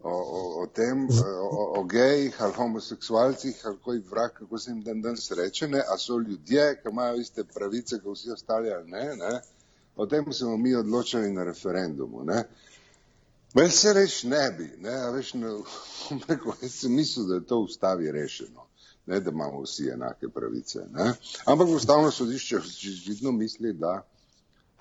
o, 0.00 0.10
o, 0.10 0.62
o 0.62 0.66
tem, 0.66 1.08
o, 1.40 1.80
o 1.80 1.84
gejih 1.84 2.42
ali 2.42 2.52
homoseksualcih 2.52 3.60
ali 3.64 3.78
koji 3.84 4.00
vrak, 4.10 4.32
kako 4.38 4.58
se 4.58 4.70
jim 4.70 4.82
dan 4.82 5.02
danes 5.02 5.30
reče, 5.30 5.68
ne, 5.68 5.82
a 5.88 5.98
so 5.98 6.18
ljudje, 6.18 6.80
ki 6.82 6.88
imajo 6.90 7.16
iste 7.16 7.44
pravice, 7.44 8.00
kot 8.00 8.18
vsi 8.18 8.30
ostali 8.30 8.72
ali 8.72 8.90
ne, 8.90 9.16
ne, 9.16 9.40
o 9.96 10.06
tem 10.06 10.32
se 10.32 10.44
bomo 10.44 10.56
mi 10.56 10.74
odločili 10.74 11.32
na 11.32 11.44
referendumu, 11.44 12.24
ne. 12.24 12.44
Vel 13.54 13.70
se 13.70 13.92
reš 13.92 14.22
ne 14.24 14.50
bi, 14.58 14.70
ne, 14.80 14.94
a 14.94 15.10
veš, 15.10 15.34
ne, 15.34 15.48
rekel, 16.28 16.52
jaz 16.62 16.74
sem 16.74 16.94
mislil, 16.94 17.26
da 17.28 17.34
je 17.34 17.46
to 17.46 17.60
v 17.60 17.68
ustavi 17.68 18.12
rešeno, 18.12 18.66
ne, 19.06 19.20
da 19.20 19.30
imamo 19.30 19.60
vsi 19.62 19.90
enake 19.92 20.28
pravice, 20.28 20.86
ne. 20.92 21.12
Ampak 21.44 21.68
ustavno 21.68 22.10
sodišče 22.10 22.60
vidno 23.06 23.32
misli, 23.32 23.72
da, 23.72 24.00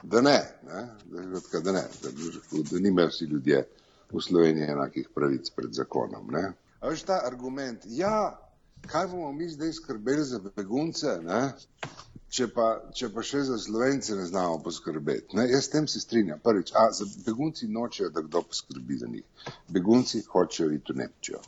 da 0.04 0.22
ne, 0.22 0.40
ne, 0.64 0.88
da, 1.04 1.60
da 1.60 1.72
ne, 1.72 1.84
da, 2.04 2.12
da, 2.12 2.64
da 2.72 2.80
nimajo 2.80 3.10
vsi 3.10 3.26
ljudje 3.26 3.68
v 4.12 4.22
Sloveniji 4.22 4.72
enakih 4.72 5.10
pravic 5.16 5.50
pred 5.56 5.74
zakonom. 5.74 6.28
Ne? 6.32 6.54
A 6.80 6.90
veš 6.90 7.04
ta 7.08 7.22
argument, 7.26 7.84
ja, 7.86 8.40
kaj 8.88 9.08
bomo 9.08 9.32
mi 9.32 9.50
zdaj 9.50 9.74
skrbeli 9.74 10.24
za 10.24 10.40
begunce, 10.56 11.20
ne? 11.24 11.52
Če 12.32 12.48
pa, 12.56 12.66
če 12.96 13.10
pa 13.12 13.24
še 13.28 13.42
za 13.44 13.58
slovence 13.60 14.16
ne 14.16 14.26
znamo 14.28 14.62
poskrbeti. 14.64 15.36
Ne? 15.36 15.50
Jaz 15.52 15.66
s 15.66 15.72
tem 15.74 15.88
se 15.92 16.00
strinjam. 16.00 16.40
Prvič, 16.40 16.72
a 16.80 16.86
za 16.96 17.08
begunci 17.26 17.68
nočejo, 17.68 18.08
da 18.16 18.24
kdo 18.24 18.44
poskrbi 18.48 19.00
za 19.02 19.10
njih. 19.12 19.50
Begunci 19.68 20.22
hočejo 20.32 20.72
iti 20.72 20.94
v 20.94 21.02
Nemčijo. 21.02 21.42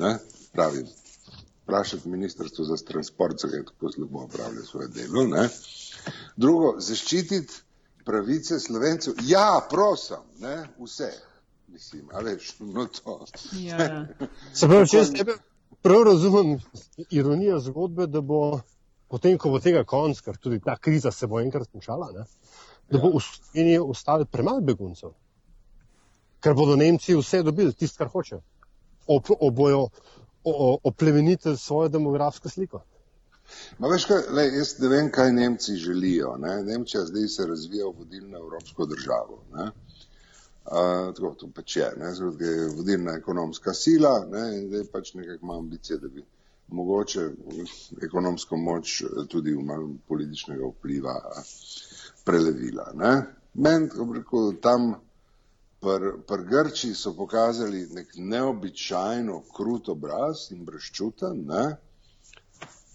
Ne? 0.00 0.14
Pravim. 0.56 0.88
Vprašati 1.66 2.08
ministrstvo 2.08 2.64
za 2.64 2.78
transport, 2.88 3.44
zakaj 3.44 3.66
tako 3.68 3.92
slabo 3.92 4.22
opravlja 4.24 4.64
svoje 4.64 4.88
delo. 4.96 5.26
Ne? 5.28 5.44
Drugo, 6.40 6.72
zaščititi 6.80 7.60
pravice 8.08 8.56
slovencev. 8.64 9.20
Ja, 9.28 9.60
prosim, 9.68 10.24
ne? 10.40 10.56
vseh. 10.80 11.20
Mislim, 11.68 12.08
a 12.16 12.24
veš, 12.24 12.54
no 12.64 12.86
to. 12.96 13.18
Ja. 13.60 14.06
Se 14.56 14.64
pravi, 14.64 14.88
če 14.88 15.02
jaz 15.02 15.12
tebe 15.12 15.36
prav 15.82 16.02
razumem 16.02 16.56
ironijo 17.10 17.60
zgodbe, 17.60 18.06
da 18.06 18.20
bo 18.20 18.60
potem, 19.08 19.38
ko 19.38 19.52
bo 19.52 19.60
tega 19.60 19.84
konc, 19.88 20.20
ker 20.24 20.36
tudi 20.36 20.60
ta 20.64 20.76
kriza 20.76 21.12
se 21.12 21.26
bo 21.26 21.40
enkrat 21.40 21.70
končala, 21.72 22.10
ne, 22.14 22.26
da 22.90 23.00
bo 23.00 23.14
v 23.16 23.22
Sloveniji 23.24 23.80
ostalo 23.84 24.28
premalo 24.28 24.64
beguncev. 24.64 25.14
Ker 26.40 26.54
bodo 26.54 26.76
Nemci 26.76 27.16
vse 27.18 27.42
dobili, 27.42 27.74
tisto, 27.74 27.98
kar 27.98 28.12
hočejo. 28.12 28.42
Obojo 29.08 29.88
oplemeniti 30.84 31.56
svojo 31.56 31.88
demografsko 31.88 32.48
sliko. 32.48 32.82
Ma 33.78 33.88
veš, 33.88 34.04
kaj, 34.08 34.22
lej, 34.36 34.50
jaz 34.60 34.72
ne 34.82 34.88
vem, 34.92 35.10
kaj 35.12 35.32
Nemci 35.32 35.76
želijo. 35.80 36.36
Ne? 36.38 36.62
Nemčija 36.64 37.04
zdaj 37.08 37.28
se 37.28 37.46
razvija 37.46 37.86
v 37.86 37.94
vodilno 37.98 38.38
evropsko 38.38 38.86
državo. 38.86 39.42
Ne? 39.54 39.70
Uh, 40.68 41.14
tako 41.16 41.34
to 41.40 41.48
pač 41.56 41.76
je, 41.76 41.86
ne? 41.96 42.12
Zdaj, 42.14 42.48
je 42.48 42.68
vodilna 42.76 43.14
ekonomska 43.16 43.72
sila 43.74 44.18
ne? 44.28 44.42
in 44.58 44.66
zdaj 44.68 44.84
pač 44.92 45.14
nekako 45.14 45.46
ima 45.46 45.56
ambicije, 45.58 45.98
da 45.98 46.08
bi 46.08 46.24
mogoče 46.68 47.30
ekonomsko 48.02 48.56
moč 48.56 49.02
tudi 49.28 49.54
v 49.54 49.64
malo 49.64 49.90
političnega 50.08 50.66
vpliva 50.66 51.14
prelevila. 52.24 52.92
Meni, 53.54 53.88
ko 53.88 54.08
rekel, 54.14 54.52
tam 54.62 54.94
pri 55.80 56.10
pr 56.26 56.42
Grči 56.50 56.94
so 56.94 57.14
pokazali 57.16 57.86
nek 57.94 58.08
neobičajno 58.16 59.42
krut 59.56 59.88
obraz 59.88 60.50
in 60.50 60.64
brezčuten, 60.64 61.44
ne? 61.46 61.76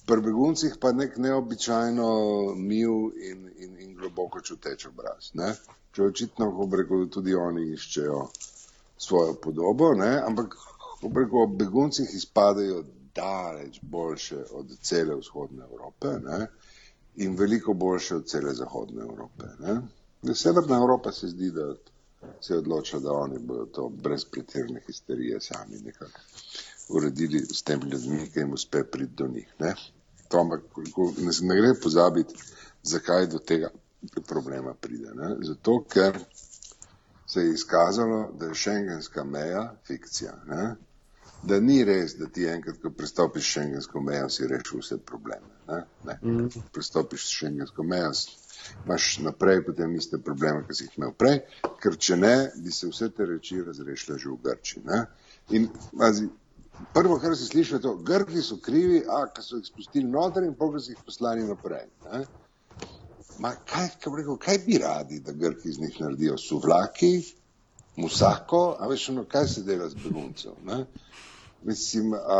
pri 0.05 0.21
beguncih 0.21 0.73
pa 0.81 0.91
nek 0.91 1.17
neobičajno 1.17 2.07
mil 2.55 3.11
in, 3.29 3.47
in, 3.57 3.77
in 3.79 3.95
globoko 3.95 4.41
čuteč 4.41 4.85
obraz. 4.87 5.31
Ne? 5.33 5.53
Če 5.95 6.03
očitno, 6.03 6.49
ko 6.51 6.67
rekel, 6.75 7.07
tudi 7.07 7.35
oni 7.35 7.69
iščejo 7.77 8.19
svojo 8.97 9.37
podobo, 9.39 9.93
ne? 9.95 10.11
ampak 10.27 10.57
ko 10.99 11.11
rekel, 11.15 11.47
beguncih 11.55 12.11
izpadajo 12.19 12.83
daleč 13.15 13.79
boljše 13.81 14.43
od 14.51 14.77
cele 14.81 15.15
vzhodne 15.15 15.63
Evrope 15.63 16.07
ne? 16.07 16.47
in 17.15 17.35
veliko 17.35 17.73
boljše 17.73 18.15
od 18.15 18.27
cele 18.27 18.53
zahodne 18.53 19.01
Evrope. 19.01 19.43
Ne? 19.59 19.81
Severna 20.35 20.77
Evropa 20.77 21.11
se 21.11 21.27
zdi, 21.27 21.51
da 21.51 21.73
se 22.41 22.53
je 22.53 22.57
odločila, 22.57 23.01
da 23.01 23.11
oni 23.11 23.39
bodo 23.39 23.65
to 23.65 23.89
brez 23.89 24.25
pretirne 24.25 24.81
histerije 24.87 25.41
sami 25.41 25.79
nekako 25.85 26.19
uredili 26.89 27.39
s 27.39 27.61
tem 27.63 27.81
ljudmi, 27.81 28.29
ki 28.33 28.39
jim 28.39 28.53
uspe 28.53 28.83
priti 28.83 29.13
do 29.13 29.27
njih. 29.27 29.53
Ne? 29.59 29.75
To, 30.27 30.39
ampak, 30.39 30.61
ne, 31.17 31.31
ne 31.41 31.55
gre 31.61 31.73
pozabiti, 31.83 32.35
zakaj 32.83 33.27
do 33.27 33.39
tega 33.39 33.69
problema 34.27 34.73
pride. 34.73 35.13
Ne? 35.15 35.35
Zato, 35.41 35.83
ker 35.89 36.19
se 37.27 37.41
je 37.41 37.53
izkazalo, 37.53 38.31
da 38.39 38.45
je 38.45 38.55
šengenska 38.55 39.23
meja 39.23 39.75
fikcija. 39.87 40.35
Ne? 40.47 40.75
Da 41.43 41.59
ni 41.59 41.83
res, 41.83 42.15
da 42.19 42.27
ti 42.31 42.45
enkrat, 42.47 42.79
ko 42.81 42.91
pristopiš 42.97 43.49
šengensko 43.57 44.01
mejo, 44.01 44.29
si 44.31 44.47
rešil 44.47 44.79
vse 44.79 44.97
probleme. 45.05 45.49
Ne? 45.67 45.79
Ne. 46.07 46.17
Mm. 46.23 46.63
Pristopiš 46.75 47.25
šengensko 47.37 47.83
mejo, 47.83 48.11
imaš 48.85 49.17
naprej 49.19 49.63
potem 49.65 49.95
iste 49.95 50.19
probleme, 50.23 50.63
ki 50.67 50.77
si 50.77 50.87
jih 50.87 50.97
imel 50.97 51.11
prej, 51.19 51.41
ker 51.83 51.97
če 52.07 52.17
ne, 52.19 52.35
bi 52.63 52.71
se 52.71 52.87
vse 52.87 53.09
te 53.17 53.27
reči 53.27 53.59
razrešile 53.63 54.17
že 54.19 54.29
v 54.29 54.39
Grči. 54.45 54.85
Ne? 54.87 55.03
In 55.57 55.67
mazi, 55.99 56.29
prvo, 56.95 57.19
kar 57.19 57.35
si 57.35 57.49
slišal, 57.49 57.79
je 57.79 57.83
to, 57.87 57.95
Grki 58.07 58.41
so 58.41 58.59
krivi, 58.63 59.03
a 59.03 59.25
ki 59.33 59.43
so 59.43 59.59
jih 59.59 59.67
spustili 59.67 60.07
noter 60.07 60.47
in 60.47 60.55
pokaj 60.55 60.87
so 60.87 60.95
jih 60.95 61.03
poslali 61.05 61.43
naprej. 61.47 61.89
Ne? 62.07 62.23
Ma 63.43 63.55
kaj, 63.57 63.95
kaj, 63.99 64.15
rekel, 64.21 64.37
kaj 64.39 64.63
bi 64.63 64.79
radi, 64.79 65.19
da 65.19 65.35
Grki 65.35 65.69
iz 65.69 65.79
njih 65.81 65.99
naredijo? 66.01 66.37
Suvlaki, 66.37 67.13
musako, 67.99 68.65
a 68.79 68.87
veš, 68.87 69.09
ono, 69.09 69.25
kaj 69.29 69.47
se 69.47 69.67
dela 69.67 69.89
z 69.89 69.99
beguncem? 69.99 70.85
Mislim, 71.63 72.13
a, 72.13 72.39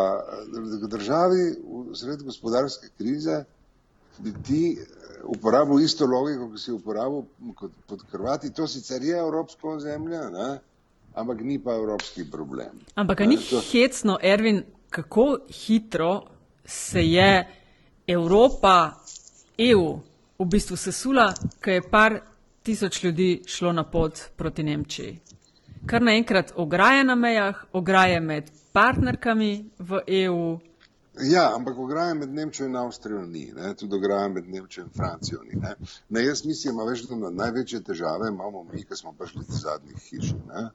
v 0.84 0.88
državi 0.88 1.44
v 1.90 1.96
sred 1.96 2.24
gospodarske 2.24 2.90
krize 2.98 3.44
bi 4.20 4.34
ti 4.44 4.78
eh, 4.80 4.86
uporabil 5.24 5.80
isto 5.80 6.06
logiko, 6.06 6.50
ki 6.52 6.60
si 6.60 6.72
uporabil 6.72 7.24
kot 7.56 7.72
pod 7.88 8.04
Hrvati. 8.12 8.52
To 8.54 8.68
sicer 8.68 9.04
je 9.04 9.18
evropsko 9.18 9.76
ozemlje, 9.78 10.20
ne? 10.32 10.60
ampak 11.16 11.42
ni 11.42 11.60
pa 11.60 11.76
evropski 11.76 12.26
problem. 12.32 12.80
Ampak 12.96 13.20
ni 13.20 13.38
to... 13.38 13.62
hecno, 13.72 14.18
Ervin, 14.22 14.64
kako 14.90 15.38
hitro 15.50 16.22
se 16.66 17.04
je 17.04 17.48
Evropa, 18.08 18.92
EU 19.58 20.00
v 20.40 20.46
bistvu 20.46 20.76
sesula, 20.78 21.34
ko 21.64 21.70
je 21.70 21.82
par 21.90 22.20
tisoč 22.64 23.04
ljudi 23.04 23.42
šlo 23.46 23.72
na 23.74 23.84
pot 23.84 24.20
proti 24.36 24.64
Nemčiji. 24.64 25.20
Kar 25.86 26.02
naenkrat 26.02 26.54
ograje 26.56 27.04
na 27.04 27.16
mejah, 27.16 27.66
ograje 27.74 28.20
med 28.20 28.50
partnerkami 28.74 29.70
v 29.80 30.02
EU. 30.26 30.60
Ja, 31.22 31.56
ampak 31.56 31.78
ograje 31.78 32.14
med 32.14 32.34
Nemčijo 32.34 32.68
in 32.68 32.76
Avstrijo 32.76 33.22
ni, 33.26 33.52
ne? 33.56 33.74
tudi 33.78 33.96
ograje 33.96 34.30
med 34.30 34.50
Nemčijo 34.50 34.86
in 34.86 34.90
Francijo 34.90 35.44
ni. 35.44 35.60
Ne? 35.62 35.76
Ne, 36.10 36.26
jaz 36.26 36.46
mislim, 36.46 36.78
da 37.10 37.30
na 37.30 37.30
največje 37.30 37.84
težave 37.84 38.30
imamo 38.30 38.64
mi, 38.64 38.84
ki 38.84 38.96
smo 38.96 39.14
prišli 39.14 39.42
iz 39.50 39.62
zadnjih 39.62 39.98
hiš. 39.98 40.34
Ne? 40.48 40.70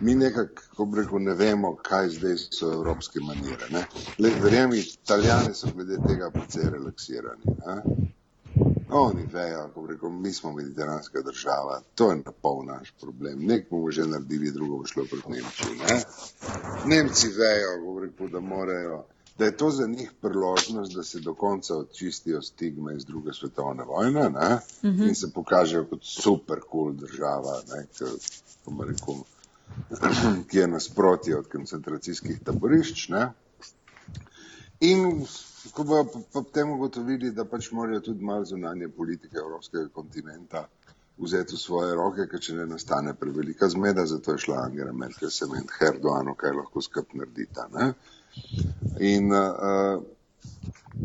Mi 0.00 0.14
nekako, 0.14 1.18
ne 1.18 1.34
vemo, 1.34 1.74
kaj 1.82 2.08
zdaj 2.08 2.36
so 2.36 2.72
evropske 2.72 3.20
manire. 3.20 3.86
Verjemi, 4.42 4.78
italijani 4.78 5.54
so 5.54 5.74
glede 5.74 5.98
tega 6.06 6.30
precej 6.30 6.70
relaksirani. 6.70 7.56
Ne? 7.66 7.82
Oni 8.96 9.26
vejo, 9.32 9.70
ko 9.74 9.86
reko, 9.86 10.10
mi 10.10 10.32
smo 10.32 10.52
mediteranska 10.52 11.22
država, 11.22 11.80
to 11.94 12.10
je 12.10 12.16
na 12.16 12.32
pol 12.42 12.64
naš 12.66 12.92
problem. 13.00 13.46
Nek 13.46 13.66
bomo 13.70 13.90
že 13.90 14.06
naredili, 14.06 14.52
drugo 14.52 14.78
bo 14.78 14.86
šlo 14.86 15.04
proti 15.10 15.32
Nemčiji. 15.32 15.78
Ne? 15.78 16.02
Nemci 16.86 17.28
vejo, 17.28 18.00
reko, 18.00 18.28
da 18.28 18.40
morajo, 18.40 19.04
da 19.38 19.44
je 19.44 19.56
to 19.56 19.70
za 19.70 19.86
njih 19.86 20.12
priložnost, 20.20 20.94
da 20.94 21.02
se 21.02 21.20
do 21.20 21.34
konca 21.34 21.76
očistijo 21.76 22.42
stigme 22.42 22.96
iz 22.96 23.04
druge 23.04 23.32
svetovne 23.32 23.84
vojne 23.84 24.30
ne? 24.30 24.58
Mhm. 24.84 24.88
-huh. 24.88 25.08
in 25.08 25.14
se 25.14 25.32
pokažejo 25.34 25.86
kot 25.90 26.00
super 26.02 26.58
cool 26.72 26.92
država, 26.92 27.62
ne? 27.68 27.86
K, 27.98 28.04
rekel, 28.88 29.14
ki 30.48 30.58
je 30.58 30.68
nasprotje 30.68 31.38
od 31.38 31.48
koncentracijskih 31.48 32.40
taborišč. 32.44 33.08
Ne? 33.08 33.32
In 34.80 35.26
ko 35.72 35.84
bojo 35.84 36.04
potem 36.32 36.70
ugotovili, 36.70 37.30
da 37.30 37.44
pač 37.44 37.70
morajo 37.72 38.00
tudi 38.00 38.24
malo 38.24 38.44
zunanje 38.44 38.88
politike 38.88 39.38
evropskega 39.38 39.88
kontinenta 39.88 40.66
vzeti 41.18 41.54
v 41.54 41.58
svoje 41.58 41.94
roke, 41.94 42.26
ker 42.30 42.40
če 42.40 42.56
ne 42.58 42.66
nastane 42.66 43.14
prevelika 43.14 43.68
zmeda, 43.70 44.06
zato 44.06 44.34
je 44.34 44.42
šla 44.44 44.64
Angela 44.64 44.92
Merkel 44.92 45.30
se 45.30 45.46
med 45.46 45.70
Herdoano, 45.78 46.34
kaj 46.34 46.56
lahko 46.58 46.82
skup 46.82 47.14
naredita. 47.14 47.68
Ne? 47.72 47.92
In, 48.98 49.30
uh, 49.30 50.02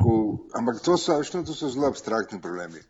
ko, 0.02 0.16
ampak 0.58 0.82
to 0.82 0.98
so, 0.98 1.20
vešno, 1.22 1.44
to 1.46 1.54
so 1.54 1.70
zelo 1.70 1.88
abstraktni 1.88 2.42
problemi. 2.42 2.82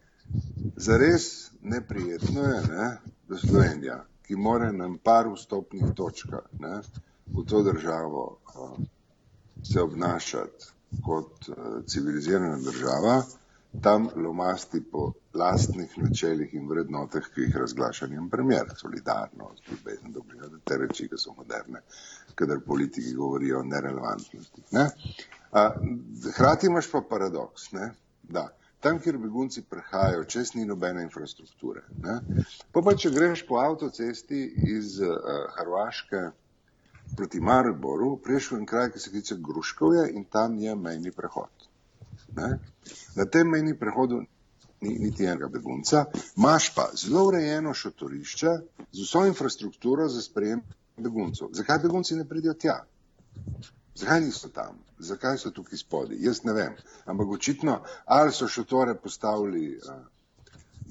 Zares 0.80 1.52
neprijetno 1.62 2.48
je, 2.48 2.62
ne, 2.72 2.90
da 3.28 3.38
Slovenija, 3.38 4.00
ki 4.24 4.40
mora 4.40 4.72
na 4.72 4.88
par 5.04 5.28
vstopnih 5.28 5.92
točkah 5.96 6.48
ne, 6.64 6.80
v 7.36 7.46
to 7.46 7.64
državo 7.68 8.26
uh, 8.56 8.78
se 9.64 9.82
obnašati 9.82 10.79
kot 11.06 11.50
uh, 11.50 11.56
civilizirana 11.88 12.58
država, 12.58 13.22
tam 13.82 14.10
lomasti 14.16 14.84
po 14.92 15.12
lastnih 15.34 15.98
načeljih 15.98 16.54
in 16.54 16.68
vrednotah, 16.70 17.24
ki 17.36 17.42
jih 17.42 17.56
razglaša 17.56 18.08
njen 18.08 18.30
premjer, 18.30 18.72
solidarnost, 18.76 19.64
ljubezen 19.72 20.12
do 20.12 20.22
bližnjega, 20.22 20.58
te 20.66 20.78
reči, 20.78 21.08
ki 21.10 21.18
so 21.18 21.34
moderne, 21.38 21.82
kadar 22.36 22.60
politiki 22.66 23.14
govorijo 23.14 23.60
o 23.60 23.64
nerelevantnosti. 23.64 24.64
Ne? 24.72 24.90
Hrati 26.38 26.68
imaš 26.68 26.92
pa 26.92 27.02
paradoks, 27.10 27.72
ne? 27.72 27.92
da 28.24 28.50
tam, 28.80 29.00
kjer 29.00 29.18
begunci 29.18 29.62
prehajajo, 29.70 30.24
čez 30.24 30.54
ni 30.56 30.66
nobene 30.66 31.04
infrastrukture. 31.04 31.82
Ne? 32.04 32.20
Pa 32.72 32.82
pa 32.82 32.96
če 32.96 33.12
greš 33.12 33.46
po 33.48 33.60
avtocesti 33.62 34.44
iz 34.78 35.00
uh, 35.02 35.18
Hrvaške, 35.58 36.30
proti 37.18 37.40
Mariboru, 37.40 38.18
prišel 38.24 38.58
en 38.58 38.66
kraj, 38.66 38.92
ki 38.92 39.00
se 39.00 39.10
kliče 39.10 39.36
Gruškovje 39.40 40.10
in 40.14 40.26
tam 40.26 40.58
je 40.60 40.76
mejni 40.76 41.12
prehod. 41.12 41.70
Ne? 42.36 42.60
Na 43.16 43.26
tem 43.26 43.48
mejni 43.48 43.78
prehodu 43.80 44.22
ni 44.82 44.96
niti 45.00 45.26
enega 45.26 45.48
begunca, 45.48 46.06
imaš 46.38 46.74
pa 46.76 46.90
zelo 46.96 47.26
urejeno 47.28 47.74
šotorišče 47.74 48.52
z 48.92 49.02
vso 49.04 49.26
infrastrukturo 49.26 50.08
za 50.08 50.22
sprejem 50.22 50.62
beguncev. 50.98 51.50
Zakaj 51.52 51.80
begunci 51.80 52.16
ne 52.16 52.28
pridijo 52.28 52.54
tja? 52.54 52.84
Zakaj 53.96 54.22
niso 54.22 54.50
tam? 54.50 54.80
Zakaj 55.00 55.38
so 55.38 55.52
tukaj 55.52 55.78
spodaj? 55.78 56.18
Jaz 56.20 56.44
ne 56.44 56.54
vem. 56.54 56.76
Ampak 57.06 57.28
očitno, 57.28 57.82
ali 58.06 58.32
so 58.32 58.48
šotore 58.48 58.96
postavili 58.96 59.78
uh, 59.78 60.06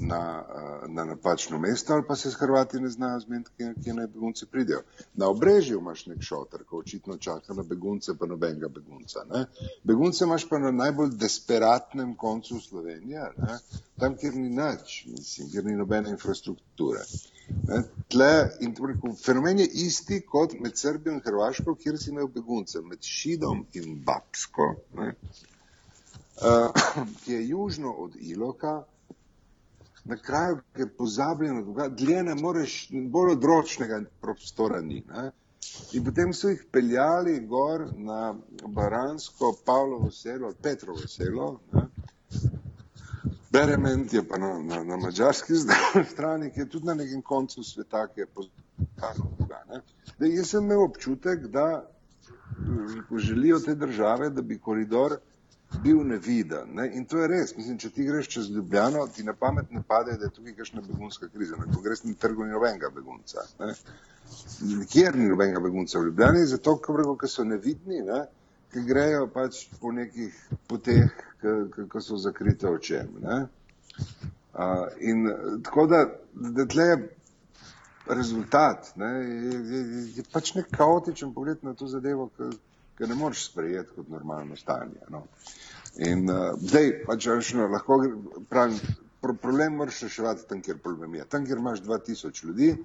na, 0.00 0.44
uh, 0.48 0.94
na 0.94 1.04
napačno 1.04 1.58
mesto, 1.58 1.92
ali 1.92 2.04
pa 2.08 2.16
se 2.16 2.30
s 2.30 2.34
Hrvati 2.40 2.80
ne 2.80 2.88
znajo 2.88 3.20
zmeniti, 3.20 3.50
kje, 3.56 3.74
kje 3.84 3.94
naj 3.94 4.06
begunci 4.06 4.46
pridejo. 4.46 4.82
Na 5.14 5.28
obrežju 5.28 5.78
imaš 5.78 6.06
nek 6.06 6.22
šotor, 6.22 6.64
ko 6.64 6.78
očitno 6.78 7.16
čaka 7.16 7.54
na 7.54 7.62
begunce, 7.62 8.14
pa 8.18 8.26
nobenega 8.26 8.68
begunca. 8.68 9.24
Ne? 9.30 9.44
Begunce 9.84 10.24
imaš 10.24 10.48
pa 10.48 10.58
na 10.58 10.70
najbolj 10.70 11.10
desperatnem 11.16 12.14
koncu 12.16 12.60
Slovenije, 12.60 13.30
ne? 13.36 13.58
tam, 13.98 14.16
kjer 14.16 14.34
ni 14.34 14.48
nič, 14.48 15.04
mislim, 15.06 15.50
kjer 15.50 15.64
ni 15.64 15.76
nobene 15.76 16.10
infrastrukture. 16.10 17.02
Ne, 17.68 17.82
tle, 18.12 18.32
in 18.60 18.74
rekel, 18.86 19.14
fenomen 19.16 19.58
je 19.58 19.66
isti 19.86 20.20
kot 20.20 20.54
med 20.60 20.76
Srbijo 20.78 21.14
in 21.14 21.22
Hrvaško, 21.24 21.74
kjer 21.74 21.98
si 21.98 22.10
imel 22.10 22.28
begunce, 22.28 22.80
med 22.84 23.02
Šidom 23.02 23.64
in 23.80 24.02
Babsko, 24.04 24.68
ne, 24.94 25.08
uh, 26.42 26.82
ki 27.24 27.32
je 27.32 27.48
južno 27.48 27.92
od 28.04 28.16
Iloka, 28.20 28.82
na 30.08 30.16
kraju, 30.16 30.58
je 30.76 30.86
pozabljeno, 30.88 31.88
dlje 31.88 32.22
ne 32.22 32.34
moreš, 32.34 32.88
bolj 32.90 33.32
odročnega 33.32 34.00
prostora 34.20 34.80
ni. 34.80 35.02
Ne. 35.08 35.30
In 35.92 36.04
potem 36.04 36.32
so 36.32 36.48
jih 36.48 36.64
peljali 36.72 37.40
gor 37.46 37.84
na 37.96 38.34
Baransko, 38.66 39.52
Pavlovo 39.66 40.10
selo, 40.10 40.52
Petrovo 40.62 41.08
selo, 41.08 41.48
ne, 41.72 41.82
Berement 43.52 44.12
je 44.12 44.22
pa 44.28 44.38
na, 44.38 44.58
na, 44.62 44.84
na 44.84 44.96
mačarski 44.96 45.54
strani, 46.12 46.50
ki 46.52 46.60
je 46.60 46.68
tudi 46.68 46.86
na 46.86 46.94
nekem 46.94 47.22
koncu 47.22 47.64
sveta, 47.64 48.06
ki 48.06 48.20
je 48.20 48.26
poznano. 48.26 49.80
Jaz 50.18 50.50
sem 50.50 50.64
imel 50.64 50.82
občutek, 50.84 51.46
da 51.46 51.88
želijo 53.16 53.58
te 53.58 53.74
države, 53.74 54.30
da 54.30 54.42
bi 54.42 54.58
koridor 54.58 55.16
bil 55.82 56.02
neviden. 56.04 56.74
Ne? 56.74 56.88
In 56.96 57.04
to 57.04 57.18
je 57.18 57.28
res. 57.28 57.56
Mislim, 57.56 57.78
če 57.78 57.90
ti 57.90 58.06
greš 58.08 58.28
čez 58.28 58.50
Ljubljano, 58.50 59.06
ti 59.14 59.24
na 59.24 59.34
pamet 59.36 59.70
ne 59.70 59.82
pade, 59.82 60.16
da 60.18 60.28
je 60.28 60.34
tukaj 60.38 60.56
kakšna 60.56 60.82
begunska 60.86 61.28
kriza. 61.28 61.56
Ne? 61.56 61.66
Na 61.68 62.14
trgu 62.18 62.44
ni 62.44 62.52
nobenega 62.52 62.90
begunca. 62.94 63.44
Ne? 63.60 63.74
Nikjer 64.78 65.16
ni 65.16 65.28
nobenega 65.28 65.60
begunca 65.60 65.98
v 65.98 66.10
Ljubljani, 66.10 66.46
zato 66.46 66.76
ker 66.80 67.28
so 67.28 67.44
nevidni. 67.44 68.02
Ne? 68.02 68.26
ki 68.72 68.84
grejo 68.84 69.26
pač 69.32 69.64
po 69.80 69.92
nekih 69.92 70.34
poteh, 70.68 71.12
ki 71.40 72.02
so 72.04 72.18
zakrite 72.20 72.68
očem. 72.68 73.14
Uh, 73.18 74.88
in 75.00 75.28
tako 75.64 75.86
da, 75.86 76.04
da 76.34 76.66
tle 76.66 76.84
je 76.84 76.98
rezultat, 78.08 78.92
ne, 78.96 79.06
je, 79.06 79.58
je, 79.72 79.82
je 80.16 80.24
pač 80.32 80.54
nek 80.56 80.70
kaotičen 80.72 81.34
pogled 81.34 81.62
na 81.62 81.74
to 81.74 81.86
zadevo, 81.88 82.28
ki 82.36 82.50
ne 83.06 83.14
moreš 83.14 83.50
sprejeti 83.50 83.90
kot 83.96 84.08
normalno 84.08 84.56
stanje. 84.56 85.00
No. 85.08 85.22
In 86.06 86.30
uh, 86.30 86.54
zdaj, 86.60 86.92
pač 87.06 87.26
no, 87.54 87.68
lahko 87.68 88.00
pravim, 88.48 88.78
pro, 89.20 89.34
problem 89.34 89.76
moraš 89.82 90.02
reševati 90.02 90.48
tam, 90.48 90.62
kjer 90.62 90.78
problem 90.82 91.14
je. 91.14 91.24
Tam, 91.24 91.46
kjer 91.46 91.58
imaš 91.58 91.82
2000 91.82 92.44
ljudi, 92.44 92.76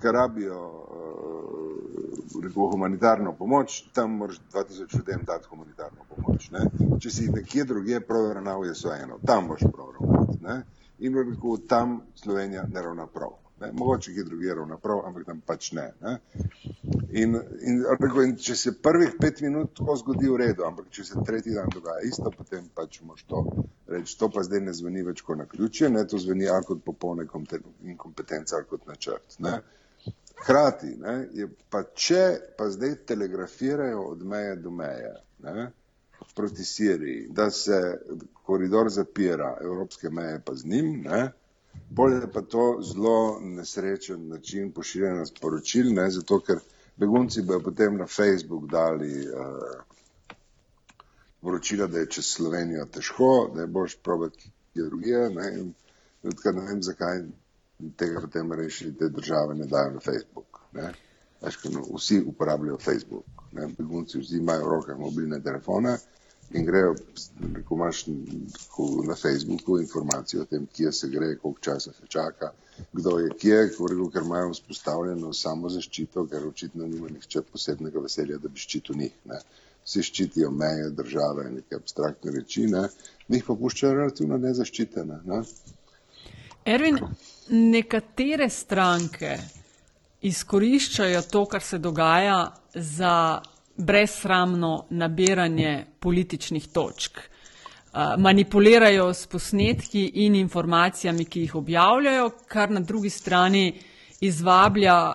ki 0.00 0.12
rabijo 0.12 0.60
uh, 0.66 2.42
rekel, 2.42 2.70
humanitarno 2.72 3.32
pomoč, 3.32 3.82
tam 3.94 4.10
moraš 4.10 4.40
2000 4.52 4.98
ljudem 4.98 5.24
dati 5.26 5.46
humanitarno 5.50 6.06
pomoč. 6.14 6.50
Ne? 6.50 6.66
Če 7.00 7.10
si 7.10 7.28
nekje 7.28 7.64
drugje 7.64 8.00
prav 8.00 8.32
ravnal, 8.32 8.64
je 8.64 8.72
vseeno, 8.72 9.18
tam 9.26 9.46
moraš 9.46 9.70
prav 9.72 9.92
ravnati. 9.98 10.64
In 10.98 11.16
rekel, 11.16 11.56
tam 11.68 12.00
Slovenija 12.14 12.66
ne 12.72 12.82
ravna 12.82 13.06
prav. 13.06 13.39
Ne? 13.60 13.72
Mogoče 13.72 14.14
kje 14.14 14.24
drugje 14.24 14.54
ravna 14.54 14.76
prav, 14.76 15.02
ampak 15.06 15.26
tam 15.26 15.40
pač 15.46 15.72
ne. 15.72 15.86
ne? 16.00 16.18
In, 17.10 17.36
in, 17.60 17.82
rekel, 18.00 18.22
in 18.24 18.36
če 18.36 18.56
se 18.56 18.72
prvih 18.82 19.16
pet 19.20 19.42
minut 19.44 19.74
tako 19.78 19.96
zgodi 20.00 20.30
v 20.30 20.38
redu, 20.44 20.64
ampak 20.68 20.88
če 20.94 21.04
se 21.04 21.24
tretji 21.26 21.56
dan 21.56 21.72
dogaja 21.74 22.06
isto, 22.06 22.30
potem 22.36 22.68
pač 22.74 23.00
moš 23.02 23.26
to 23.28 23.42
reči. 23.90 24.16
To 24.20 24.30
pa 24.32 24.44
zdaj 24.46 24.64
ne 24.68 24.74
zveni 24.76 25.04
več 25.06 25.24
kot 25.26 25.40
na 25.40 25.48
ključje, 25.50 25.90
ne? 25.90 26.06
to 26.06 26.18
zveni 26.18 26.48
ali 26.48 26.66
kot 26.68 26.84
popolne 26.86 27.26
inkompetence 27.26 28.56
ali 28.56 28.68
kot 28.70 28.86
načrt. 28.88 29.38
Ne? 29.44 29.58
Hkrati, 30.40 30.94
ne, 30.96 31.16
je 31.36 31.48
pa 31.68 31.82
če 31.92 32.22
pa 32.56 32.70
zdaj 32.72 32.94
telegrafirajo 33.10 34.06
od 34.14 34.22
meje 34.24 34.54
do 34.56 34.70
meje 34.72 35.10
ne, 35.44 35.66
proti 36.36 36.64
Siriji, 36.64 37.26
da 37.36 37.50
se 37.50 37.76
koridor 38.46 38.88
zapira, 38.88 39.56
evropske 39.60 40.10
meje 40.10 40.40
pa 40.44 40.54
z 40.54 40.66
njim, 40.66 41.02
ne, 41.04 41.20
bolje 41.90 42.32
pa 42.32 42.42
to 42.42 42.78
zelo 42.82 43.40
nesrečen 43.40 44.28
način 44.28 44.72
pošiljanja 44.72 45.26
sporočil, 45.26 45.92
ne, 45.94 46.10
zato 46.10 46.40
ker 46.40 46.58
begunci 46.96 47.42
bojo 47.42 47.60
potem 47.60 47.96
na 47.96 48.06
Facebook 48.06 48.70
dali 48.70 49.26
uh, 49.28 49.82
vročila, 51.42 51.86
da 51.86 51.98
je 51.98 52.06
čez 52.06 52.24
Slovenijo 52.24 52.86
težko, 52.86 53.50
da 53.54 53.60
je 53.60 53.66
boš 53.66 53.96
probati 54.02 54.50
kje 54.72 54.82
drugje, 54.84 55.30
ne, 55.30 55.52
in 55.58 55.72
tudi 56.22 56.56
ne 56.56 56.66
vem, 56.66 56.82
zakaj 56.82 57.22
tega 57.96 58.20
potem 58.20 58.52
rešili, 58.52 58.96
te 58.96 59.08
države 59.08 59.54
ne 59.54 59.66
dajo 59.66 59.90
na 59.90 60.00
Facebook. 60.00 60.60
Ne. 60.72 60.92
Veš, 61.42 61.58
vsi 61.96 62.22
uporabljajo 62.26 62.78
Facebook, 62.78 63.44
ne, 63.52 63.68
begunci 63.78 64.18
vsi 64.18 64.36
imajo 64.36 64.66
v 64.66 64.70
rokah 64.70 64.98
mobilne 64.98 65.40
telefone 65.42 65.96
in 66.50 66.64
grejo, 66.66 66.94
ko 67.68 67.74
imaš 67.74 68.04
na 69.06 69.14
Facebooku 69.14 69.78
informacijo 69.78 70.42
o 70.42 70.44
tem, 70.44 70.66
kje 70.76 70.92
se 70.92 71.08
gre, 71.08 71.36
koliko 71.36 71.60
časa 71.60 71.92
se 71.92 72.06
čaka, 72.08 72.52
kdo 72.92 73.18
je 73.18 73.30
kje, 73.38 73.62
rekel, 73.62 74.10
ker 74.10 74.22
imajo 74.22 74.50
vzpostavljeno 74.50 75.32
samo 75.32 75.68
zaščito, 75.68 76.26
ker 76.26 76.46
očitno 76.46 76.86
nima 76.86 77.08
nihče 77.08 77.42
posebnega 77.52 78.00
veselja, 78.00 78.38
da 78.38 78.48
bi 78.48 78.58
ščitil 78.58 78.96
njih. 78.96 79.14
Ne. 79.30 79.38
Vsi 79.84 80.02
ščitijo 80.02 80.50
meje 80.50 80.90
države 80.90 81.46
in 81.48 81.54
neke 81.60 81.78
abstraktne 81.78 82.32
reči, 82.34 82.66
ne. 82.66 82.88
njih 83.28 83.44
pa 83.46 83.54
puščajo 83.54 83.94
relativno 83.94 84.38
nezaščitene. 84.38 85.20
Ne. 85.24 85.42
Ervin, 86.64 86.98
nekatere 87.48 88.50
stranke 88.50 89.38
izkoriščajo 90.20 91.22
to, 91.32 91.46
kar 91.46 91.62
se 91.64 91.78
dogaja, 91.78 92.40
za 92.74 93.40
brezsramno 93.80 94.86
nabiranje 94.90 95.86
političnih 96.00 96.68
točk. 96.72 97.18
Manipulirajo 98.18 99.14
s 99.14 99.26
posnetki 99.26 100.04
in 100.14 100.34
informacijami, 100.34 101.24
ki 101.24 101.40
jih 101.40 101.54
objavljajo, 101.54 102.30
kar 102.48 102.70
na 102.70 102.80
drugi 102.80 103.10
strani 103.10 103.80
izvablja 104.20 105.14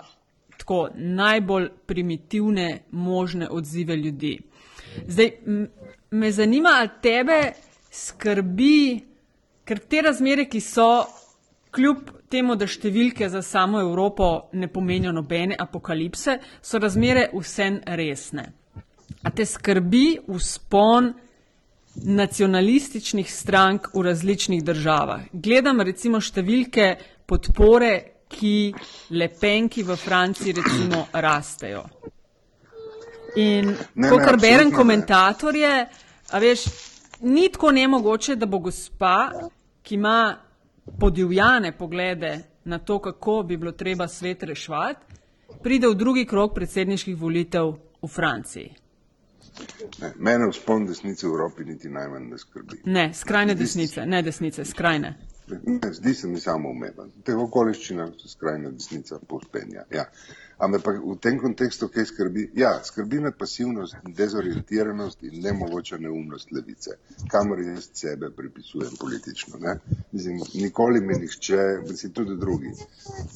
tako 0.57 0.89
najbolj 0.95 1.69
primitivne 1.85 2.83
možne 2.91 3.49
odzive 3.49 3.95
ljudi. 3.95 4.39
Zdaj, 5.07 5.31
me 6.11 6.31
zanima, 6.31 6.69
ali 6.79 6.89
tebe 7.01 7.51
skrbi, 7.91 9.05
ker 9.65 9.79
te 9.79 10.01
razmere, 10.01 10.45
ki 10.49 10.59
so 10.61 11.05
kljub 11.71 12.14
temu, 12.35 12.55
da 12.59 12.67
številke 12.67 13.29
za 13.31 13.41
samo 13.41 13.79
Evropo 13.79 14.49
ne 14.59 14.67
pomenijo 14.67 15.13
nobene 15.15 15.55
apokalipse, 15.59 16.39
so 16.61 16.79
razmere 16.81 17.29
vsem 17.33 17.79
resne. 17.97 18.49
A 19.23 19.31
te 19.31 19.45
skrbi 19.45 20.19
vzpon 20.27 21.13
nacionalističnih 21.95 23.31
strank 23.31 23.87
v 23.93 24.03
različnih 24.09 24.63
državah? 24.65 25.29
Gledam 25.31 25.81
recimo 25.81 26.19
številke 26.19 26.91
podpore, 27.25 27.93
ki 28.35 28.73
lepenki 29.15 29.83
v 29.85 29.95
Franciji 29.95 30.55
recimo 30.57 31.05
rastejo. 31.13 31.83
In 33.37 33.69
ko 34.09 34.17
kar 34.17 34.39
berem 34.41 34.71
komentatorje, 34.73 35.73
a 36.33 36.39
veš, 36.41 36.65
ni 37.21 37.47
tako 37.53 37.71
nemogoče, 37.71 38.35
da 38.35 38.49
bo 38.49 38.59
gospa, 38.65 39.29
ki 39.85 39.95
ima 39.95 40.17
podivjane 40.99 41.77
poglede 41.77 42.39
na 42.63 42.79
to, 42.79 42.99
kako 42.99 43.43
bi 43.43 43.57
bilo 43.57 43.71
treba 43.71 44.07
svet 44.07 44.43
reševati, 44.43 45.05
pride 45.63 45.87
v 45.87 45.95
drugi 45.95 46.25
krok 46.25 46.53
predsedniških 46.55 47.17
volitev 47.17 47.73
v 48.01 48.07
Franciji. 48.07 48.73
Ne, 50.01 50.13
mene 50.19 50.49
vzpon 50.51 50.85
desnice 50.85 51.27
v 51.27 51.29
Evropi 51.29 51.63
niti 51.63 51.89
najmanj 51.89 52.29
ne 52.29 52.37
skrbi. 52.37 52.81
Ne, 52.85 53.13
skrajne 53.13 53.55
desnice, 53.55 54.05
ne 54.05 54.21
desnice, 54.21 54.65
skrajne. 54.65 55.15
Ne, 55.47 55.93
zdi 55.93 56.13
se 56.13 56.27
mi 56.27 56.39
samo 56.39 56.69
umeven. 56.69 57.11
V 57.17 57.23
teh 57.23 57.37
okoliščinah 57.37 58.09
se 58.21 58.29
skrajna 58.29 58.71
desnica 58.71 59.19
pospenja. 59.27 59.85
Ja. 59.93 60.05
Ampak 60.57 61.03
v 61.03 61.15
tem 61.19 61.35
kontekstu, 61.39 61.89
kaj 61.91 62.05
skrbi? 62.05 62.45
Ja, 62.55 62.79
skrbi 62.83 63.19
me 63.19 63.31
pasivnost, 63.31 63.95
dezorientiranost 64.07 65.23
in 65.23 65.41
nemogoča 65.43 65.97
neumnost 65.99 66.51
levice, 66.51 66.95
kamor 67.31 67.59
jaz 67.59 67.89
sebe 67.93 68.29
pripisujem 68.31 68.95
politično. 68.99 69.59
Ne? 69.59 69.75
Mislim, 70.11 70.39
nikoli 70.53 71.01
me 71.01 71.17
nihče, 71.19 71.57
mislim, 71.89 72.13
tudi 72.13 72.37
drugi. 72.39 72.71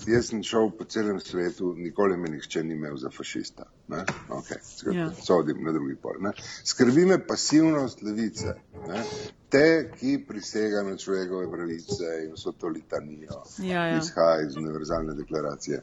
Jaz 0.08 0.30
sem 0.30 0.44
šel 0.44 0.72
po 0.78 0.88
celem 0.88 1.20
svetu, 1.20 1.74
nikoli 1.78 2.18
me 2.18 2.30
nihče 2.30 2.64
ni 2.64 2.74
imel 2.74 2.96
za 2.98 3.12
fašista. 3.18 3.68
Ne? 3.88 4.06
Okay, 4.30 4.64
skrbi, 4.64 4.98
ja. 4.98 5.10
Sodim 5.26 5.64
na 5.64 5.72
drugi 5.76 5.96
pol. 5.96 6.22
Ne? 6.22 6.32
Skrbi 6.64 7.06
me 7.06 7.20
pasivnost 7.28 8.02
levice. 8.02 8.56
Ne? 8.88 9.04
Te, 9.50 9.92
ki 9.98 10.20
prisega 10.28 10.86
na 10.86 10.96
človekove 10.96 11.52
pravice 11.52 12.10
in 12.24 12.38
so 12.38 12.52
to 12.52 12.70
litanijo, 12.70 13.42
ja, 13.58 13.88
ja. 13.90 13.98
izhaja 13.98 14.46
iz 14.46 14.56
univerzalne 14.56 15.16
deklaracije 15.18 15.82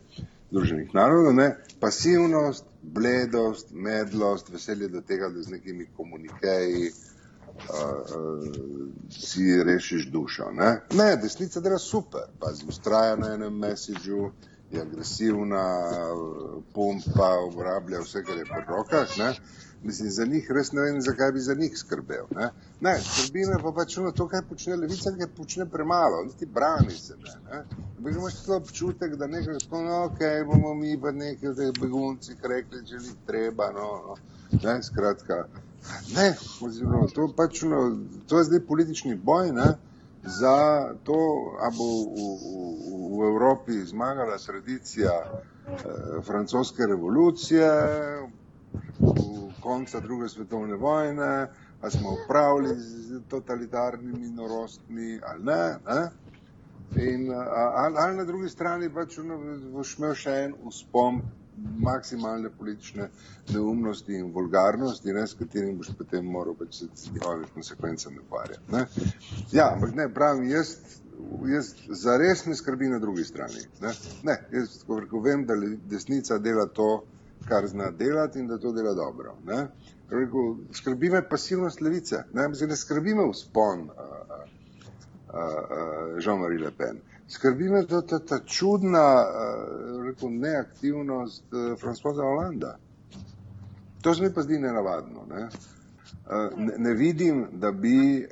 Združenih 0.50 0.94
narodov, 0.94 1.34
ne, 1.34 1.56
pasivnost, 1.80 2.64
bledost, 2.82 3.72
medlost, 3.72 4.48
veselje 4.48 4.88
do 4.88 5.00
tega, 5.00 5.28
da 5.28 5.42
z 5.42 5.50
nekimi 5.50 5.88
komunikeji 5.96 6.90
uh, 6.90 7.16
uh, 7.70 8.46
si 9.10 9.62
rešiš 9.64 10.10
dušo. 10.10 10.50
Ne, 10.52 10.80
ne 10.94 11.16
desnica 11.16 11.60
dela 11.60 11.78
super, 11.78 12.28
pazi, 12.40 12.64
ustraja 12.68 13.16
na 13.16 13.34
enem 13.34 13.58
mesižu, 13.58 14.30
je 14.70 14.82
agresivna, 14.82 15.66
pumpa, 16.74 17.30
uporablja 17.48 18.00
vse, 18.00 18.24
kar 18.24 18.38
je 18.38 18.44
pod 18.44 18.68
rokah. 18.68 19.08
Mislim, 19.86 20.10
za 20.10 20.24
njih 20.24 20.50
res 20.50 20.72
ne 20.72 20.82
vem, 20.82 21.00
zakaj 21.00 21.32
bi 21.32 21.40
za 21.40 21.54
njih 21.54 21.78
skrbel. 21.78 22.26
Ne, 22.36 22.48
ne 22.80 22.94
skrbi 23.00 23.46
me 23.46 23.58
pa 23.62 23.72
pač 23.72 23.96
na 24.02 24.10
to, 24.12 24.26
kaj 24.28 24.42
počne 24.48 24.76
levica, 24.76 25.12
kaj 25.18 25.28
počne 25.36 25.66
premalo, 25.70 26.24
niti 26.26 26.46
brani 26.46 26.96
se 26.98 27.14
ne. 27.16 27.34
ne. 27.50 27.60
Ampak 27.98 28.16
imaš 28.16 28.40
to 28.46 28.56
občutek, 28.56 29.14
da 29.16 29.26
nekaj 29.26 29.58
tako, 29.64 29.82
no, 29.82 30.00
ok, 30.04 30.24
bomo 30.50 30.74
mi 30.74 30.96
pa 31.00 31.12
nekaj 31.12 31.54
teh 31.54 31.70
beguncih 31.80 32.42
rekli, 32.42 32.82
če 32.86 33.02
ni 33.04 33.14
treba, 33.26 33.70
no, 33.76 33.88
no. 34.08 34.16
Ne, 34.62 34.82
skratka, 34.82 35.44
ne, 36.14 36.26
oziroma, 36.66 37.06
to, 37.14 37.28
pač, 37.36 37.62
no, 37.62 37.82
to 38.26 38.38
je 38.38 38.48
zdaj 38.50 38.66
politični 38.66 39.14
boj, 39.14 39.52
ne, 39.54 39.74
za 40.26 40.56
to, 41.06 41.18
a 41.62 41.70
bo 41.70 41.86
v, 41.86 42.26
v, 42.42 42.50
v 43.14 43.28
Evropi 43.30 43.78
zmagala 43.86 44.38
tradicija 44.38 45.14
eh, 45.22 46.22
francoske 46.26 46.86
revolucije, 46.86 47.70
konca 49.60 50.00
druge 50.00 50.28
svetovne 50.28 50.76
vojne, 50.76 51.48
ali 51.80 51.92
smo 51.92 52.16
upravili 52.24 52.74
z 52.78 53.20
totalitarnimi 53.28 54.30
norostmi 54.30 55.20
ali 55.26 55.44
ne. 55.44 55.78
ne? 55.86 56.10
In, 56.96 57.32
ali, 57.76 57.96
ali 57.98 58.16
na 58.16 58.24
drugi 58.24 58.48
strani 58.48 58.88
pač 58.94 59.18
boš 59.72 59.96
imel 59.98 60.14
še 60.14 60.34
en 60.44 60.54
uspom 60.64 61.18
maksimalne 61.78 62.50
politične 62.58 63.08
neumnosti 63.48 64.14
in 64.14 64.30
vulgarnosti, 64.32 65.12
ne, 65.12 65.26
s 65.26 65.34
katerim 65.34 65.78
boš 65.80 65.90
potem 65.98 66.24
moral 66.24 66.54
pač 66.54 66.78
se 66.78 66.88
s 66.94 67.10
njihovimi 67.12 67.50
konsekvencami 67.54 68.22
ukvarjati. 68.22 68.84
Ja, 69.52 69.72
ampak 69.74 69.94
ne, 69.96 70.08
pravim, 70.14 70.48
jaz, 70.50 70.76
jaz 71.52 71.72
zares 72.04 72.46
me 72.46 72.54
skrbi 72.54 72.88
na 72.92 72.98
drugi 72.98 73.24
strani. 73.24 73.66
Ne, 73.80 73.92
ne 74.22 74.38
jaz 74.52 74.78
tako 74.80 75.00
rekel, 75.00 75.22
vem, 75.26 75.46
da 75.46 75.58
desnica 75.90 76.38
dela 76.38 76.66
to, 76.66 76.90
kar 77.48 77.66
zna 77.66 77.90
delati 77.90 78.38
in 78.38 78.46
da 78.46 78.58
to 78.58 78.72
dela 78.72 78.94
dobro. 78.94 79.36
Ne. 79.44 79.68
Rekel, 80.10 80.56
skrbi 80.72 81.10
me 81.10 81.28
pasivnost 81.28 81.80
levice, 81.80 82.24
ne, 82.32 82.48
ne 82.48 82.76
skrbi 82.76 83.14
me 83.14 83.30
vzpon 83.32 83.88
Jean-Marie 86.18 86.58
Le 86.58 86.70
Pen. 86.70 87.00
Skrbi 87.28 87.68
me 87.68 87.86
ta, 87.86 88.02
ta, 88.02 88.18
ta 88.18 88.38
čudna 88.44 89.24
rekel, 90.04 90.30
neaktivnost 90.30 91.44
Francoza 91.80 92.22
Hollanda. 92.22 92.78
To 94.02 94.14
se 94.14 94.22
mi 94.22 94.32
pa 94.34 94.42
zdi 94.42 94.58
nenavadno. 94.58 95.26
Ne. 95.28 95.48
Ne, 96.56 96.72
ne 96.78 96.92
vidim, 96.94 97.46
da 97.52 97.70
bi 97.72 98.26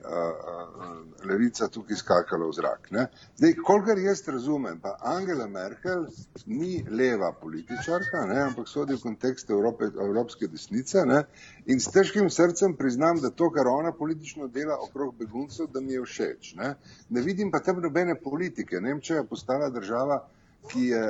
levica 1.25 1.68
tukaj 1.68 1.97
skakala 1.97 2.47
v 2.49 2.53
zrak. 2.53 2.91
Ne? 2.91 3.07
Zdaj, 3.37 3.55
kolikor 3.66 3.99
jaz 3.99 4.22
razumem, 4.29 4.81
pa 4.81 4.97
Angela 5.01 5.47
Merkel 5.49 6.07
ni 6.47 6.85
leva 6.91 7.33
političarka, 7.41 8.27
ne? 8.29 8.41
ampak 8.43 8.68
sodi 8.68 8.95
v 8.95 9.03
kontekst 9.03 9.51
Evrope, 9.51 9.89
evropske 9.95 10.49
desnice 10.49 11.05
ne? 11.07 11.25
in 11.66 11.81
s 11.81 11.93
težkim 11.93 12.31
srcem 12.31 12.77
priznam, 12.77 13.20
da 13.22 13.31
to, 13.31 13.51
kar 13.51 13.68
ona 13.68 13.93
politično 13.93 14.49
dela 14.49 14.79
okrog 14.83 15.14
beguncev, 15.18 15.70
da 15.72 15.81
mi 15.81 15.97
je 15.97 16.05
všeč. 16.05 16.55
Ne, 16.61 16.75
ne 17.11 17.22
vidim 17.25 17.51
pa 17.51 17.61
tam 17.61 17.81
nobene 17.83 18.14
politike. 18.20 18.81
Nemčija 18.81 19.22
je 19.22 19.29
postala 19.29 19.70
država, 19.70 20.25
ki 20.68 20.87
je, 20.89 21.03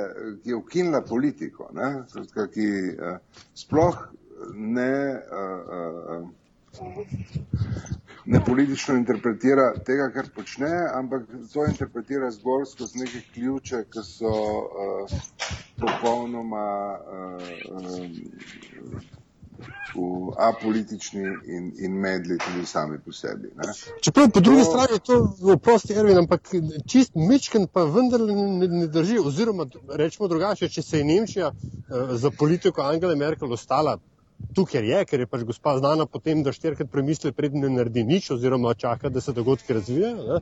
ki 0.43 0.49
je 0.49 0.55
ukinila 0.55 1.01
politiko, 1.01 1.69
ne? 1.73 2.03
Ki 2.53 2.65
sploh 3.55 4.01
ne. 4.53 5.21
Uh, 5.31 6.23
uh, 6.23 6.33
ne 8.25 8.39
politično 8.45 8.95
interpretira 8.95 9.73
tega, 9.85 10.09
kar 10.13 10.29
počne, 10.35 10.71
ampak 10.93 11.27
to 11.53 11.65
interpretira 11.65 12.31
zgolj 12.31 12.65
skozi 12.71 12.99
neke 12.99 13.21
ključe, 13.33 13.83
ki 13.93 14.03
so 14.03 14.31
uh, 14.31 15.19
popolnoma 15.81 16.97
uh, 16.97 17.43
uh, 17.71 19.01
apolitični 20.37 21.23
in, 21.57 21.71
in 21.79 21.99
medli 22.01 22.37
tudi 22.37 22.65
sami 22.65 22.97
po 23.05 23.11
sebi. 23.11 23.51
Ne. 23.55 23.73
Čeprav 24.01 24.29
po 24.29 24.39
drugi 24.39 24.63
to... 24.63 24.65
strani 24.65 24.93
je 24.93 24.99
to 24.99 25.35
oprosti 25.53 25.93
Ervin, 25.93 26.17
ampak 26.17 26.49
čist 26.87 27.15
mičken 27.15 27.67
pa 27.67 27.83
vendar 27.83 28.19
ne, 28.19 28.67
ne 28.67 28.87
drži, 28.87 29.19
oziroma 29.19 29.67
rečemo 29.93 30.27
drugače, 30.27 30.69
če 30.69 30.81
se 30.81 30.97
je 30.97 31.05
Nemčija 31.05 31.51
uh, 31.51 32.17
za 32.17 32.31
politiko 32.31 32.81
Angele 32.81 33.15
Merkel 33.15 33.53
ostala 33.53 33.97
tu, 34.55 34.65
ker 34.65 34.83
je, 34.83 35.01
ker 35.07 35.23
je 35.23 35.27
pač 35.29 35.43
gospa 35.47 35.75
znana 35.79 36.05
potem, 36.05 36.43
da 36.43 36.53
štirikrat 36.55 36.91
premisli, 36.91 37.33
predtem 37.35 37.63
ne 37.65 37.71
naredi 37.73 38.05
nič, 38.07 38.31
oziroma 38.35 38.73
čaka, 38.73 39.09
da 39.09 39.21
se 39.21 39.33
dogodki 39.35 39.73
razvijajo. 39.73 40.39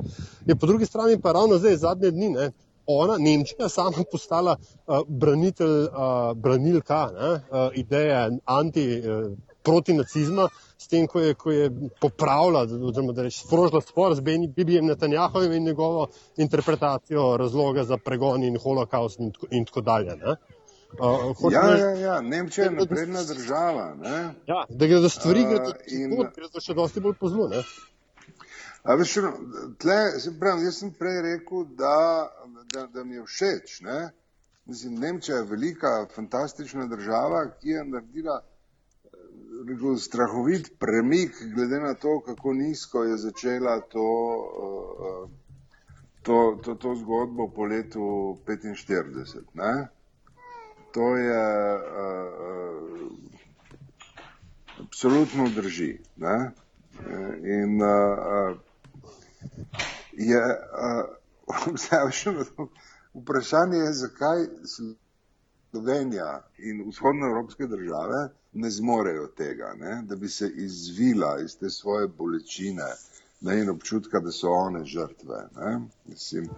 Je 0.50 0.56
po 0.56 0.70
drugi 0.70 0.86
strani 0.86 1.22
pa 1.22 1.34
ravno 1.34 1.58
zdaj, 1.62 1.80
zadnje 1.86 2.12
dni, 2.12 2.30
ne, 2.36 2.52
ona, 2.86 3.18
Nemčija, 3.18 3.70
sama 3.70 4.04
postala 4.12 4.58
uh, 4.60 5.02
branitelj, 5.08 5.88
uh, 5.88 6.34
branilka 6.36 7.08
ne, 7.16 7.34
uh, 7.34 7.72
ideje 7.80 8.30
anti. 8.46 8.88
Uh, 9.00 9.34
Proti 9.64 9.94
nacizmu, 9.96 10.50
s 10.76 10.90
tem, 10.92 11.06
ko 11.08 11.22
je, 11.24 11.36
ko 11.40 11.52
je 11.56 11.70
popravila, 12.02 12.66
oziroma 12.68 13.14
da 13.16 13.24
reče, 13.24 13.46
sprožila 13.46 13.80
spor 13.80 14.12
z 14.12 14.20
Bibijem 14.52 14.90
Netanjahovim 14.92 15.54
in 15.56 15.64
njegovo 15.64 16.10
interpretacijo 16.36 17.38
razloga 17.40 17.86
za 17.88 17.96
pregon 17.98 18.44
in 18.44 18.58
holokaust 18.60 19.22
in, 19.24 19.32
in 19.52 19.64
tako 19.64 19.82
dalje. 19.88 20.18
Ne. 20.20 20.36
Uh, 21.00 21.52
ja, 21.52 21.78
ja, 21.78 21.90
ja, 21.90 22.22
Nemčija 22.22 22.66
je 22.66 22.72
napredna 22.72 23.24
država. 23.24 23.96
Ja, 24.48 24.66
da 24.70 24.88
gre 24.88 25.00
za 25.00 25.10
stvari, 25.10 25.46
uh, 25.46 25.72
in, 25.88 26.12
gre 26.36 26.48
za 26.54 26.62
še 26.62 26.76
dosti 26.78 27.02
bolj 27.02 27.16
pozlo. 27.20 27.48
Veš, 29.00 29.16
no, 29.26 29.32
tle, 29.82 29.98
se 30.20 30.34
pravi, 30.40 30.68
jaz 30.68 30.82
sem 30.84 30.92
prej 30.94 31.22
rekel, 31.26 31.64
da, 31.80 32.30
da, 32.74 32.86
da 32.94 33.04
mi 33.04 33.18
je 33.18 33.24
všeč. 33.26 33.80
Ne? 33.88 34.12
Mislim, 34.70 35.00
Nemčija 35.02 35.40
je 35.40 35.48
velika, 35.50 35.94
fantastična 36.16 36.86
država, 36.92 37.42
ki 37.58 37.74
je 37.74 37.86
naredila 37.86 38.38
rekel, 39.66 39.98
strahovit 39.98 40.70
premik, 40.80 41.42
glede 41.56 41.82
na 41.82 41.96
to, 41.98 42.20
kako 42.26 42.54
nizko 42.54 43.04
je 43.04 43.18
začela 43.18 43.80
to, 43.82 44.08
to, 46.22 46.40
to, 46.64 46.76
to 46.76 46.96
zgodbo 47.02 47.50
po 47.56 47.66
letu 47.66 48.38
1945 48.46 50.03
to 50.94 51.18
je 51.18 51.76
uh, 51.76 53.12
absolutno 54.80 55.50
drži. 55.56 55.98
Ne? 56.16 56.52
In 57.44 57.82
uh, 57.82 58.58
je 60.12 60.38
uh, 62.58 62.68
vprašanje, 63.14 63.78
je, 63.78 63.94
zakaj 63.94 64.46
Slovenija 65.72 66.48
in 66.58 66.90
vzhodnoevropske 66.90 67.68
države 67.68 68.30
ne 68.54 68.70
zmorejo 68.70 69.28
tega, 69.28 69.74
ne? 69.80 70.04
da 70.06 70.16
bi 70.16 70.30
se 70.30 70.52
izvila 70.56 71.40
iz 71.46 71.58
te 71.58 71.70
svoje 71.70 72.08
bolečine. 72.08 72.94
Ne, 73.44 73.62
in 73.62 73.70
občutka, 73.70 74.20
da 74.20 74.32
so 74.32 74.48
one 74.48 74.86
žrtve. 74.86 75.50
Mislim, 76.06 76.50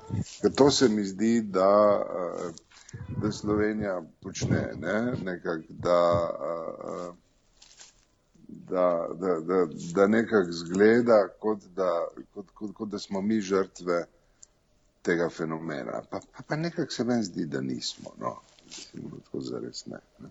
to 0.56 0.72
se 0.72 0.90
mi 0.90 1.04
zdi, 1.04 1.42
da 1.42 1.70
uh, 1.98 2.52
da 3.18 3.32
Slovenija 3.32 4.02
počne, 4.24 4.72
ne? 4.78 5.14
nekak, 5.24 5.62
da, 5.70 6.30
da, 8.48 9.08
da, 9.14 9.40
da, 9.40 9.68
da 9.94 10.08
nekako 10.08 10.52
zgleda, 10.52 11.28
kot 11.40 11.60
da, 11.76 12.08
kot, 12.34 12.46
kot, 12.54 12.74
kot 12.74 12.90
da 12.90 13.00
smo 13.00 13.22
mi 13.22 13.42
žrtve 13.42 14.06
tega 15.02 15.30
fenomena. 15.30 16.02
Pa, 16.10 16.20
pa, 16.20 16.44
pa 16.48 16.56
nekako 16.56 16.92
se 16.92 17.04
meni 17.04 17.24
zdi, 17.24 17.46
da 17.46 17.62
nismo. 17.62 18.10
No. 18.20 18.36
Zares, 19.34 19.86
ne, 19.86 19.98
ne. 20.20 20.30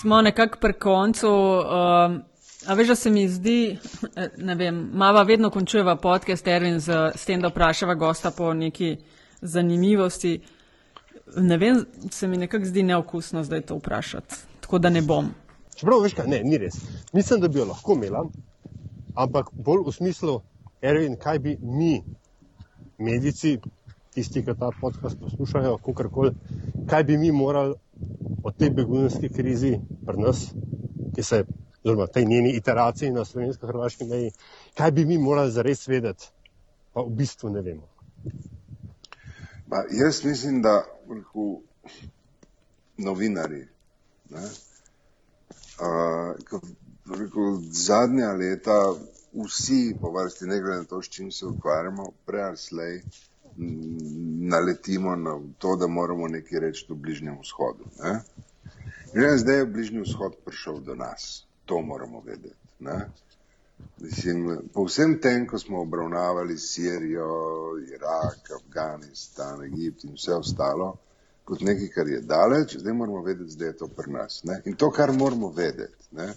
Smo 0.00 0.22
nekako 0.22 0.58
pri 0.60 0.72
koncu. 0.72 1.28
Um, 1.28 2.22
a 2.66 2.74
veš, 2.74 2.88
da 2.88 2.94
se 2.94 3.10
mi 3.10 3.28
zdi, 3.28 3.78
ne 4.36 4.54
vem, 4.54 4.90
Mava 4.92 5.22
vedno 5.22 5.50
končujeva 5.50 5.96
podcast 5.96 6.46
Erwin 6.46 6.78
z, 6.78 6.92
s 7.14 7.24
tem, 7.24 7.40
da 7.40 7.48
vprašava 7.48 7.94
gosta 7.94 8.30
po 8.30 8.54
neki 8.54 8.96
zanimivosti. 9.40 10.40
Uh, 10.42 10.57
ne 11.36 11.58
vem, 11.58 11.84
se 12.10 12.28
mi 12.28 12.36
nekako 12.36 12.64
zdi 12.64 12.82
neokusno 12.82 13.44
zdaj 13.44 13.60
to 13.60 13.76
vprašati. 13.76 14.34
Tako 14.60 14.78
da 14.78 14.90
ne 14.90 15.02
bom. 15.02 15.30
Čeprav, 15.76 16.02
veš 16.02 16.14
kaj, 16.14 16.26
ne, 16.26 16.42
ni 16.44 16.58
res. 16.58 16.76
Mislim, 17.12 17.40
da 17.40 17.48
bi 17.48 17.58
jo 17.58 17.64
lahko 17.64 17.94
imela, 17.94 18.24
ampak 19.14 19.50
bolj 19.52 19.84
v 19.86 19.92
smislu, 19.94 20.40
Erwin, 20.82 21.16
kaj 21.18 21.38
bi 21.38 21.56
mi, 21.62 22.02
medici, 22.98 23.58
tisti, 24.14 24.42
ki 24.44 24.54
ta 24.58 24.70
podcast 24.80 25.18
poslušajo, 25.20 25.76
kakorkoli, 25.86 26.32
kaj 26.90 27.04
bi 27.04 27.18
mi 27.18 27.32
morali 27.32 27.74
o 28.42 28.50
tej 28.50 28.70
begunski 28.70 29.28
krizi 29.28 29.76
pri 30.06 30.22
nas, 30.22 30.48
ki 31.14 31.22
se, 31.22 31.44
oziroma 31.84 32.06
tej 32.06 32.26
njeni 32.26 32.56
iteraciji 32.56 33.10
na 33.10 33.24
slovensko-hrvaški 33.24 34.08
meji, 34.10 34.32
kaj 34.74 34.90
bi 34.92 35.04
mi 35.04 35.18
morali 35.18 35.54
zares 35.54 35.86
vedeti, 35.88 36.30
pa 36.92 37.06
v 37.06 37.14
bistvu 37.22 37.50
ne 37.54 37.62
vemo. 37.62 37.86
Pa 39.70 39.84
jaz 39.90 40.24
mislim, 40.24 40.62
da 40.62 40.84
rekel, 41.08 41.56
novinari. 42.96 43.68
Ne? 44.30 44.42
Uh, 45.80 46.36
rekel, 47.18 47.58
zadnja 47.72 48.32
leta 48.32 48.94
vsi 49.44 49.96
po 50.00 50.10
vrsti, 50.10 50.46
ne 50.46 50.60
glede 50.60 50.76
na 50.76 50.84
to, 50.84 51.02
s 51.02 51.08
čim 51.08 51.30
se 51.32 51.46
ukvarjamo, 51.46 52.12
prej 52.26 52.42
ali 52.42 52.56
slej 52.56 53.02
naletimo 54.40 55.16
na 55.16 55.40
to, 55.58 55.76
da 55.76 55.86
moramo 55.86 56.28
nekaj 56.28 56.60
reči 56.60 56.86
o 56.88 56.94
Bližnjem 56.94 57.38
vzhodu. 57.40 57.84
Ne? 58.02 58.20
In 59.14 59.38
zdaj 59.38 59.56
je 59.56 59.66
Bližnji 59.66 60.00
vzhod 60.00 60.36
prišel 60.44 60.80
do 60.80 60.94
nas, 60.94 61.46
to 61.64 61.80
moramo 61.80 62.20
vedeti. 62.26 62.54
Ne? 62.80 63.10
Mislim, 64.00 64.58
po 64.72 64.84
vsem 64.84 65.16
tem, 65.20 65.46
ko 65.46 65.58
smo 65.58 65.80
obravnavali 65.80 66.58
Sirijo, 66.58 67.28
Irak, 67.94 68.50
Afganistan, 68.60 69.64
Egipt 69.64 70.04
in 70.04 70.14
vse 70.14 70.34
ostalo, 70.34 70.92
kot 71.44 71.60
nekaj, 71.66 71.88
kar 71.94 72.08
je 72.08 72.20
daleč, 72.20 72.76
zdaj 72.78 72.92
moramo 72.92 73.22
vedeti, 73.22 73.56
da 73.56 73.66
je 73.66 73.76
to 73.76 73.88
pri 73.88 74.12
nas. 74.12 74.42
Ne? 74.44 74.60
In 74.64 74.76
to, 74.76 74.90
kar 74.90 75.12
moramo 75.12 75.50
vedeti, 75.56 76.08
ne, 76.10 76.32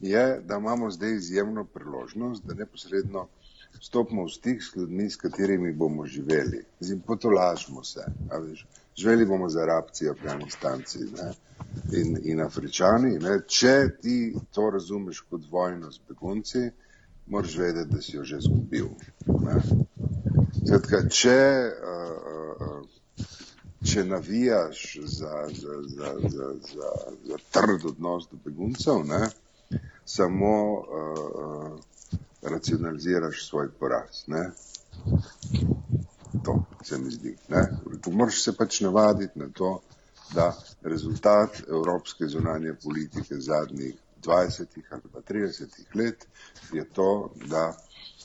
je, 0.00 0.40
da 0.46 0.56
imamo 0.56 0.90
zdaj 0.90 1.14
izjemno 1.14 1.64
priložnost, 1.64 2.44
da 2.44 2.54
neposredno 2.54 3.26
stopimo 3.80 4.24
v 4.24 4.30
stik 4.30 4.62
s 4.62 4.76
ljudmi, 4.76 5.10
s 5.10 5.16
katerimi 5.16 5.72
bomo 5.72 6.06
živeli. 6.06 6.64
Zdaj, 6.80 6.98
potolažimo 7.06 7.84
se. 7.84 8.04
Živeli 9.00 9.26
bomo 9.26 9.48
z 9.48 9.56
Arabci, 9.56 10.08
Afganistanci 10.08 10.98
ne, 10.98 11.32
in, 11.92 12.18
in 12.22 12.40
Afričani. 12.40 13.18
Ne. 13.18 13.38
Če 13.48 13.74
ti 14.02 14.16
to 14.52 14.70
razumeš 14.70 15.22
kot 15.30 15.46
vojno 15.50 15.88
z 15.90 16.00
begunci, 16.08 16.66
moraš 17.26 17.56
vedeti, 17.56 17.94
da 17.94 18.02
si 18.02 18.16
jo 18.16 18.24
že 18.24 18.40
zgubil. 18.44 18.90
Zatka, 20.68 21.00
če, 21.08 21.38
uh, 21.92 22.66
uh, 22.66 23.22
če 23.88 24.04
navijaš 24.04 24.82
za, 25.16 25.46
za, 25.48 25.80
za, 25.96 26.12
za, 26.28 26.52
za, 26.74 26.92
za 27.30 27.40
trd 27.56 27.88
odnos 27.94 28.28
do 28.28 28.36
beguncev, 28.44 29.00
ne, 29.08 29.22
samo 30.04 30.52
uh, 30.76 31.80
racionaliziraš 32.42 33.46
svoj 33.48 33.72
poraz. 33.80 34.26
Ne? 34.26 34.50
To 36.44 36.64
se 36.84 36.98
mi 36.98 37.10
zdi. 37.10 37.36
Moraš 38.12 38.42
se 38.42 38.56
pač 38.56 38.80
navaditi 38.80 39.38
na 39.38 39.48
to, 39.54 39.80
da 40.34 40.52
rezultat 40.82 41.62
evropske 41.68 42.26
zunanje 42.26 42.74
politike 42.84 43.40
zadnjih 43.40 43.94
20 44.22 44.66
ali 44.90 45.02
pa 45.12 45.20
30 45.20 45.66
let 45.94 46.26
je 46.72 46.84
to, 46.92 47.30
da 47.46 47.76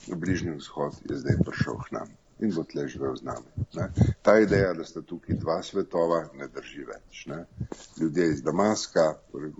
Bližnji 0.07 0.51
vzhod 0.51 0.93
je 1.09 1.17
zdaj 1.17 1.37
prišel 1.45 1.77
k 1.87 1.91
nam 1.91 2.07
in 2.39 2.51
bo 2.55 2.63
tle 2.63 2.87
živel 2.87 3.15
z 3.15 3.23
nami. 3.23 3.65
Ne? 3.73 3.91
Ta 4.21 4.39
ideja, 4.39 4.73
da 4.73 4.83
sta 4.83 5.01
tukaj 5.01 5.35
dva 5.39 5.61
svetova, 5.63 6.25
ne 6.35 6.47
drži 6.47 6.83
več. 6.83 7.25
Ne? 7.31 7.45
Ljudje 7.99 8.29
iz 8.31 8.41
Damaska, 8.43 9.13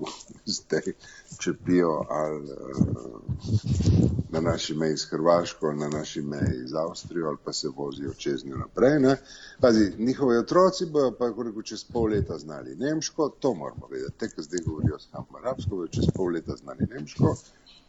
zdaj 0.58 0.94
čepijo 1.40 2.06
ali 2.10 2.52
uh, 2.52 4.16
na 4.36 4.42
naši 4.42 4.74
meji 4.74 4.98
s 4.98 5.10
Hrvaško, 5.10 5.74
na 5.74 5.90
naši 5.90 6.22
meji 6.22 6.68
z 6.68 6.76
Avstrijo, 6.76 7.28
ali 7.28 7.38
pa 7.46 7.54
se 7.54 7.70
vozijo 7.76 8.14
čez 8.14 8.46
njo 8.46 8.58
naprej. 8.58 9.16
Pazi, 9.62 9.92
njihovi 9.98 10.38
otroci 10.38 10.86
bojo 10.86 11.12
pa 11.12 11.28
rekel, 11.28 11.62
čez 11.62 11.84
pol 11.84 12.10
leta 12.12 12.38
znali 12.38 12.76
nemško, 12.76 13.30
to 13.40 13.54
moramo 13.54 13.88
vedeti. 13.92 14.18
Te, 14.18 14.30
ki 14.30 14.42
zdaj 14.42 14.60
govorijo 14.66 15.00
samo 15.00 15.40
arabsko, 15.40 15.76
bojo 15.76 15.88
čez 15.88 16.06
pol 16.16 16.34
leta 16.34 16.56
znali 16.56 16.88
nemško, 16.92 17.36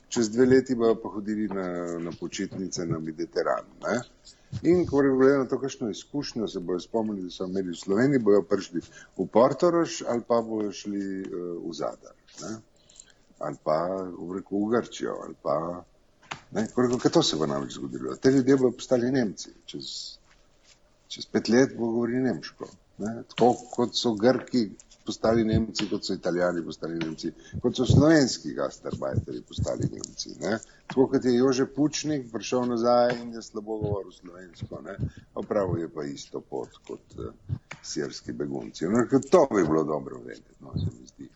čez 0.09 0.31
dve 0.31 0.47
leti 0.47 0.75
bojo 0.75 0.95
pa 1.03 1.09
hodili 1.09 1.49
na, 1.49 1.99
na 1.99 2.13
počitnice 2.21 2.87
na 2.87 2.99
Mediteran. 2.99 3.65
Ne? 3.83 4.01
In 4.63 4.87
ko 4.87 4.97
bodo 4.97 5.17
gledali 5.17 5.43
na 5.43 5.49
to, 5.49 5.59
kakšno 5.61 5.91
izkušnjo 5.91 6.49
se 6.49 6.61
bodo 6.61 6.81
spomnili, 6.81 7.23
da 7.23 7.31
so 7.31 7.45
imeli 7.45 7.75
v 7.75 7.81
Sloveniji, 7.81 8.23
bojo 8.23 8.43
prišli 8.43 8.81
v 9.19 9.27
Portorož 9.33 10.03
ali 10.09 10.23
pa 10.29 10.41
bojo 10.43 10.73
šli 10.73 11.03
uh, 11.23 11.59
v 11.67 11.75
Zadar. 11.75 12.15
Ne? 12.43 12.57
Ali 13.39 13.59
pa 13.65 13.77
v, 14.19 14.31
reku, 14.39 14.63
v 14.65 14.71
Grčijo, 14.73 15.17
pa 15.43 15.85
ne, 16.53 16.67
koliko, 16.75 16.99
kaj 16.99 17.13
to 17.19 17.23
se 17.23 17.37
bo 17.37 17.47
namreč 17.47 17.77
zgodilo. 17.77 18.17
Te 18.17 18.31
ljudje 18.31 18.57
bodo 18.57 18.77
postali 18.77 19.13
Nemci, 19.13 19.53
čez, 19.67 19.93
čez 21.09 21.27
pet 21.27 21.49
let 21.49 21.77
bo 21.77 21.91
govorili 21.91 22.23
nemško. 22.31 22.69
Ne? 22.99 23.23
Tako 23.29 23.53
kot 23.75 23.99
so 23.99 24.15
Grki 24.15 24.71
postali 25.07 25.45
Nemci, 25.45 25.89
kot 25.91 26.05
so 26.05 26.15
Italijani 26.15 26.65
postali 26.65 26.99
Nemci, 26.99 27.33
kot 27.63 27.77
so 27.77 27.87
slovenski 27.87 28.55
gastarbajteri 28.55 29.43
postali 29.49 29.89
Nemci. 29.93 30.35
Ne? 30.41 30.59
Tako 30.87 31.07
kot 31.13 31.25
je 31.25 31.35
Jože 31.35 31.67
Pučnik 31.67 32.27
prišel 32.33 32.67
nazaj 32.67 33.15
in 33.23 33.33
je 33.35 33.43
slabo 33.43 33.79
govoril 33.79 34.13
slovensko, 34.13 34.83
opravil 35.35 35.83
je 35.83 35.89
pa 35.89 36.05
isto 36.05 36.41
pot 36.41 36.79
kot 36.89 37.19
uh, 37.19 37.33
sirski 37.83 38.33
begunci. 38.33 38.85
No, 38.85 39.07
to 39.31 39.49
bi 39.55 39.65
bilo 39.65 39.85
dobro 39.85 40.21
vedeti, 40.25 40.55
no, 40.61 40.73
se 40.79 40.87
mi 41.01 41.07
zdi. 41.07 41.31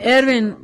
Ervin, 0.00 0.54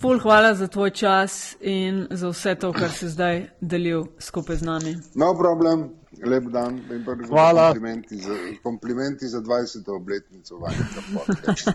ful 0.00 0.18
hvala 0.18 0.54
za 0.54 0.66
tvoj 0.66 0.90
čas 0.90 1.56
in 1.60 2.06
za 2.10 2.28
vse 2.28 2.54
to, 2.54 2.72
kar 2.72 2.90
si 2.90 3.08
zdaj 3.08 3.46
delil 3.60 4.04
skupaj 4.18 4.56
z 4.56 4.62
nami. 4.62 4.96
No 5.14 5.34
problem 5.38 5.90
lep 6.26 6.44
dan 6.44 6.80
in 6.90 7.04
pa 7.04 7.14
Hvala. 7.28 7.72
komplimenti 7.72 8.16
za, 8.16 8.34
komplimenti 8.62 9.28
za 9.28 9.40
20. 9.40 9.96
obletnico 9.96 10.58
vašega 10.58 11.00
podcasta. 11.14 11.72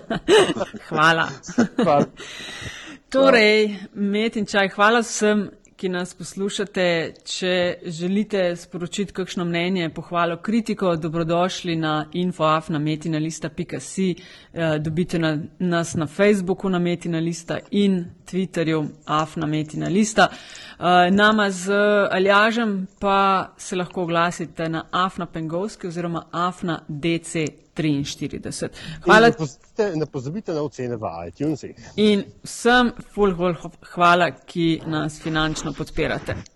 Hvala. 0.89 1.29
Hvala. 1.83 2.05
Torej, 3.09 3.75
met 3.93 4.35
in 4.35 4.45
čaj, 4.45 4.69
hvala 4.75 4.99
vsem, 4.99 5.49
ki 5.85 5.89
nas 5.89 6.13
poslušate. 6.17 7.13
Če 7.29 7.77
želite 7.85 8.55
sporočiti 8.57 9.13
kakšno 9.13 9.45
mnenje, 9.45 9.89
pohvalo, 9.93 10.37
kritiko, 10.41 10.95
dobrodošli 10.95 11.75
na 11.75 12.05
infoafnametinalista.si. 12.13 14.15
Eh, 14.53 14.79
dobite 14.79 15.19
na, 15.19 15.37
nas 15.59 15.93
na 15.93 16.07
Facebooku 16.07 16.69
na 16.69 16.79
Metina 16.79 17.19
Lista 17.19 17.59
in 17.71 18.05
Twitterju 18.31 18.87
afnametinalista. 19.05 20.27
Eh, 20.29 21.11
nama 21.11 21.51
z 21.51 21.71
Aljažem 22.11 22.87
pa 22.99 23.53
se 23.57 23.75
lahko 23.75 24.03
oglasite 24.03 24.69
na 24.69 24.85
afna 24.91 25.25
pengovski 25.25 25.87
oziroma 25.87 26.25
afna 26.31 26.79
DC 26.87 27.64
43. 27.75 28.69
Hvala. 29.05 29.27
In 29.27 29.33
Ne 29.33 29.33
pozabite, 29.33 29.91
ne 29.95 30.05
pozabite 30.05 30.53
na 30.53 30.63
ocene 30.63 30.95
v 30.95 31.11
iTunesih. 31.27 31.75
In 31.95 32.23
vsem 32.43 32.91
ful, 33.13 33.35
ful 33.35 33.55
hvala, 33.93 34.31
ki 34.45 34.81
nas 34.87 35.19
finančno 35.21 35.73
podpirate. 35.73 36.54